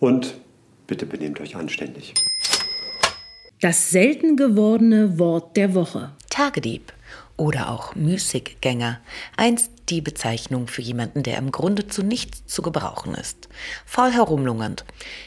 und 0.00 0.42
Bitte 0.86 1.06
benehmt 1.06 1.40
euch 1.40 1.56
anständig. 1.56 2.14
Das 3.60 3.90
selten 3.90 4.36
gewordene 4.36 5.18
Wort 5.18 5.56
der 5.56 5.74
Woche. 5.74 6.10
Tagedieb 6.28 6.92
oder 7.36 7.70
auch 7.70 7.94
Müßiggänger, 7.94 9.00
einst 9.36 9.70
die 9.88 10.00
Bezeichnung 10.00 10.68
für 10.68 10.82
jemanden, 10.82 11.22
der 11.22 11.38
im 11.38 11.50
Grunde 11.50 11.88
zu 11.88 12.02
nichts 12.02 12.46
zu 12.46 12.62
gebrauchen 12.62 13.14
ist. 13.14 13.48
Faul 13.84 14.12
herumlungernd. 14.12 14.84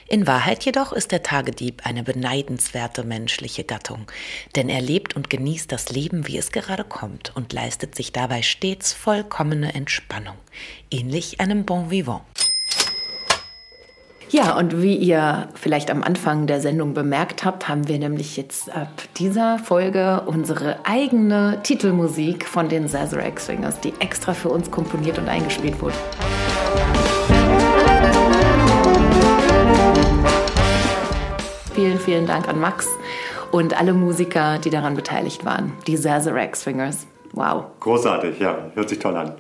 In 0.08 0.26
Wahrheit 0.26 0.64
jedoch 0.66 0.94
ist 0.94 1.12
der 1.12 1.24
Tagedieb 1.24 1.86
eine 1.86 2.04
beneidenswerte 2.04 3.04
menschliche 3.04 3.64
Gattung, 3.64 4.08
denn 4.56 4.70
er 4.70 4.82
lebt 4.82 5.16
und 5.16 5.30
genießt 5.30 5.72
das 5.72 5.90
Leben, 5.90 6.28
wie 6.28 6.38
es 6.38 6.52
gerade 6.52 6.84
kommt 6.84 7.36
und 7.36 7.54
leistet 7.54 7.96
sich 7.96 8.12
dabei 8.12 8.42
stets 8.42 8.94
vollkommene 8.94 9.74
Entspannung, 9.74 10.38
ähnlich 10.90 11.42
einem 11.42 11.66
Bon 11.66 11.92
Vivant. 11.92 12.24
Ja, 14.30 14.58
und 14.58 14.82
wie 14.82 14.96
ihr 14.96 15.50
vielleicht 15.54 15.92
am 15.92 16.02
Anfang 16.02 16.48
der 16.48 16.60
Sendung 16.60 16.94
bemerkt 16.96 17.46
habt, 17.46 17.68
haben 17.68 17.88
wir 17.88 18.00
nämlich 18.00 18.38
jetzt 18.38 18.76
ab 18.76 18.90
dieser 19.18 19.60
Folge 19.60 20.24
unsere 20.26 20.78
eigene 20.84 21.60
Titelmusik 21.62 22.46
von 22.46 22.68
den 22.68 22.88
Sazerac 22.88 23.40
Swingers, 23.40 23.80
die 23.82 23.94
extra 24.00 24.34
für 24.34 24.50
uns 24.50 24.72
komponiert 24.72 25.20
und 25.20 25.30
eingespielt 25.30 25.80
wurde. 25.80 25.96
Vielen, 31.76 32.00
vielen 32.00 32.26
Dank 32.26 32.48
an 32.48 32.60
Max 32.60 32.88
und 33.52 33.80
alle 33.80 33.94
Musiker, 33.94 34.58
die 34.58 34.72
daran 34.72 34.96
beteiligt 34.96 35.46
waren. 35.46 35.74
Die 35.86 35.98
Sazerac 35.98 36.56
Swingers. 36.56 37.06
Wow. 37.34 37.66
Großartig, 37.80 38.40
ja. 38.40 38.72
Hört 38.74 38.90
sich 38.90 38.98
toll 38.98 39.16
an. 39.16 39.34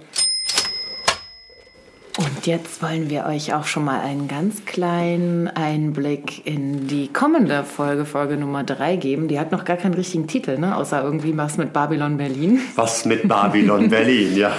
Und 2.18 2.48
jetzt 2.48 2.82
wollen 2.82 3.10
wir 3.10 3.26
euch 3.26 3.54
auch 3.54 3.66
schon 3.66 3.84
mal 3.84 4.00
einen 4.00 4.30
ganz 4.30 4.64
kleinen 4.66 5.50
Einblick 5.50 6.46
in 6.46 6.88
die 6.88 7.12
kommende 7.12 7.64
Folge, 7.64 8.06
Folge 8.06 8.38
Nummer 8.38 8.64
3 8.64 8.96
geben. 8.96 9.28
Die 9.28 9.38
hat 9.38 9.52
noch 9.52 9.66
gar 9.66 9.76
keinen 9.76 9.96
richtigen 9.96 10.26
Titel, 10.28 10.58
ne? 10.58 10.78
außer 10.78 11.04
irgendwie 11.04 11.36
was 11.36 11.58
mit 11.58 11.74
Babylon 11.74 12.16
Berlin. 12.16 12.62
Was 12.76 13.04
mit 13.04 13.28
Babylon 13.28 13.90
Berlin, 13.90 14.38
ja. 14.38 14.54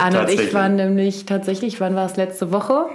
Anne 0.00 0.20
und 0.20 0.30
ich 0.30 0.54
waren 0.54 0.76
nämlich 0.76 1.26
tatsächlich, 1.26 1.80
wann 1.80 1.96
war 1.96 2.06
es 2.06 2.16
letzte 2.16 2.52
Woche? 2.52 2.86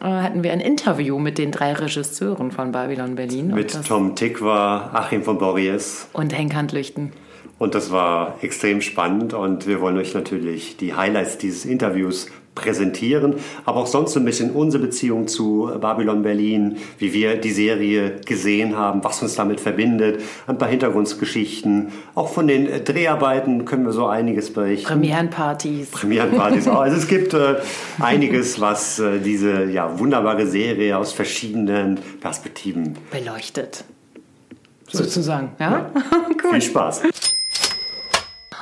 äh, 0.00 0.04
hatten 0.04 0.42
wir 0.42 0.52
ein 0.52 0.60
Interview 0.60 1.18
mit 1.18 1.38
den 1.38 1.50
drei 1.50 1.72
Regisseuren 1.72 2.50
von 2.50 2.72
Babylon 2.72 3.14
Berlin. 3.14 3.54
Mit 3.54 3.86
Tom 3.86 4.14
Tikwa, 4.14 4.90
Achim 4.92 5.22
von 5.22 5.38
Borries 5.38 6.08
und 6.12 6.36
Henk 6.36 6.54
Handlüchten. 6.54 7.12
Und 7.58 7.74
das 7.74 7.90
war 7.90 8.36
extrem 8.40 8.80
spannend 8.80 9.34
und 9.34 9.66
wir 9.66 9.80
wollen 9.80 9.98
euch 9.98 10.14
natürlich 10.14 10.76
die 10.76 10.94
Highlights 10.94 11.38
dieses 11.38 11.64
Interviews 11.64 12.28
präsentieren, 12.58 13.36
aber 13.64 13.78
auch 13.78 13.86
sonst 13.86 14.12
so 14.12 14.20
ein 14.20 14.24
bisschen 14.24 14.50
unsere 14.50 14.82
Beziehung 14.82 15.28
zu 15.28 15.70
Babylon 15.80 16.22
Berlin, 16.22 16.76
wie 16.98 17.12
wir 17.12 17.36
die 17.36 17.52
Serie 17.52 18.16
gesehen 18.26 18.76
haben, 18.76 19.04
was 19.04 19.22
uns 19.22 19.36
damit 19.36 19.60
verbindet, 19.60 20.22
ein 20.46 20.58
paar 20.58 20.68
Hintergrundgeschichten. 20.68 21.92
Auch 22.14 22.32
von 22.32 22.48
den 22.48 22.84
Dreharbeiten 22.84 23.64
können 23.64 23.84
wir 23.84 23.92
so 23.92 24.06
einiges 24.06 24.52
berichten. 24.52 24.88
Premierenpartys. 24.88 25.90
Premierenpartys 25.90 26.66
auch. 26.66 26.78
Also 26.88 26.96
es 26.96 27.08
gibt 27.08 27.34
äh, 27.34 27.56
einiges, 27.98 28.60
was 28.60 28.98
äh, 28.98 29.18
diese 29.18 29.64
ja, 29.64 29.98
wunderbare 29.98 30.46
Serie 30.46 30.96
aus 30.96 31.12
verschiedenen 31.12 31.98
Perspektiven 32.20 32.96
beleuchtet. 33.10 33.84
So 34.88 35.02
sozusagen. 35.02 35.50
Ja? 35.58 35.70
ja. 35.70 35.90
cool. 36.44 36.52
Viel 36.52 36.62
Spaß 36.62 37.02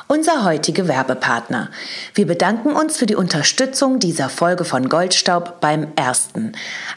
unser 0.09 0.45
heutiger 0.45 0.87
Werbepartner. 0.87 1.69
Wir 2.15 2.27
bedanken 2.27 2.73
uns 2.73 2.97
für 2.97 3.07
die 3.07 3.17
Unterstützung 3.17 3.99
dieser 3.99 4.29
Folge 4.29 4.65
von 4.65 4.89
Goldstaub 4.89 5.61
beim 5.61 5.89
ersten. 5.97 6.53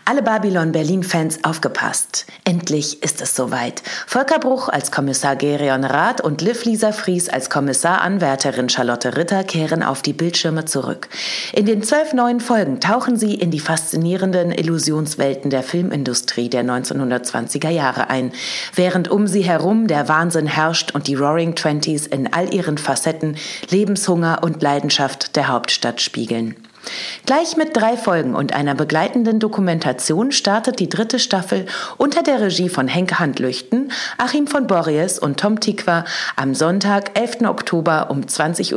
Alle 0.05 0.21
Babylon 0.21 0.71
Berlin-Fans 0.71 1.43
aufgepasst. 1.43 2.27
Endlich 2.43 3.01
ist 3.01 3.19
es 3.21 3.35
soweit. 3.35 3.81
Volker 4.05 4.37
Bruch 4.37 4.69
als 4.69 4.91
Kommissar 4.91 5.35
Gerion 5.35 5.85
Rath 5.85 6.21
und 6.21 6.41
Liv 6.41 6.65
Lisa 6.65 6.91
Fries 6.91 7.29
als 7.29 7.49
Kommissaranwärterin 7.49 8.69
Charlotte 8.69 9.17
Ritter 9.17 9.43
kehren 9.43 9.81
auf 9.81 10.03
die 10.03 10.13
Bildschirme 10.13 10.65
zurück. 10.65 11.09
In 11.53 11.65
den 11.65 11.81
zwölf 11.81 12.13
neuen 12.13 12.39
Folgen 12.39 12.79
tauchen 12.79 13.17
sie 13.17 13.33
in 13.33 13.49
die 13.49 13.59
faszinierenden 13.59 14.51
Illusionswelten 14.51 15.49
der 15.49 15.63
Filmindustrie 15.63 16.49
der 16.49 16.63
1920er 16.63 17.69
Jahre 17.69 18.11
ein, 18.11 18.31
während 18.75 19.09
um 19.09 19.25
sie 19.25 19.41
herum 19.41 19.87
der 19.87 20.07
Wahnsinn 20.07 20.45
herrscht 20.45 20.91
und 20.91 21.07
die 21.07 21.15
Roaring 21.15 21.55
Twenties 21.55 22.05
in 22.05 22.31
all 22.31 22.53
ihren 22.53 22.77
Facetten 22.77 22.98
Facetten 22.99 23.37
Lebenshunger 23.69 24.43
und 24.43 24.61
Leidenschaft 24.61 25.37
der 25.37 25.47
Hauptstadt 25.47 26.01
spiegeln. 26.01 26.55
Gleich 27.25 27.57
mit 27.57 27.75
drei 27.75 27.95
Folgen 27.97 28.35
und 28.35 28.53
einer 28.53 28.73
begleitenden 28.73 29.39
Dokumentation 29.39 30.31
startet 30.31 30.79
die 30.79 30.89
dritte 30.89 31.19
Staffel 31.19 31.65
unter 31.97 32.23
der 32.23 32.41
Regie 32.41 32.69
von 32.69 32.87
Henke 32.87 33.19
Handlüchten, 33.19 33.91
Achim 34.17 34.47
von 34.47 34.67
Borries 34.67 35.19
und 35.19 35.39
Tom 35.39 35.59
Tikwa 35.59 36.05
am 36.35 36.55
Sonntag, 36.55 37.19
11. 37.19 37.41
Oktober 37.47 38.07
um 38.09 38.21
20.15 38.21 38.73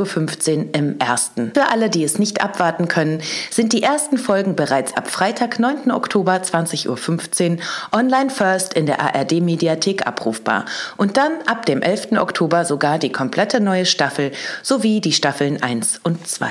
Uhr 0.57 0.75
im 0.75 0.99
ersten. 0.99 1.53
Für 1.55 1.71
alle, 1.71 1.89
die 1.89 2.05
es 2.05 2.19
nicht 2.19 2.43
abwarten 2.43 2.89
können, 2.89 3.23
sind 3.51 3.73
die 3.73 3.83
ersten 3.83 4.19
Folgen 4.19 4.55
bereits 4.55 4.97
ab 4.97 5.09
Freitag, 5.09 5.59
9. 5.59 5.91
Oktober 5.91 6.35
20.15 6.35 7.53
Uhr 7.53 7.59
online 7.93 8.31
first 8.31 8.75
in 8.75 8.87
der 8.87 9.01
ARD 9.01 9.41
Mediathek 9.41 10.07
abrufbar 10.07 10.67
und 10.97 11.17
dann 11.17 11.33
ab 11.47 11.65
dem 11.67 11.81
11. 11.81 12.13
Oktober 12.19 12.65
sogar 12.65 12.99
die 12.99 13.13
komplette 13.13 13.61
neue 13.61 13.87
Staffel 13.87 14.33
sowie 14.63 15.01
die 15.01 15.13
Staffeln 15.13 15.63
1 15.63 16.01
und 16.03 16.27
2. 16.27 16.51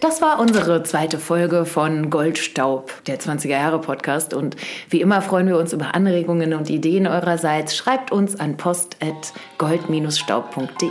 Das 0.00 0.20
war 0.20 0.38
unsere 0.38 0.82
zweite 0.82 1.18
Folge 1.18 1.64
von 1.64 2.10
Goldstaub, 2.10 2.92
der 3.06 3.18
20er 3.18 3.48
Jahre 3.48 3.80
Podcast. 3.80 4.34
Und 4.34 4.56
wie 4.90 5.00
immer 5.00 5.22
freuen 5.22 5.48
wir 5.48 5.56
uns 5.58 5.72
über 5.72 5.94
Anregungen 5.94 6.52
und 6.54 6.68
Ideen 6.68 7.06
eurerseits. 7.06 7.76
Schreibt 7.76 8.12
uns 8.12 8.38
an 8.38 8.56
post.gold-staub.de. 8.56 10.90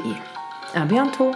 A 0.74 0.86
bientôt! 0.86 1.36